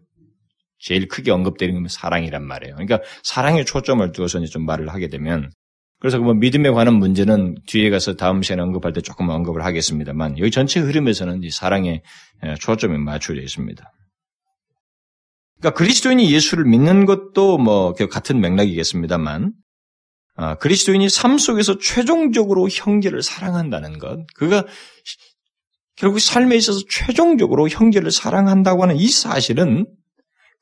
제일 0.79 1.07
크게 1.07 1.31
언급되는 1.31 1.73
건 1.73 1.87
사랑이란 1.87 2.45
말이에요. 2.45 2.75
그러니까 2.75 2.99
사랑에 3.23 3.63
초점을 3.63 4.11
두어서 4.11 4.39
이제 4.39 4.51
좀 4.51 4.65
말을 4.65 4.89
하게 4.89 5.07
되면 5.07 5.49
그래서 6.05 6.19
뭐 6.19 6.35
믿음에 6.35 6.69
관한 6.69 6.97
문제는 6.97 7.55
뒤에 7.65 7.89
가서 7.89 8.13
다음 8.13 8.43
시간에 8.43 8.61
언급할 8.61 8.93
때 8.93 9.01
조금 9.01 9.27
언급을 9.27 9.65
하겠습니다만 9.65 10.37
여기 10.37 10.51
전체 10.51 10.79
흐름에서는 10.79 11.41
이 11.41 11.49
사랑에 11.49 12.03
초점이 12.59 12.99
맞춰져 12.99 13.41
있습니다. 13.41 13.91
그러니까 15.57 15.75
그리스도인이 15.75 16.31
예수를 16.31 16.65
믿는 16.65 17.07
것도 17.07 17.57
뭐 17.57 17.93
같은 17.93 18.39
맥락이겠습니다만 18.39 19.53
아, 20.35 20.53
그리스도인이 20.59 21.09
삶 21.09 21.39
속에서 21.39 21.79
최종적으로 21.79 22.69
형제를 22.69 23.23
사랑한다는 23.23 23.97
것, 23.97 24.27
그가 24.35 24.63
결국 25.95 26.19
삶에 26.19 26.55
있어서 26.55 26.81
최종적으로 26.87 27.67
형제를 27.67 28.11
사랑한다고 28.11 28.83
하는 28.83 28.95
이 28.95 29.07
사실은 29.07 29.87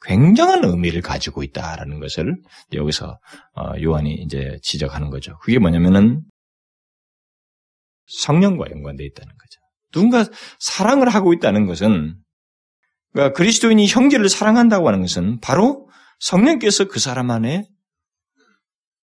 굉장한 0.03 0.63
의미를 0.65 1.01
가지고 1.01 1.43
있다라는 1.43 1.99
것을 1.99 2.35
여기서 2.73 3.19
어, 3.55 3.81
요한이 3.81 4.13
이제 4.15 4.59
지적하는 4.61 5.09
거죠. 5.09 5.37
그게 5.39 5.59
뭐냐면은 5.59 6.23
성령과 8.05 8.65
연관되어 8.71 9.05
있다는 9.05 9.31
거죠. 9.31 9.59
누군가 9.91 10.25
사랑을 10.59 11.09
하고 11.09 11.33
있다는 11.33 11.65
것은 11.67 12.17
그러니까 13.13 13.37
그리스도인이 13.37 13.87
형제를 13.87 14.27
사랑한다고 14.27 14.87
하는 14.87 15.01
것은 15.01 15.39
바로 15.39 15.89
성령께서 16.19 16.85
그 16.85 16.99
사람 16.99 17.31
안에 17.31 17.65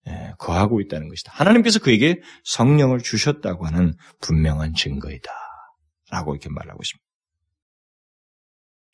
예, 0.09 0.33
거하고 0.39 0.81
있다는 0.81 1.09
것이다. 1.09 1.33
하나님께서 1.35 1.79
그에게 1.79 2.21
성령을 2.45 3.01
주셨다고 3.01 3.67
하는 3.67 3.95
분명한 4.21 4.75
증거이다. 4.75 5.31
라고 6.11 6.35
이렇게 6.35 6.49
말하고 6.49 6.81
있습니다. 6.83 7.10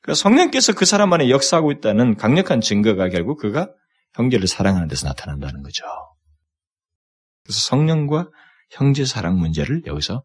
그러니까 0.06 0.14
성령께서 0.14 0.72
그 0.72 0.84
사람 0.84 1.12
안에 1.12 1.30
역사하고 1.30 1.72
있다는 1.72 2.16
강력한 2.16 2.60
증거가 2.60 3.08
결국 3.08 3.40
그가 3.40 3.68
형제를 4.14 4.46
사랑하는 4.46 4.86
데서 4.86 5.08
나타난다는 5.08 5.62
거죠. 5.62 5.84
그래서 7.42 7.60
성령과 7.60 8.30
형제 8.70 9.04
사랑 9.04 9.36
문제를 9.36 9.82
여기서 9.84 10.22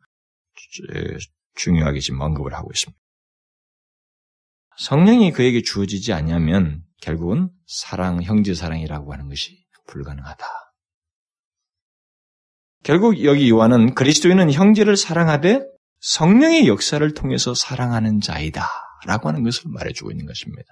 중요하게 1.56 2.00
지금 2.00 2.22
언급을 2.22 2.54
하고 2.54 2.70
있습니다. 2.72 2.98
성령이 4.78 5.32
그에게 5.32 5.64
주어지지 5.64 6.14
않냐면 6.14 6.84
결국은 7.02 7.50
사랑, 7.66 8.22
형제 8.22 8.54
사랑이라고 8.54 9.12
하는 9.12 9.30
것이 9.30 9.66
불가능하다. 9.88 10.46
결국 12.84 13.24
여기 13.24 13.50
요한은 13.50 13.96
그리스도인은 13.96 14.52
형제를 14.52 14.96
사랑하되 14.96 15.66
성령의 16.02 16.68
역사를 16.68 17.14
통해서 17.16 17.56
사랑하는 17.56 18.22
자이다. 18.22 18.68
라고 19.06 19.30
하는 19.30 19.44
것을 19.44 19.70
말해주고 19.72 20.12
있는 20.12 20.26
것입니다. 20.26 20.68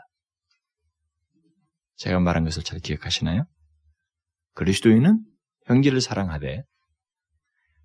제가 1.97 2.19
말한 2.19 2.45
것을 2.45 2.63
잘 2.63 2.79
기억하시나요? 2.79 3.45
그리스도인은 4.53 5.23
형제를 5.65 6.01
사랑하되 6.01 6.63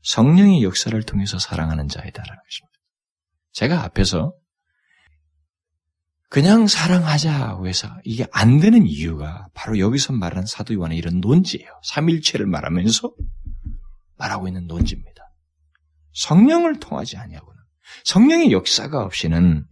성령의 0.02 0.62
역사를 0.62 1.00
통해서 1.02 1.38
사랑하는 1.38 1.88
자이다라는 1.88 2.42
것입니다. 2.42 2.78
제가 3.52 3.82
앞에서 3.84 4.34
그냥 6.28 6.66
사랑하자고 6.66 7.68
해서 7.68 7.88
이게 8.04 8.26
안 8.32 8.58
되는 8.58 8.86
이유가 8.86 9.46
바로 9.54 9.78
여기서 9.78 10.12
말하는 10.12 10.46
사도 10.46 10.74
요한의 10.74 10.98
이런 10.98 11.20
논지예요. 11.20 11.80
삼일체를 11.84 12.46
말하면서 12.46 13.14
말하고 14.16 14.48
있는 14.48 14.66
논지입니다. 14.66 15.22
성령을 16.12 16.80
통하지 16.80 17.16
아니하고는 17.16 17.53
성령의 18.04 18.52
역사가 18.52 19.02
없이는 19.04 19.66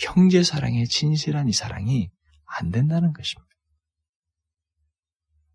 형제 0.00 0.42
사랑의 0.42 0.86
진실한 0.86 1.48
이 1.48 1.52
사랑이 1.52 2.10
안 2.44 2.70
된다는 2.70 3.12
것입니다. 3.12 3.46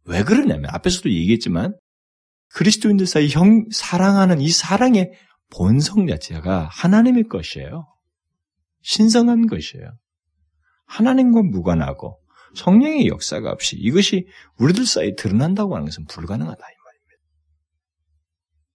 왜 0.05 0.23
그러냐면 0.23 0.65
앞에서도 0.73 1.09
얘기했지만 1.09 1.77
그리스도인들 2.53 3.05
사이 3.05 3.29
형 3.29 3.65
사랑하는 3.71 4.41
이 4.41 4.49
사랑의 4.49 5.11
본성 5.51 6.07
자체가 6.07 6.67
하나님의 6.71 7.27
것이에요. 7.27 7.87
신성한 8.81 9.47
것이에요. 9.47 9.97
하나님과 10.85 11.43
무관하고 11.43 12.19
성령의 12.55 13.07
역사가 13.07 13.51
없이 13.51 13.77
이것이 13.77 14.27
우리들 14.57 14.85
사이에 14.85 15.15
드러난다고 15.15 15.75
하는 15.75 15.85
것은 15.85 16.05
불가능하다 16.05 16.57
이 16.57 16.75
말입니다. 16.85 17.17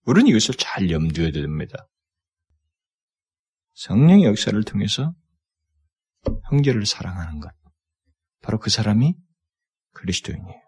우리는 0.04 0.28
이것을 0.28 0.54
잘 0.54 0.90
염두에 0.90 1.32
둬야 1.32 1.42
됩니다. 1.42 1.86
성령의 3.76 4.24
역사를 4.24 4.60
통해서 4.64 5.14
형제를 6.50 6.86
사랑하는 6.86 7.40
것. 7.40 7.52
바로 8.42 8.58
그 8.58 8.70
사람이 8.70 9.14
그리스도인이에요. 9.92 10.60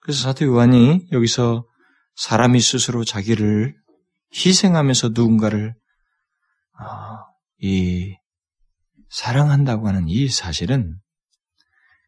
그래서 0.00 0.22
사도 0.22 0.46
요한이 0.46 1.08
여기서 1.12 1.66
사람이 2.16 2.60
스스로 2.60 3.04
자기를 3.04 3.76
희생하면서 4.34 5.10
누군가를 5.10 5.74
어, 6.80 6.84
이 7.58 8.16
사랑한다고 9.08 9.86
하는 9.86 10.08
이 10.08 10.28
사실은 10.28 10.98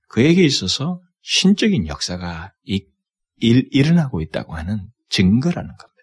그에게 0.09 0.45
있어서 0.45 1.01
신적인 1.22 1.87
역사가 1.89 2.55
일, 2.64 2.89
일어나고 3.39 4.22
있다고 4.22 4.57
하는 4.57 4.91
증거라는 5.11 5.76
겁니다. 5.76 5.95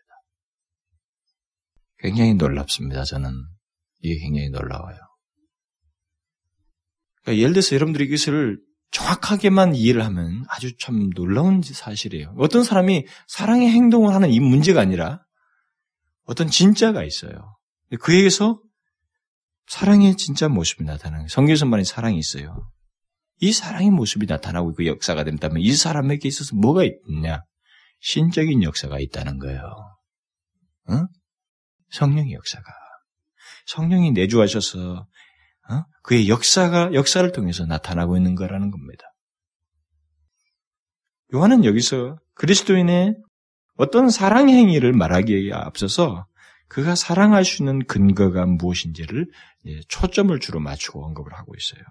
굉장히 2.03 2.33
놀랍습니다. 2.33 3.05
저는 3.05 3.31
이게 4.01 4.19
굉장히 4.19 4.49
놀라워요. 4.49 4.97
그러니까 7.21 7.41
예를 7.41 7.53
들어서 7.53 7.75
여러분들이 7.75 8.05
이것을 8.05 8.59
정확하게만 8.91 9.73
이해를 9.73 10.03
하면 10.05 10.43
아주 10.49 10.77
참 10.77 11.09
놀라운 11.11 11.61
사실이에요. 11.63 12.35
어떤 12.37 12.63
사람이 12.63 13.07
사랑의 13.27 13.69
행동을 13.69 14.13
하는 14.13 14.29
이 14.29 14.39
문제가 14.41 14.81
아니라 14.81 15.23
어떤 16.25 16.49
진짜가 16.49 17.05
있어요. 17.05 17.57
그에게서 18.01 18.61
사랑의 19.67 20.17
진짜 20.17 20.49
모습이 20.49 20.83
나타나는 20.83 21.29
성경에서 21.29 21.65
말하는 21.65 21.85
사랑이 21.85 22.19
있어요. 22.19 22.69
이 23.39 23.53
사랑의 23.53 23.91
모습이 23.91 24.25
나타나고 24.25 24.71
있고 24.71 24.85
역사가 24.85 25.23
된다면 25.23 25.61
이 25.61 25.71
사람에게 25.71 26.27
있어서 26.27 26.55
뭐가 26.57 26.83
있냐? 26.83 27.43
신적인 28.01 28.61
역사가 28.61 28.99
있다는 28.99 29.39
거예요. 29.39 29.61
어? 30.89 31.07
성령의 31.93 32.33
역사가. 32.33 32.65
성령이 33.65 34.11
내주하셔서 34.11 35.07
어? 35.69 35.83
그의 36.03 36.27
역사가 36.27 36.93
역사를 36.93 37.31
통해서 37.31 37.65
나타나고 37.65 38.17
있는 38.17 38.35
거라는 38.35 38.71
겁니다. 38.71 39.03
요한은 41.33 41.63
여기서 41.63 42.17
그리스도인의 42.35 43.15
어떤 43.75 44.09
사랑 44.09 44.49
행위를 44.49 44.93
말하기에 44.93 45.51
앞서서 45.53 46.27
그가 46.67 46.95
사랑할 46.95 47.45
수 47.45 47.61
있는 47.61 47.85
근거가 47.85 48.45
무엇인지를 48.45 49.27
초점을 49.87 50.37
주로 50.39 50.59
맞추고 50.59 51.05
언급을 51.05 51.33
하고 51.33 51.53
있어요. 51.55 51.83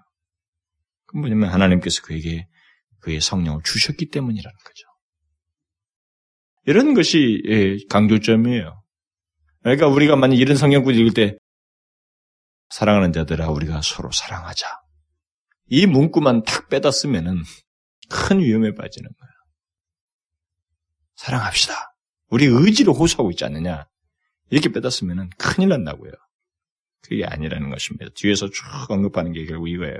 그 1.07 1.17
뭐냐면 1.17 1.49
하나님께서 1.49 2.01
그에게 2.03 2.47
그의 2.99 3.19
성령을 3.19 3.63
주셨기 3.63 4.09
때문이라는 4.09 4.55
거죠. 4.65 4.87
이런 6.65 6.93
것이 6.93 7.41
예, 7.47 7.77
강조점이에요. 7.89 8.82
그러니까 9.63 9.87
우리가 9.87 10.15
만약 10.15 10.35
이런 10.35 10.57
성경구 10.57 10.91
읽을 10.91 11.13
때 11.13 11.37
사랑하는 12.69 13.13
자들아 13.13 13.49
우리가 13.49 13.81
서로 13.81 14.11
사랑하자. 14.11 14.67
이 15.67 15.85
문구만 15.85 16.43
탁 16.43 16.69
빼다 16.69 16.91
쓰면은 16.91 17.41
큰 18.09 18.39
위험에 18.39 18.73
빠지는 18.75 19.09
거야. 19.09 19.29
사랑합시다. 21.15 21.95
우리 22.27 22.45
의지로 22.45 22.93
호소하고 22.93 23.31
있지 23.31 23.45
않느냐. 23.45 23.87
이렇게 24.49 24.69
빼다 24.69 24.89
쓰면은 24.89 25.29
큰일 25.37 25.69
난다고요. 25.69 26.11
그게 27.01 27.25
아니라는 27.25 27.69
것입니다. 27.69 28.11
뒤에서 28.15 28.49
쭉 28.49 28.63
언급하는 28.89 29.31
게 29.31 29.45
결국 29.45 29.69
이거예요. 29.69 29.99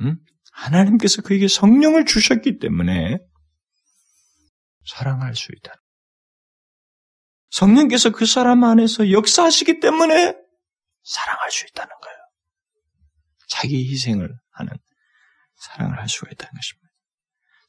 음? 0.00 0.16
하나님께서 0.52 1.22
그에게 1.22 1.48
성령을 1.48 2.06
주셨기 2.06 2.58
때문에 2.58 3.18
사랑할 4.84 5.34
수 5.36 5.52
있다. 5.52 5.74
성령께서 7.50 8.10
그 8.10 8.26
사람 8.26 8.64
안에서 8.64 9.10
역사하시기 9.10 9.80
때문에 9.80 10.34
사랑할 11.02 11.50
수 11.50 11.66
있다는 11.66 11.90
거예요. 12.02 12.16
자기 13.48 13.90
희생을 13.90 14.32
하는 14.52 14.72
사랑을 15.56 15.98
할 15.98 16.08
수가 16.08 16.30
있다는 16.32 16.52
것입니다. 16.52 16.88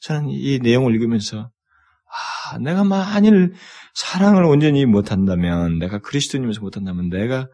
저는 0.02 0.30
이 0.30 0.60
내용을 0.60 0.94
읽으면서 0.96 1.52
아, 2.12 2.58
내가 2.58 2.84
만일 2.84 3.54
사랑을 3.94 4.44
온전히 4.44 4.86
못한다면, 4.86 5.80
내가 5.80 6.00
그리스도님에서 6.00 6.60
못한다면, 6.60 7.10
내가 7.10 7.48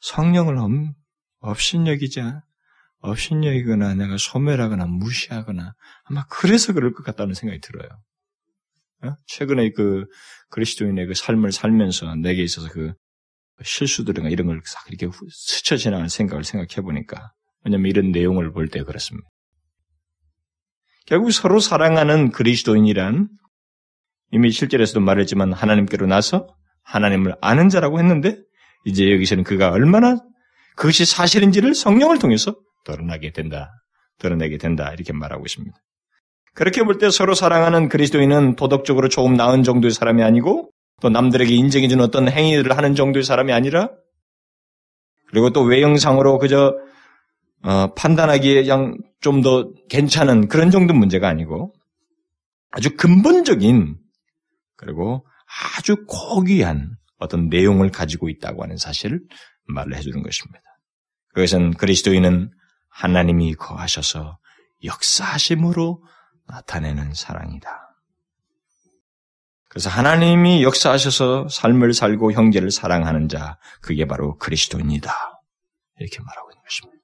성령을 0.00 0.56
업신여기자, 1.40 2.42
업신여기거나, 3.00 3.94
내가 3.94 4.16
소멸하거나, 4.18 4.86
무시하거나, 4.86 5.74
아마 6.04 6.24
그래서 6.30 6.72
그럴 6.72 6.94
것 6.94 7.04
같다는 7.04 7.34
생각이 7.34 7.60
들어요. 7.60 7.88
어? 9.02 9.14
최근에 9.26 9.70
그 9.70 10.04
그리스도인의 10.50 11.06
그 11.06 11.14
삶을 11.14 11.52
살면서 11.52 12.16
내게 12.16 12.42
있어서 12.42 12.68
그 12.68 12.92
실수들이나 13.62 14.28
이런 14.30 14.46
걸 14.46 14.60
싹 14.64 14.84
이렇게 14.88 15.08
스쳐 15.30 15.76
지나가는 15.76 16.08
생각을 16.08 16.44
생각해 16.44 16.82
보니까 16.82 17.32
왜냐면 17.64 17.86
이런 17.90 18.10
내용을 18.10 18.52
볼 18.52 18.68
때 18.68 18.82
그렇습니다. 18.82 19.28
결국 21.06 21.32
서로 21.32 21.60
사랑하는 21.60 22.30
그리스도인이란 22.30 23.28
이미 24.32 24.50
실제로서도 24.50 25.00
말했지만 25.00 25.52
하나님께로 25.52 26.06
나서 26.06 26.46
하나님을 26.84 27.36
아는 27.40 27.68
자라고 27.68 27.98
했는데 27.98 28.38
이제 28.84 29.10
여기서는 29.12 29.44
그가 29.44 29.70
얼마나 29.70 30.16
그것이 30.76 31.04
사실인지를 31.04 31.74
성령을 31.74 32.18
통해서 32.18 32.56
드러나게 32.84 33.32
된다. 33.32 33.70
드러내게 34.18 34.56
된다. 34.58 34.92
이렇게 34.92 35.12
말하고 35.12 35.44
있습니다. 35.44 35.76
그렇게 36.54 36.82
볼 36.82 36.98
때 36.98 37.10
서로 37.10 37.34
사랑하는 37.34 37.88
그리스도인은 37.88 38.56
도덕적으로 38.56 39.08
조금 39.08 39.34
나은 39.34 39.62
정도의 39.62 39.92
사람이 39.92 40.22
아니고 40.22 40.70
또 41.00 41.08
남들에게 41.08 41.54
인정해주는 41.54 42.02
어떤 42.04 42.28
행위를 42.28 42.76
하는 42.76 42.94
정도의 42.94 43.24
사람이 43.24 43.52
아니라 43.52 43.90
그리고 45.28 45.50
또 45.50 45.62
외형상으로 45.62 46.38
그저 46.38 46.74
어, 47.62 47.94
판단하기에 47.94 48.64
좀 49.20 49.42
더 49.42 49.70
괜찮은 49.90 50.48
그런 50.48 50.70
정도 50.70 50.94
문제가 50.94 51.28
아니고 51.28 51.74
아주 52.70 52.96
근본적인 52.96 53.96
그리고 54.76 55.26
아주 55.76 56.04
고귀한 56.06 56.96
어떤 57.18 57.48
내용을 57.48 57.90
가지고 57.90 58.28
있다고 58.30 58.62
하는 58.62 58.76
사실을 58.78 59.20
말을 59.66 59.94
해주는 59.94 60.22
것입니다. 60.22 60.60
그것은 61.34 61.72
그리스도인은 61.74 62.50
하나님이 62.88 63.54
거하셔서 63.54 64.38
역사하심으로 64.84 66.02
나타내는 66.50 67.14
사랑이다. 67.14 67.90
그래서 69.68 69.88
하나님이 69.88 70.64
역사하셔서 70.64 71.48
삶을 71.48 71.94
살고 71.94 72.32
형제를 72.32 72.70
사랑하는 72.70 73.28
자, 73.28 73.58
그게 73.80 74.04
바로 74.06 74.36
그리스도인이다. 74.38 75.12
이렇게 75.98 76.18
말하고 76.20 76.50
있는 76.50 76.62
것입니다. 76.64 77.00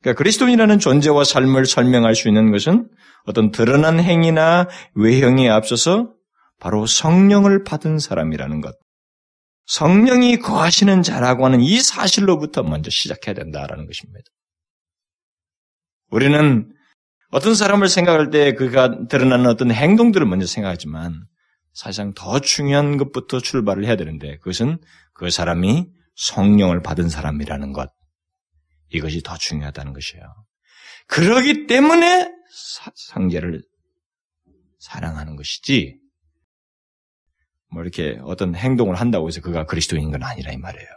그러니까 0.00 0.18
그리스도인이라는 0.18 0.78
존재와 0.78 1.24
삶을 1.24 1.66
설명할 1.66 2.14
수 2.14 2.28
있는 2.28 2.52
것은 2.52 2.88
어떤 3.24 3.50
드러난 3.50 4.00
행위나 4.00 4.68
외형에 4.94 5.48
앞서서 5.48 6.12
바로 6.60 6.86
성령을 6.86 7.64
받은 7.64 7.98
사람이라는 7.98 8.60
것. 8.60 8.76
성령이 9.66 10.38
거하시는 10.38 11.02
자라고 11.02 11.44
하는 11.44 11.60
이 11.60 11.80
사실로부터 11.80 12.62
먼저 12.62 12.90
시작해야 12.90 13.34
된다라는 13.34 13.86
것입니다. 13.86 14.24
우리는 16.10 16.72
어떤 17.32 17.54
사람을 17.54 17.88
생각할 17.88 18.28
때 18.28 18.52
그가 18.52 19.06
드러나는 19.08 19.46
어떤 19.46 19.70
행동들을 19.70 20.26
먼저 20.26 20.46
생각하지만 20.46 21.26
사실상 21.72 22.12
더 22.12 22.40
중요한 22.40 22.98
것부터 22.98 23.40
출발을 23.40 23.86
해야 23.86 23.96
되는데 23.96 24.36
그것은 24.36 24.78
그 25.14 25.30
사람이 25.30 25.86
성령을 26.14 26.82
받은 26.82 27.08
사람이라는 27.08 27.72
것. 27.72 27.90
이것이 28.90 29.22
더 29.22 29.38
중요하다는 29.38 29.94
것이에요. 29.94 30.22
그러기 31.06 31.66
때문에 31.66 32.30
상제를 33.08 33.62
사랑하는 34.78 35.36
것이지 35.36 35.98
뭐 37.70 37.82
이렇게 37.82 38.18
어떤 38.24 38.54
행동을 38.54 38.96
한다고 38.96 39.28
해서 39.28 39.40
그가 39.40 39.64
그리스도인 39.64 40.10
건 40.10 40.22
아니라 40.22 40.52
이 40.52 40.58
말이에요. 40.58 40.88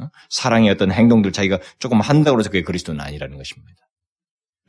어? 0.00 0.08
사랑의 0.28 0.70
어떤 0.70 0.90
행동들 0.90 1.30
자기가 1.30 1.60
조금 1.78 2.00
한다고 2.00 2.40
해서 2.40 2.50
그게 2.50 2.62
그리스도는 2.62 3.00
아니라는 3.00 3.36
것입니다. 3.36 3.86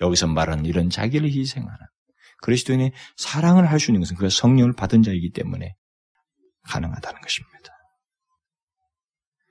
여기서 0.01 0.27
말하는 0.27 0.65
이런 0.65 0.89
자기를 0.89 1.29
희생하는 1.29 1.77
그리스도인의 2.41 2.91
사랑을 3.15 3.69
할 3.69 3.79
수 3.79 3.91
있는 3.91 4.01
것은 4.01 4.15
그가 4.15 4.29
성령을 4.29 4.73
받은 4.73 5.01
자이기 5.03 5.31
때문에 5.31 5.75
가능하다는 6.69 7.21
것입니다. 7.21 7.57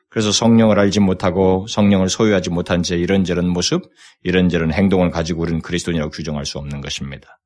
그래서 0.08 0.32
성령을 0.32 0.78
알지 0.78 1.00
못하고 1.00 1.66
성령을 1.66 2.08
소유하지 2.08 2.50
못한 2.50 2.82
채 2.82 2.96
이런저런 2.96 3.48
모습, 3.48 3.82
이런저런 4.22 4.72
행동을 4.72 5.10
가지고 5.10 5.42
우리는 5.42 5.60
그리스도인이라고 5.60 6.10
규정할 6.10 6.46
수 6.46 6.58
없는 6.58 6.80
것입니다. 6.80 7.38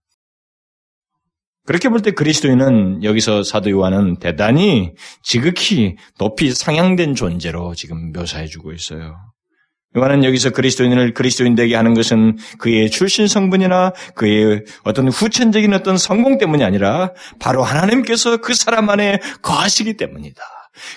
그렇게 1.66 1.88
볼 1.88 2.01
때 2.03 2.11
그리스도인은 2.12 3.03
여기서 3.05 3.42
사도 3.42 3.70
요한은 3.70 4.18
대단히 4.18 4.92
지극히 5.22 5.96
높이 6.18 6.53
상향된 6.53 7.14
존재로 7.14 7.74
지금 7.74 8.12
묘사해 8.12 8.46
주고 8.46 8.72
있어요. 8.72 9.16
요한은 9.97 10.22
여기서 10.22 10.51
그리스도인을 10.51 11.14
그리스도인 11.14 11.57
되게 11.57 11.74
하는 11.74 11.95
것은 11.95 12.38
그의 12.59 12.91
출신 12.91 13.26
성분이나 13.26 13.93
그의 14.14 14.64
어떤 14.84 15.09
후천적인 15.09 15.74
어떤 15.74 15.97
성공 15.97 16.38
때문이 16.38 16.62
아니라 16.62 17.12
바로 17.41 17.64
하나님께서 17.64 18.36
그 18.36 18.55
사람 18.55 18.88
안에 18.88 19.18
거하시기 19.43 19.97
때문이다. 19.97 20.41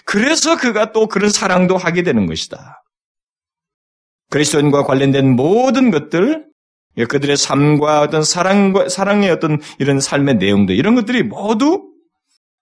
그래서 0.05 0.57
그가 0.57 0.91
또 0.91 1.07
그런 1.07 1.31
사랑도 1.31 1.75
하게 1.77 2.03
되는 2.03 2.27
것이다. 2.27 2.83
그리스도인과 4.29 4.83
관련된 4.83 5.35
모든 5.35 5.89
것들, 5.89 6.45
그들의 7.09 7.37
삶과 7.37 8.01
어떤 8.01 8.23
사랑과, 8.23 8.89
사랑의 8.89 9.31
어떤 9.31 9.59
이런 9.79 9.99
삶의 9.99 10.35
내용들, 10.35 10.75
이런 10.75 10.93
것들이 10.93 11.23
모두 11.23 11.81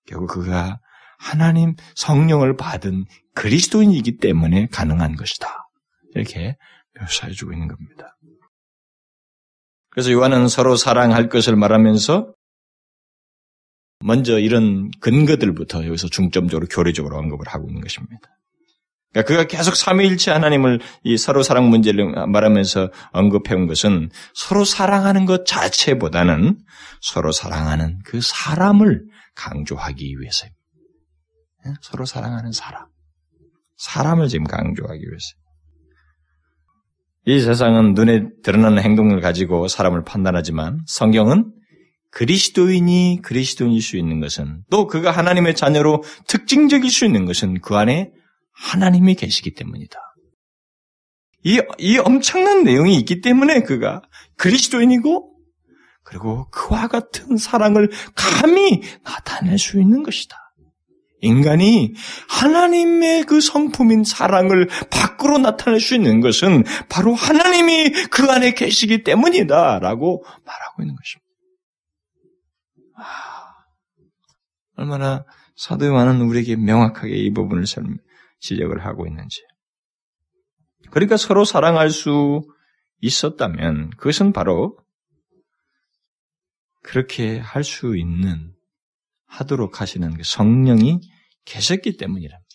결국 0.08 0.28
그가 0.28 0.80
하나님 1.18 1.76
성령을 1.96 2.56
받은 2.56 3.06
그리스도인이기 3.36 4.18
때문에 4.18 4.68
가능한 4.72 5.16
것이다. 5.16 5.61
이렇게 6.16 6.58
묘사해주고 7.00 7.54
있는 7.54 7.68
겁니다. 7.68 8.18
그래서 9.90 10.12
요한은 10.12 10.48
서로 10.48 10.76
사랑할 10.76 11.30
것을 11.30 11.56
말하면서 11.56 12.34
먼저 14.04 14.40
이런 14.40 14.90
근거들부터 15.00 15.86
여기서 15.86 16.08
중점적으로 16.08 16.68
교리적으로 16.68 17.18
언급을 17.18 17.48
하고 17.48 17.68
있는 17.68 17.82
것입니다. 17.82 18.30
그러니까 19.12 19.28
그가 19.28 19.44
계속 19.44 19.76
삼위일체 19.76 20.32
하나님을 20.32 20.80
이 21.04 21.18
서로 21.18 21.44
사랑 21.44 21.70
문제를 21.70 22.28
말하면서 22.28 22.92
언급해온 23.12 23.68
것은 23.68 24.10
서로 24.34 24.64
사랑하는 24.64 25.26
것 25.26 25.46
자체보다는 25.46 26.58
서로 27.02 27.32
사랑하는 27.32 28.00
그 28.06 28.22
사람을 28.22 29.06
강조하기 29.36 30.20
위해서입니다. 30.20 30.62
예? 31.68 31.74
서로 31.82 32.06
사랑하는 32.06 32.54
사람. 32.54 32.88
사람을 33.78 34.30
지금 34.30 34.46
강조하기 34.46 35.02
위해서. 35.02 35.41
이 37.26 37.40
세상은 37.40 37.94
눈에 37.94 38.30
드러나는 38.44 38.82
행동을 38.82 39.22
가지고 39.22 39.68
사람을 39.68 40.04
판단하지만 40.04 40.80
성경은 40.88 41.54
그리스도인이 42.10 43.20
그리스도인일 43.24 43.82
수 43.82 43.96
있는 43.96 44.20
것은 44.20 44.64
또 44.70 44.88
그가 44.88 45.12
하나님의 45.12 45.56
자녀로 45.56 46.04
특징적일 46.28 46.90
수 46.90 47.06
있는 47.06 47.26
것은 47.26 47.62
그 47.62 47.76
안에 47.76 48.12
하나님이 48.54 49.16
계시기 49.16 49.54
때문이다. 49.54 49.98
이, 51.44 51.62
이 51.78 51.98
엄청난 52.00 52.64
내용이 52.64 52.98
있기 52.98 53.22
때문에 53.22 53.62
그가 53.62 54.02
그리스도인이고 54.38 55.32
그리고 56.04 56.50
그와 56.50 56.88
같은 56.88 57.38
사랑을 57.38 57.90
감히 58.16 58.82
나타낼 59.04 59.58
수 59.58 59.80
있는 59.80 60.04
것이다. 60.04 60.36
인간이 61.22 61.94
하나님의 62.28 63.24
그 63.26 63.40
성품인 63.40 64.04
사랑을 64.04 64.68
밖으로 64.90 65.38
나타낼 65.38 65.80
수 65.80 65.96
있는 65.96 66.20
것은 66.20 66.64
바로 66.90 67.14
하나님이 67.14 67.92
그 68.10 68.30
안에 68.30 68.54
계시기 68.54 69.04
때문이다. 69.04 69.80
라고 69.80 70.24
말하고 70.46 70.82
있는 70.82 70.96
것입니다. 70.96 71.32
아, 72.98 73.04
얼마나 74.78 75.26
사도 75.56 75.86
요한은 75.86 76.22
우리에게 76.22 76.56
명확하게 76.56 77.16
이 77.16 77.32
부분을 77.32 77.66
지적을 78.40 78.84
하고 78.84 79.06
있는지. 79.06 79.42
그러니까 80.90 81.18
서로 81.18 81.46
사랑할 81.46 81.92
수 81.92 82.42
있었다면 83.00 83.92
그것은 83.92 84.34
바로 84.34 84.78
그렇게 86.84 87.38
할 87.40 87.64
수 87.64 87.96
있는 87.96 88.54
하도록 89.28 89.80
하시는 89.80 90.16
그 90.16 90.24
성령이 90.24 91.00
계셨기 91.46 91.98
때문이랍니다. 91.98 92.48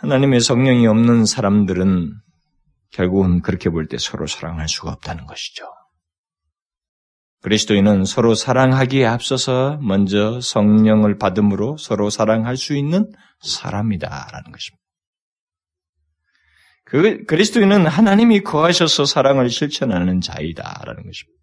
하나님의 0.00 0.40
성령이 0.40 0.86
없는 0.86 1.24
사람들은 1.24 2.12
결국은 2.90 3.40
그렇게 3.42 3.70
볼 3.70 3.88
때 3.88 3.98
서로 3.98 4.26
사랑할 4.26 4.68
수가 4.68 4.92
없다는 4.92 5.26
것이죠. 5.26 5.64
그리스도인은 7.42 8.04
서로 8.04 8.34
사랑하기에 8.34 9.06
앞서서 9.06 9.78
먼저 9.80 10.40
성령을 10.40 11.18
받음으로 11.18 11.76
서로 11.76 12.10
사랑할 12.10 12.56
수 12.56 12.76
있는 12.76 13.12
사람이다라는 13.40 14.50
것입니다. 14.52 14.84
그 16.84 17.24
그리스도인은 17.24 17.86
하나님이 17.86 18.40
거하셔서 18.40 19.04
사랑을 19.04 19.50
실천하는 19.50 20.20
자이다라는 20.20 21.04
것입니다. 21.04 21.35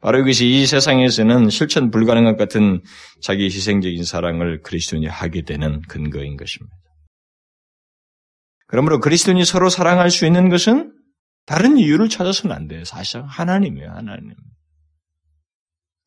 바로 0.00 0.20
이것이 0.20 0.46
이 0.48 0.66
세상에서는 0.66 1.50
실천 1.50 1.90
불가능한 1.90 2.36
것 2.36 2.38
같은 2.38 2.82
자기 3.20 3.44
희생적인 3.46 4.04
사랑을 4.04 4.62
그리스도인이 4.62 5.06
하게 5.06 5.42
되는 5.42 5.80
근거인 5.82 6.36
것입니다. 6.36 6.76
그러므로 8.66 9.00
그리스도인이 9.00 9.44
서로 9.44 9.68
사랑할 9.70 10.10
수 10.10 10.26
있는 10.26 10.48
것은 10.50 10.94
다른 11.46 11.78
이유를 11.78 12.08
찾아서는 12.08 12.54
안 12.54 12.68
돼요. 12.68 12.84
사실상 12.84 13.24
하나님이에요, 13.26 13.90
하나님. 13.90 14.34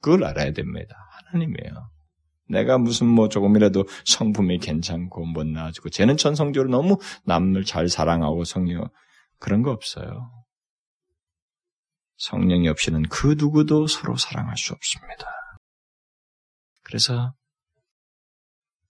그걸 0.02 0.24
알아야 0.24 0.54
됩니다. 0.54 0.96
하나님이에요. 1.32 1.90
내가 2.48 2.78
무슨 2.78 3.08
뭐 3.08 3.30
조금이라도 3.30 3.86
성품이 4.06 4.60
괜찮고 4.60 5.26
못나아지고 5.26 5.90
쟤는 5.90 6.18
천성적으로 6.18 6.70
너무 6.70 6.98
남을 7.26 7.66
잘 7.66 7.88
사랑하고 7.88 8.44
성령 8.44 8.88
그런 9.40 9.64
거 9.64 9.72
없어요. 9.72 10.32
성령이 12.22 12.68
없이는 12.68 13.04
그 13.10 13.36
누구도 13.38 13.88
서로 13.88 14.16
사랑할 14.16 14.56
수 14.56 14.74
없습니다. 14.74 15.26
그래서 16.84 17.34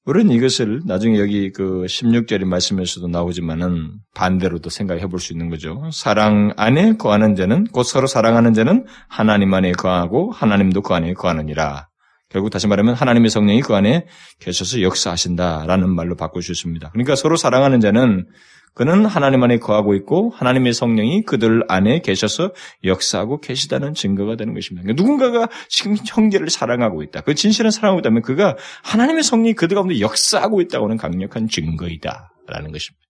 우리는 0.04 0.32
이것을 0.36 0.82
나중에 0.86 1.20
여기 1.20 1.52
그 1.52 1.86
16절의 1.86 2.44
말씀에서도 2.46 3.08
나오지만은 3.08 4.00
반대로도 4.16 4.70
생각해 4.70 5.08
볼 5.08 5.20
수 5.20 5.32
있는 5.32 5.50
거죠. 5.50 5.90
사랑 5.94 6.54
안에 6.58 6.98
거하는 6.98 7.36
자는 7.36 7.66
곧 7.66 7.84
서로 7.84 8.08
사랑하는 8.08 8.54
자는 8.54 8.86
하나님 9.08 9.54
안에 9.54 9.74
거하고 9.74 10.32
하나님도 10.32 10.82
그 10.82 10.94
안에 10.94 11.14
거하느니라. 11.14 11.88
결국 12.30 12.50
다시 12.50 12.68
말하면 12.68 12.96
하나님의 12.96 13.30
성령이 13.30 13.62
그 13.62 13.76
안에 13.76 14.08
계셔서 14.40 14.82
역사하신다라는 14.82 15.90
말로 15.90 16.16
바꿀 16.16 16.42
수 16.42 16.52
있습니다. 16.52 16.90
그러니까 16.90 17.16
서로 17.16 17.36
사랑하는 17.36 17.80
자는 17.80 18.26
그는 18.74 19.06
하나님 19.06 19.44
안에 19.44 19.60
거하고 19.60 19.94
있고 19.96 20.32
하나님의 20.32 20.74
성령이 20.74 21.24
그들 21.24 21.64
안에 21.68 22.00
계셔서 22.00 22.54
역사하고 22.86 23.42
계시다는 23.42 23.94
증거가 23.94 24.38
되는 24.38 24.54
것입니다. 24.54 24.84
그러니까 24.84 25.02
누군가가 25.02 25.50
지금 25.68 25.98
형제를 26.06 26.50
사랑하고 26.50 27.04
있다. 27.04 27.22
그 27.22 27.36
진실한 27.36 27.72
사랑하고 27.72 28.00
있다면 28.00 28.22
그가 28.22 28.56
하나님의 28.84 29.24
성령이 29.24 29.54
그들 29.54 29.76
가운데 29.76 30.00
역사하고 30.00 30.62
있다고 30.62 30.86
하는 30.86 30.98
강력한 30.98 31.50
증거이다라는 31.50 32.72
것입니다. 32.72 33.02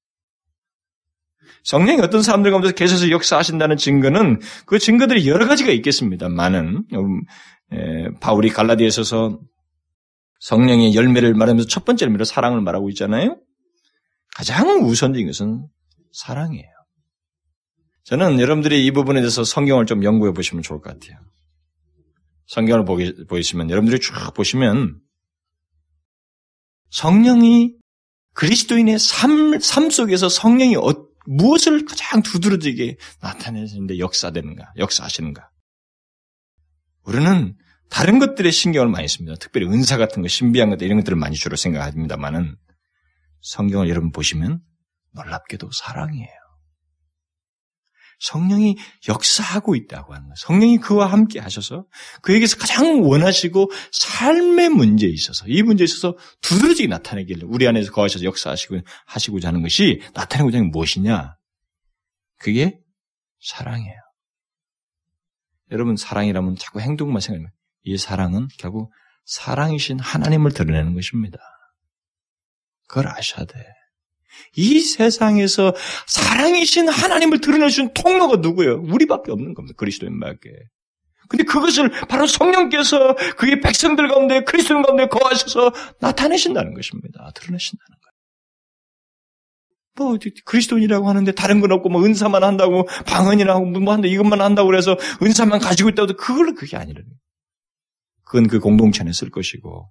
성령이 1.63 2.01
어떤 2.01 2.23
사람들 2.23 2.49
가운데 2.49 2.71
계셔서 2.71 3.11
역사하신다는 3.11 3.77
증거는 3.77 4.39
그 4.65 4.79
증거들이 4.79 5.27
여러 5.27 5.47
가지가 5.47 5.71
있겠습니다만은 5.71 6.85
음, 6.93 7.21
바울이 8.19 8.49
갈라디아에 8.49 8.87
있어서 8.87 9.39
성령의 10.39 10.95
열매를 10.95 11.35
말하면서 11.35 11.67
첫 11.67 11.85
번째 11.85 12.05
열매로 12.05 12.25
사랑을 12.25 12.61
말하고 12.61 12.89
있잖아요. 12.89 13.37
가장 14.41 14.83
우선적인 14.83 15.27
것은 15.27 15.67
사랑이에요. 16.13 16.65
저는 18.05 18.39
여러분들이 18.39 18.87
이 18.87 18.89
부분에 18.89 19.21
대해서 19.21 19.43
성경을 19.43 19.85
좀 19.85 20.03
연구해 20.03 20.33
보시면 20.33 20.63
좋을 20.63 20.81
것 20.81 20.89
같아요. 20.89 21.19
성경을 22.47 22.83
보기, 22.83 23.27
보시면 23.27 23.69
여러분들이 23.69 24.01
쭉 24.01 24.15
보시면 24.35 24.99
성령이 26.89 27.75
그리스도인의 28.33 28.97
삶, 28.97 29.59
삶 29.59 29.91
속에서 29.91 30.27
성령이 30.27 30.75
어, 30.75 30.91
무엇을 31.27 31.85
가장 31.85 32.23
두드러지게 32.23 32.97
나타내시는데 33.21 33.99
역사되는가, 33.99 34.73
역사하시는가. 34.75 35.51
우리는 37.03 37.55
다른 37.91 38.17
것들에 38.17 38.49
신경을 38.49 38.89
많이 38.89 39.07
씁니다. 39.07 39.35
특별히 39.39 39.67
은사 39.67 39.97
같은 39.97 40.23
거, 40.23 40.27
신비한 40.27 40.71
것들 40.71 40.87
이런 40.87 40.97
것들을 40.97 41.15
많이 41.15 41.35
주로 41.35 41.55
생각합니다만은 41.55 42.57
성경을 43.41 43.89
여러분 43.89 44.11
보시면 44.11 44.61
놀랍게도 45.13 45.71
사랑이에요. 45.71 46.41
성령이 48.21 48.77
역사하고 49.07 49.75
있다고 49.75 50.13
하는 50.13 50.27
거예요. 50.27 50.35
성령이 50.37 50.77
그와 50.77 51.07
함께 51.07 51.39
하셔서 51.39 51.85
그에게서 52.21 52.57
가장 52.57 53.01
원하시고 53.01 53.71
삶의 53.91 54.69
문제에 54.69 55.09
있어서 55.09 55.45
이 55.47 55.63
문제에 55.63 55.85
있어서 55.85 56.15
두드러지게 56.41 56.87
나타내길래 56.87 57.45
우리 57.47 57.67
안에서 57.67 57.91
거하셔서 57.91 58.23
역사하시고 58.23 58.79
하시고자 59.07 59.47
하는 59.47 59.63
것이 59.63 60.01
나타내고자 60.13 60.59
하는 60.59 60.69
게 60.69 60.71
무엇이냐? 60.71 61.35
그게 62.37 62.79
사랑이에요. 63.41 63.95
여러분 65.71 65.95
사랑이라면 65.95 66.57
자꾸 66.57 66.79
행동만 66.79 67.21
생각하면 67.21 67.51
이 67.83 67.97
사랑은 67.97 68.49
결국 68.59 68.93
사랑이신 69.25 69.99
하나님을 69.99 70.51
드러내는 70.51 70.93
것입니다. 70.93 71.39
그걸 72.91 73.07
아셔야 73.07 73.45
돼. 73.45 73.53
이 74.57 74.81
세상에서 74.81 75.73
사랑이신 76.07 76.89
하나님을 76.89 77.39
드러내준 77.39 77.93
통로가 77.93 78.37
누구예요? 78.37 78.81
우리밖에 78.81 79.31
없는 79.31 79.53
겁니다. 79.53 79.75
그리스도인밖에. 79.77 80.49
근데 81.29 81.45
그것을 81.45 81.89
바로 82.09 82.27
성령께서 82.27 83.15
그의 83.37 83.61
백성들 83.61 84.09
가운데 84.09 84.43
그리스도인 84.43 84.81
가운데 84.81 85.07
거하셔서 85.07 85.71
나타내신다는 86.01 86.73
것입니다. 86.73 87.31
드러내신다는 87.33 87.95
거예요. 89.95 90.09
뭐 90.09 90.17
그리스도인이라고 90.43 91.07
하는데 91.07 91.31
다른 91.31 91.61
건 91.61 91.71
없고 91.71 91.87
뭐 91.87 92.03
은사만 92.03 92.43
한다고 92.43 92.87
방언이나 93.07 93.53
하고 93.53 93.65
뭐 93.67 93.93
한다 93.93 94.09
이것만 94.09 94.41
한다고 94.41 94.67
그래서 94.67 94.97
은사만 95.21 95.59
가지고 95.59 95.89
있다고 95.91 96.09
해도 96.09 96.17
그걸로 96.17 96.53
그게 96.55 96.75
아니라는 96.75 97.07
거예요. 97.07 97.19
그건 98.25 98.47
그 98.47 98.59
공동체 98.59 99.01
안에 99.01 99.13
쓸 99.13 99.29
것이고 99.29 99.89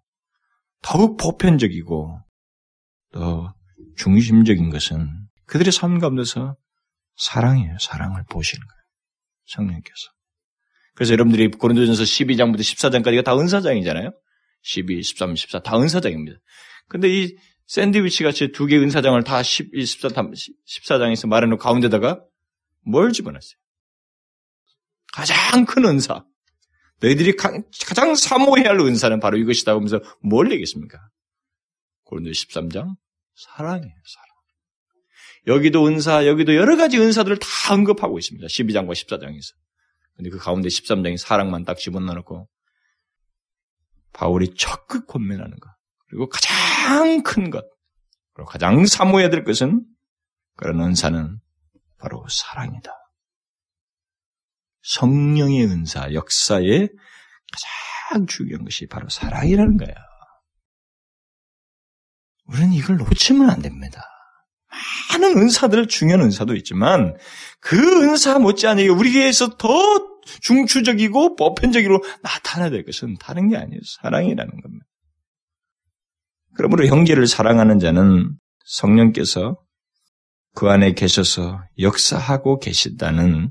더욱 0.83 1.17
보편적이고 1.17 2.21
또 3.13 3.49
중심적인 3.97 4.71
것은 4.71 5.09
그들의 5.47 5.73
삶 5.73 5.99
가운데서 5.99 6.57
사랑이에요. 7.17 7.77
사랑을 7.81 8.25
보시는 8.31 8.67
거예요. 8.67 8.81
성령께서. 9.47 10.11
그래서 10.95 11.13
여러분들이 11.13 11.51
고린도전서 11.51 12.03
12장부터 12.03 12.61
14장까지가 12.61 13.25
다 13.25 13.37
은사장이잖아요. 13.37 14.13
12, 14.63 15.03
13, 15.03 15.35
14 15.37 15.61
다 15.61 15.79
은사장입니다. 15.79 16.39
근데 16.89 17.09
이 17.09 17.37
샌드위치 17.67 18.25
같이 18.25 18.53
두 18.53 18.67
개의 18.67 18.83
은사장을 18.83 19.23
다 19.25 19.43
10, 19.43 19.71
14, 19.75 20.09
14장에서 20.09 21.29
말해놓은 21.29 21.59
가운데다가 21.59 22.21
뭘 22.85 23.13
집어넣었어요? 23.13 23.59
가장 25.13 25.65
큰 25.65 25.85
은사. 25.85 26.25
너희들이 27.01 27.37
가장 27.37 28.15
사모해야 28.15 28.71
할 28.71 28.81
은사는 28.81 29.21
바로 29.21 29.39
이것이다 29.39 29.73
하면서 29.73 30.01
뭘 30.23 30.51
얘기했습니까? 30.53 30.99
고린도 32.11 32.31
13장 32.31 32.97
사랑이에요, 33.35 33.95
사랑. 34.05 34.27
여기도 35.47 35.87
은사, 35.87 36.27
여기도 36.27 36.55
여러 36.55 36.77
가지 36.77 36.99
은사들을 36.99 37.39
다 37.39 37.75
언급하고 37.75 38.19
있습니다. 38.19 38.47
12장과 38.47 38.93
14장에서. 38.93 39.55
근데 40.17 40.29
그 40.29 40.39
가운데 40.39 40.69
13장이 40.69 41.17
사랑만 41.17 41.65
딱 41.65 41.79
집어넣고 41.79 42.49
바울이 44.13 44.55
적극 44.57 45.07
권면하는 45.07 45.59
것. 45.59 45.71
그리고 46.09 46.29
가장 46.29 47.23
큰 47.23 47.49
것. 47.49 47.65
그리고 48.35 48.51
가장 48.51 48.85
사모해야 48.85 49.31
될 49.31 49.45
것은 49.45 49.87
그런 50.57 50.81
은사는 50.81 51.39
바로 51.97 52.27
사랑이다. 52.29 52.93
성령의 54.83 55.65
은사, 55.67 56.13
역사에 56.13 56.89
가장 58.11 58.27
중요한 58.27 58.65
것이 58.65 58.87
바로 58.87 59.09
사랑이라는 59.09 59.77
거예요. 59.77 60.10
우리는 62.51 62.73
이걸 62.73 62.97
놓치면 62.97 63.49
안 63.49 63.63
됩니다. 63.63 64.03
많은 65.13 65.37
은사들, 65.37 65.89
중요한 65.89 66.23
은사도 66.23 66.55
있지만 66.57 67.17
그 67.61 67.77
은사 68.03 68.39
못지않게 68.39 68.89
우리에게서 68.89 69.57
더 69.57 69.69
중추적이고 70.43 71.37
보편적으로 71.37 72.03
나타나야 72.23 72.71
될 72.71 72.85
것은 72.85 73.17
다른 73.19 73.49
게 73.49 73.57
아니에요. 73.57 73.81
사랑이라는 74.03 74.61
겁니다. 74.61 74.87
그러므로 76.55 76.87
형제를 76.87 77.27
사랑하는 77.27 77.79
자는 77.79 78.37
성령께서 78.65 79.59
그 80.55 80.69
안에 80.69 80.93
계셔서 80.93 81.63
역사하고 81.79 82.59
계신다는 82.59 83.51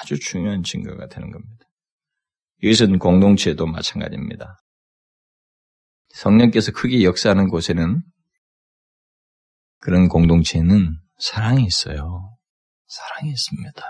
아주 0.00 0.18
중요한 0.18 0.62
증거가 0.62 1.06
되는 1.08 1.30
겁니다. 1.30 1.66
이것은 2.62 2.98
공동체도 2.98 3.66
마찬가지입니다. 3.66 4.61
성령께서 6.12 6.72
크게 6.72 7.04
역사하는 7.04 7.48
곳에는 7.48 8.02
그런 9.78 10.08
공동체에는 10.08 10.98
사랑이 11.18 11.64
있어요. 11.64 12.36
사랑이 12.86 13.30
있습니다. 13.30 13.82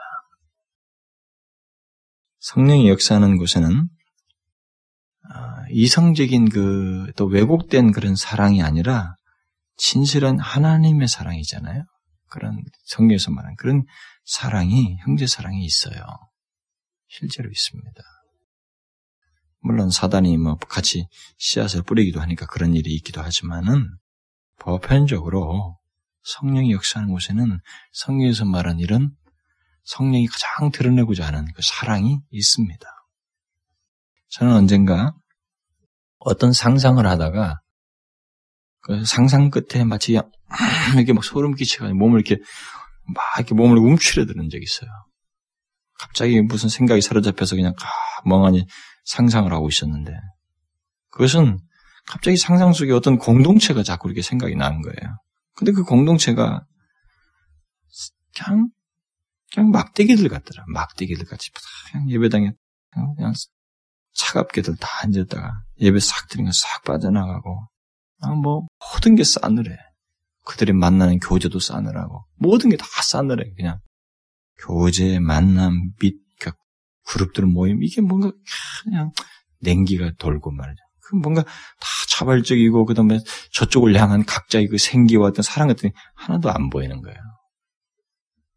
성령이 2.41 2.89
역사하는 2.89 3.37
곳에는 3.37 3.89
아, 5.31 5.65
이성적인 5.71 6.49
그 6.51 6.93
또 7.17 7.27
왜곡된 7.27 7.93
그런 7.93 8.17
사랑이 8.17 8.63
아니라 8.63 9.17
진실한 9.77 10.39
하나님의 10.39 11.09
사랑이잖아요. 11.09 11.85
그런 12.29 12.63
성경에서 12.87 13.31
말하는 13.31 13.57
그런 13.57 13.85
사랑이 14.25 14.97
형제 15.05 15.27
사랑이 15.27 15.65
있어요. 15.65 16.03
실제로 17.09 17.51
있습니다. 17.51 18.03
물론 19.63 19.91
사단이 19.91 20.37
뭐 20.39 20.57
같이 20.57 21.07
씨앗을 21.39 21.83
뿌리기도 21.83 22.21
하니까 22.21 22.47
그런 22.47 22.75
일이 22.75 22.95
있기도 22.97 23.23
하지만은 23.23 23.89
보편적으로 24.59 25.79
성령이 26.25 26.73
역사하는 26.73 27.13
곳에는 27.13 27.61
성경에서 27.93 28.45
말한 28.45 28.81
이런 28.81 29.13
성령이 29.85 30.27
가장 30.27 30.71
드러내고자 30.71 31.27
하는 31.27 31.47
그 31.55 31.63
사랑이 31.63 32.21
있습니다. 32.31 32.87
저는 34.29 34.55
언젠가 34.55 35.15
어떤 36.19 36.53
상상을 36.53 37.05
하다가 37.05 37.61
그 38.81 39.05
상상 39.05 39.51
끝에 39.51 39.85
마치 39.85 40.13
이렇게 40.95 41.13
막 41.13 41.25
소름 41.25 41.55
끼쳐가지고 41.55 41.99
몸을 41.99 42.21
이렇게 42.21 42.43
막 43.07 43.25
이렇게 43.39 43.55
몸을 43.55 43.79
움츠려 43.79 44.27
드는 44.27 44.51
적이 44.51 44.65
있어요. 44.65 44.91
갑자기 45.99 46.41
무슨 46.41 46.69
생각이 46.69 47.01
사로잡혀서 47.01 47.57
그냥 47.57 47.75
멍하니 48.25 48.67
상상을 49.05 49.53
하고 49.53 49.69
있었는데 49.69 50.13
그것은 51.11 51.59
갑자기 52.07 52.37
상상 52.37 52.73
속에 52.73 52.93
어떤 52.93 53.19
공동체가 53.19 53.83
자꾸 53.83 54.09
이렇게 54.09 54.23
생각이 54.23 54.57
나는 54.57 54.81
거예요. 54.83 55.17
근데 55.55 55.73
그 55.73 55.85
공동체가 55.85 56.65
그냥 58.35 58.71
그냥 59.53 59.71
막대기들 59.71 60.29
같더라. 60.29 60.65
막대기들 60.69 61.27
같이 61.27 61.51
그냥 61.91 62.11
예배당에 62.11 62.53
그냥 63.17 63.33
차갑게들 64.15 64.77
다 64.77 64.89
앉았다가 65.03 65.53
예배 65.81 66.01
싹 66.01 66.29
드리면 66.29 66.53
싹 66.53 66.83
빠져나가고 66.85 67.69
뭐 68.43 68.67
모든 68.95 69.15
게 69.15 69.25
싸늘해. 69.25 69.77
그들이 70.45 70.73
만나는 70.73 71.19
교제도 71.21 71.61
싸늘하고 71.61 72.25
모든 72.37 72.71
게 72.71 72.77
다 72.77 72.85
싸늘해 73.03 73.53
그냥 73.57 73.79
교제 74.59 75.19
만남 75.21 75.93
및 76.01 76.17
그룹들 77.07 77.47
모임 77.47 77.83
이게 77.83 78.01
뭔가 78.01 78.33
그냥 78.85 79.13
냉기가 79.61 80.13
돌고 80.19 80.51
말이죠. 80.51 80.83
그 81.01 81.17
뭔가 81.17 81.43
다 81.43 81.89
자발적이고 82.11 82.85
그 82.85 82.95
다음에 82.95 83.19
저쪽을 83.53 83.95
향한 84.01 84.25
각자의 84.25 84.69
그 84.69 84.79
생기와 84.79 85.29
어떤 85.29 85.43
사랑 85.43 85.69
같은 85.69 85.91
게 85.91 85.95
하나도 86.15 86.51
안 86.51 86.71
보이는 86.71 87.01
거예요. 87.03 87.19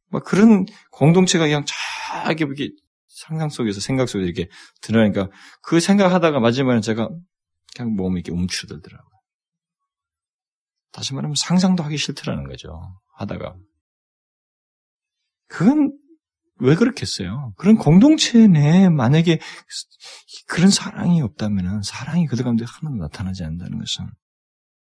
막 0.10 0.24
그런 0.24 0.66
공동체가 0.92 1.46
그냥 1.46 1.66
자기 1.68 2.44
이렇게 2.44 2.70
상상 3.08 3.50
속에서 3.50 3.80
생각 3.80 4.08
속에서 4.10 4.26
이렇게 4.26 4.50
드러나니까 4.82 5.30
그 5.62 5.80
생각하다가 5.80 6.40
마지막에 6.40 6.82
제가 6.82 7.10
그냥 7.76 7.96
몸이 7.96 8.20
이렇게 8.20 8.32
움츠러들더라고요. 8.32 9.10
다시 10.92 11.14
말하면 11.14 11.36
상상도 11.36 11.84
하기 11.84 11.98
싫더라는 11.98 12.48
거죠. 12.48 12.70
하다가. 13.18 13.56
그건 15.48 15.98
왜 16.60 16.76
그렇겠어요? 16.76 17.54
그런 17.58 17.76
공동체 17.76 18.48
내에 18.48 18.90
만약에 18.90 19.40
그런 20.48 20.70
사랑이 20.70 21.22
없다면 21.22 21.82
사랑이 21.84 22.28
그들 22.28 22.44
가운데 22.44 22.66
하나도 22.68 22.96
나타나지 22.98 23.44
않는다는 23.44 23.80
것은 23.80 24.10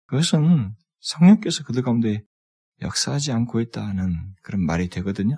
그것은 0.07 0.76
성령께서 0.99 1.64
그들 1.64 1.84
가운데 1.84 2.24
역사하지 2.82 3.32
않고 3.32 3.61
있다는 3.61 4.34
그런 4.41 4.66
말이 4.66 4.89
되거든요. 4.89 5.38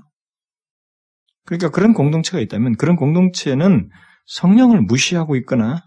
그러니까 1.46 1.70
그런 1.70 1.94
공동체가 1.94 2.40
있다면 2.40 2.76
그런 2.78 2.96
공동체는 2.96 3.90
성령을 4.26 4.82
무시하고 4.82 5.36
있거나 5.38 5.84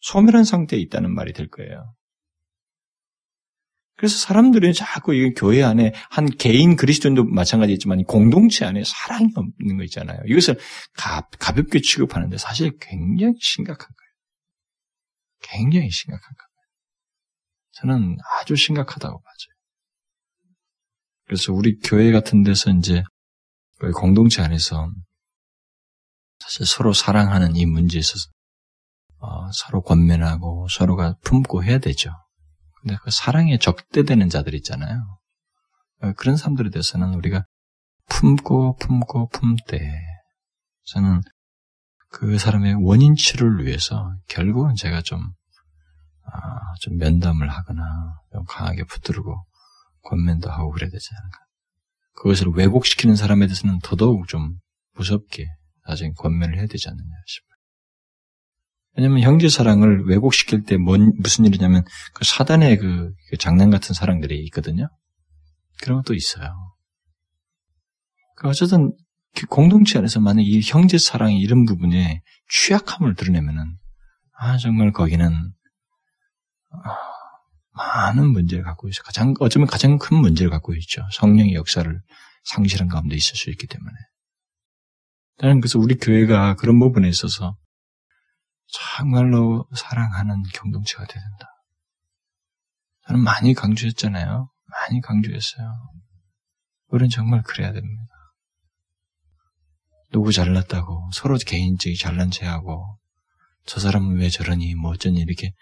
소멸한 0.00 0.44
상태에 0.44 0.78
있다는 0.78 1.14
말이 1.14 1.32
될 1.32 1.48
거예요. 1.48 1.94
그래서 3.96 4.18
사람들이 4.18 4.74
자꾸 4.74 5.14
이 5.14 5.32
교회 5.34 5.62
안에 5.62 5.92
한 6.10 6.26
개인 6.26 6.76
그리스도인도 6.76 7.24
마찬가지겠지만 7.24 8.04
공동체 8.04 8.64
안에 8.64 8.82
사랑이 8.84 9.28
없는 9.34 9.76
거 9.76 9.84
있잖아요. 9.84 10.18
이것을 10.26 10.58
가, 10.94 11.28
가볍게 11.38 11.80
취급하는데 11.80 12.36
사실 12.38 12.76
굉장히 12.80 13.34
심각한 13.40 13.86
거예요. 13.86 14.12
굉장히 15.42 15.90
심각한 15.90 16.22
거예요. 16.22 16.52
저는 17.72 18.16
아주 18.40 18.56
심각하다고 18.56 19.20
봐요. 19.20 19.32
그래서 21.32 21.52
우리 21.52 21.78
교회 21.78 22.12
같은 22.12 22.42
데서 22.42 22.70
이제 22.70 23.02
공동체 23.94 24.42
안에서 24.42 24.90
사실 26.38 26.66
서로 26.66 26.92
사랑하는 26.92 27.56
이 27.56 27.64
문제에 27.64 28.00
있어서 28.00 28.28
어, 29.18 29.50
서로 29.52 29.80
권면하고 29.80 30.66
서로가 30.68 31.16
품고 31.24 31.64
해야 31.64 31.78
되죠. 31.78 32.10
근데 32.82 32.96
그 33.02 33.10
사랑에 33.10 33.58
적대되는 33.58 34.28
자들 34.28 34.54
있잖아요. 34.54 35.18
어, 36.02 36.12
그런 36.14 36.36
사람들에 36.36 36.70
대해서는 36.70 37.14
우리가 37.14 37.44
품고 38.08 38.76
품고 38.76 39.28
품되 39.28 39.78
저는 40.86 41.22
그 42.08 42.38
사람의 42.38 42.74
원인치를 42.74 43.64
위해서 43.64 44.14
결국은 44.28 44.74
제가 44.74 45.00
좀, 45.00 45.20
아, 46.24 46.74
좀 46.80 46.96
면담을 46.98 47.48
하거나 47.48 47.84
좀 48.32 48.44
강하게 48.44 48.84
붙들고 48.84 49.46
권면도 50.02 50.50
하고 50.50 50.70
그래야 50.72 50.90
되지 50.90 51.08
않을까. 51.14 51.38
그것을 52.16 52.48
왜곡시키는 52.54 53.16
사람에 53.16 53.46
대해서는 53.46 53.78
더더욱 53.82 54.28
좀 54.28 54.58
무섭게 54.94 55.46
나중에 55.86 56.12
권면을 56.18 56.58
해야 56.58 56.66
되지 56.66 56.88
않느냐 56.88 57.14
싶어요. 57.26 57.51
왜냐면 58.94 59.20
형제 59.20 59.48
사랑을 59.48 60.04
왜곡시킬 60.06 60.64
때 60.64 60.76
뭔, 60.76 61.12
무슨 61.18 61.44
일이냐면 61.44 61.84
그 62.14 62.24
사단의 62.24 62.76
그, 62.76 63.12
그 63.30 63.36
장난 63.38 63.70
같은 63.70 63.94
사랑들이 63.94 64.38
있거든요. 64.46 64.88
그런 65.82 65.98
것도 65.98 66.14
있어요. 66.14 66.74
그 68.36 68.48
어쨌든 68.48 68.92
그 69.34 69.46
공동체 69.46 69.98
안에서 69.98 70.20
만약 70.20 70.42
이 70.42 70.60
형제 70.62 70.98
사랑이 70.98 71.40
이런 71.40 71.64
부분에 71.64 72.22
취약함을 72.50 73.14
드러내면은 73.14 73.76
아 74.38 74.58
정말 74.58 74.92
거기는 74.92 75.52
아, 76.84 76.96
많은 77.72 78.30
문제를 78.30 78.64
갖고 78.64 78.88
있어. 78.88 79.02
가장 79.02 79.34
어쩌면 79.40 79.66
가장 79.66 79.98
큰 79.98 80.18
문제를 80.18 80.50
갖고 80.50 80.74
있죠. 80.74 81.02
성령의 81.12 81.54
역사를 81.54 82.00
상실한 82.44 82.88
가운데 82.88 83.16
있을 83.16 83.36
수 83.36 83.50
있기 83.50 83.66
때문에. 83.66 83.94
나는 85.38 85.60
그래서 85.60 85.78
우리 85.78 85.96
교회가 85.96 86.56
그런 86.56 86.78
부분에 86.78 87.08
있어서 87.08 87.56
정말로 88.72 89.68
사랑하는 89.74 90.42
공동체가 90.58 91.06
되야 91.06 91.22
된다. 91.22 91.48
저는 93.06 93.22
많이 93.22 93.54
강조했잖아요. 93.54 94.50
많이 94.66 95.00
강조했어요. 95.00 95.92
우리는 96.88 97.10
정말 97.10 97.42
그래야 97.42 97.72
됩니다. 97.72 98.12
누구 100.10 100.32
잘났다고 100.32 101.10
서로 101.12 101.36
개인적이 101.38 101.96
잘난 101.96 102.30
체하고 102.30 102.98
저 103.64 103.80
사람은 103.80 104.18
왜 104.18 104.28
저러니 104.28 104.74
뭐 104.74 104.92
어쩌니 104.92 105.20
이렇게 105.20 105.52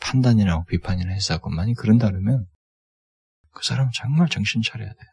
판단이나 0.00 0.64
비판이나 0.64 1.12
했었고 1.12 1.50
많이 1.50 1.74
그런다 1.74 2.08
그러면 2.10 2.46
그 3.50 3.64
사람은 3.64 3.92
정말 3.94 4.28
정신 4.28 4.62
차려야 4.62 4.88
돼요. 4.88 5.10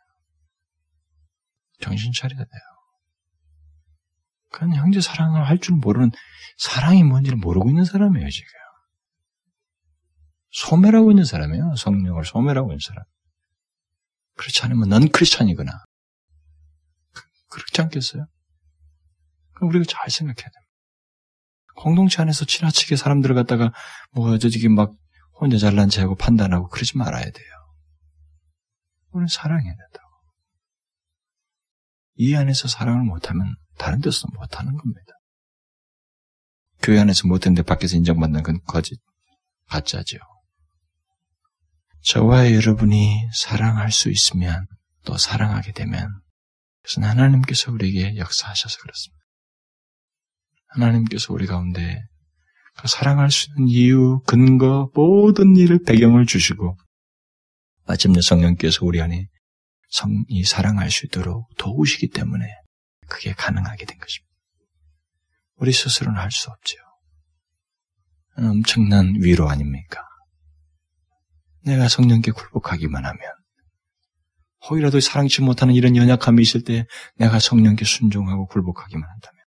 정신 1.79 2.11
차려야 2.11 2.39
돼요. 2.39 2.61
그건 4.61 4.75
형제 4.75 5.01
사랑을 5.01 5.47
할 5.47 5.57
줄 5.57 5.75
모르는 5.77 6.11
사랑이 6.57 7.03
뭔지를 7.03 7.39
모르고 7.39 7.69
있는 7.69 7.83
사람이에요, 7.83 8.29
지금. 8.29 8.47
소멸하고 10.51 11.09
있는 11.11 11.25
사람이에요. 11.25 11.75
성령을 11.77 12.23
소멸하고 12.25 12.71
있는 12.71 12.79
사람. 12.79 13.03
그렇지 14.37 14.61
않으면 14.61 14.89
넌 14.89 15.09
크리스찬이거나. 15.09 15.71
그렇지 17.49 17.81
않겠어요? 17.81 18.27
그럼 19.55 19.69
우리가 19.71 19.85
잘 19.87 20.11
생각해야 20.11 20.35
됩니다. 20.35 20.61
공동체 21.77 22.21
안에서 22.21 22.45
지나치게 22.45 22.97
사람들을 22.97 23.33
갖다가 23.33 23.73
뭐 24.11 24.37
저기 24.37 24.69
막 24.69 24.93
혼자 25.39 25.57
잘난 25.57 25.89
체하고 25.89 26.15
판단하고 26.15 26.67
그러지 26.69 26.97
말아야 26.99 27.23
돼요. 27.23 27.51
우리는 29.09 29.27
사랑해야 29.27 29.73
된다고. 29.73 30.07
이 32.15 32.35
안에서 32.35 32.67
사랑을 32.67 33.03
못하면 33.03 33.55
다른 33.81 33.99
데서 33.99 34.27
못하는 34.35 34.77
겁니다. 34.77 35.11
교회 36.83 36.99
안에서 36.99 37.27
못했는데 37.27 37.63
밖에서 37.63 37.97
인정받는 37.97 38.43
건 38.43 38.59
거짓, 38.67 38.99
가짜죠. 39.67 40.19
저와 42.03 42.53
여러분이 42.53 43.29
사랑할 43.33 43.91
수 43.91 44.11
있으면 44.11 44.67
또 45.03 45.17
사랑하게 45.17 45.71
되면 45.71 46.07
그것은 46.83 47.03
하나님께서 47.03 47.71
우리에게 47.71 48.17
역사하셔서 48.17 48.77
그렇습니다. 48.81 49.19
하나님께서 50.67 51.33
우리 51.33 51.47
가운데 51.47 52.03
그 52.77 52.87
사랑할 52.87 53.31
수 53.31 53.49
있는 53.49 53.67
이유, 53.67 54.21
근거, 54.27 54.91
모든 54.93 55.55
일을 55.55 55.83
배경을 55.83 56.27
주시고 56.27 56.77
마침내 57.87 58.21
성령께서 58.21 58.85
우리 58.85 59.01
안에 59.01 59.25
성 59.89 60.23
이 60.29 60.43
사랑할 60.43 60.91
수 60.91 61.07
있도록 61.07 61.49
도우시기 61.57 62.09
때문에 62.11 62.45
그게 63.11 63.33
가능하게 63.33 63.85
된 63.85 63.99
것입니다. 63.99 64.31
우리 65.57 65.73
스스로는 65.73 66.17
할 66.17 66.31
수 66.31 66.49
없지요. 66.49 66.79
엄청난 68.37 69.13
위로 69.19 69.49
아닙니까? 69.49 70.01
내가 71.65 71.89
성령께 71.89 72.31
굴복하기만 72.31 73.05
하면 73.05 73.19
혹이라도 74.69 75.01
사랑치 75.01 75.41
못하는 75.41 75.75
이런 75.75 75.97
연약함이 75.97 76.41
있을 76.41 76.63
때 76.63 76.87
내가 77.17 77.39
성령께 77.39 77.83
순종하고 77.83 78.47
굴복하기만 78.47 79.03
한다면 79.07 79.43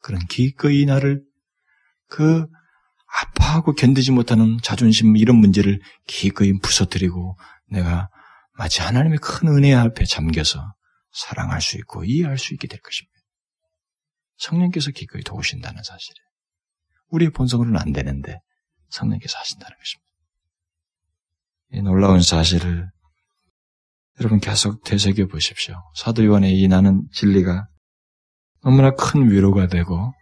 그런 0.00 0.20
기꺼이 0.26 0.84
나를 0.84 1.22
그 2.08 2.46
아파하고 3.22 3.74
견디지 3.74 4.10
못하는 4.10 4.58
자존심 4.62 5.16
이런 5.16 5.36
문제를 5.36 5.80
기꺼이 6.06 6.58
부서뜨리고 6.58 7.38
내가 7.70 8.10
마치 8.54 8.82
하나님의 8.82 9.18
큰 9.22 9.48
은혜 9.48 9.72
앞에 9.72 10.04
잠겨서 10.04 10.74
사랑할 11.18 11.60
수 11.60 11.76
있고 11.78 12.04
이해할 12.04 12.38
수 12.38 12.54
있게 12.54 12.68
될 12.68 12.80
것입니다. 12.80 13.18
성령께서 14.36 14.90
기꺼이 14.92 15.22
도우신다는 15.22 15.82
사실에 15.82 16.14
우리의 17.10 17.30
본성으로는 17.32 17.78
안 17.80 17.92
되는데 17.92 18.38
성령께서 18.90 19.38
하신다는 19.38 19.76
것입니다. 19.76 20.08
이 21.72 21.82
놀라운 21.82 22.22
사실을 22.22 22.88
여러분 24.20 24.40
계속 24.40 24.82
되새겨 24.84 25.26
보십시오. 25.26 25.74
사도 25.94 26.24
요한의 26.24 26.58
이 26.58 26.68
나는 26.68 27.06
진리가 27.12 27.68
너무나 28.62 28.90
큰 28.92 29.30
위로가 29.30 29.68
되고 29.68 30.12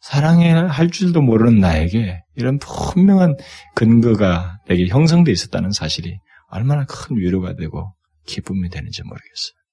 사랑해야 0.00 0.66
할 0.68 0.90
줄도 0.90 1.22
모르는 1.22 1.60
나에게 1.60 2.22
이런 2.36 2.58
분명한 2.58 3.36
근거가 3.74 4.58
내게 4.68 4.86
형성되어 4.86 5.32
있었다는 5.32 5.72
사실이 5.72 6.18
얼마나 6.48 6.84
큰 6.84 7.16
위로가 7.16 7.54
되고 7.54 7.94
기쁨이 8.26 8.68
되는지 8.68 9.02
모르겠어요. 9.02 9.63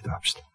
기도합시다. 0.00 0.49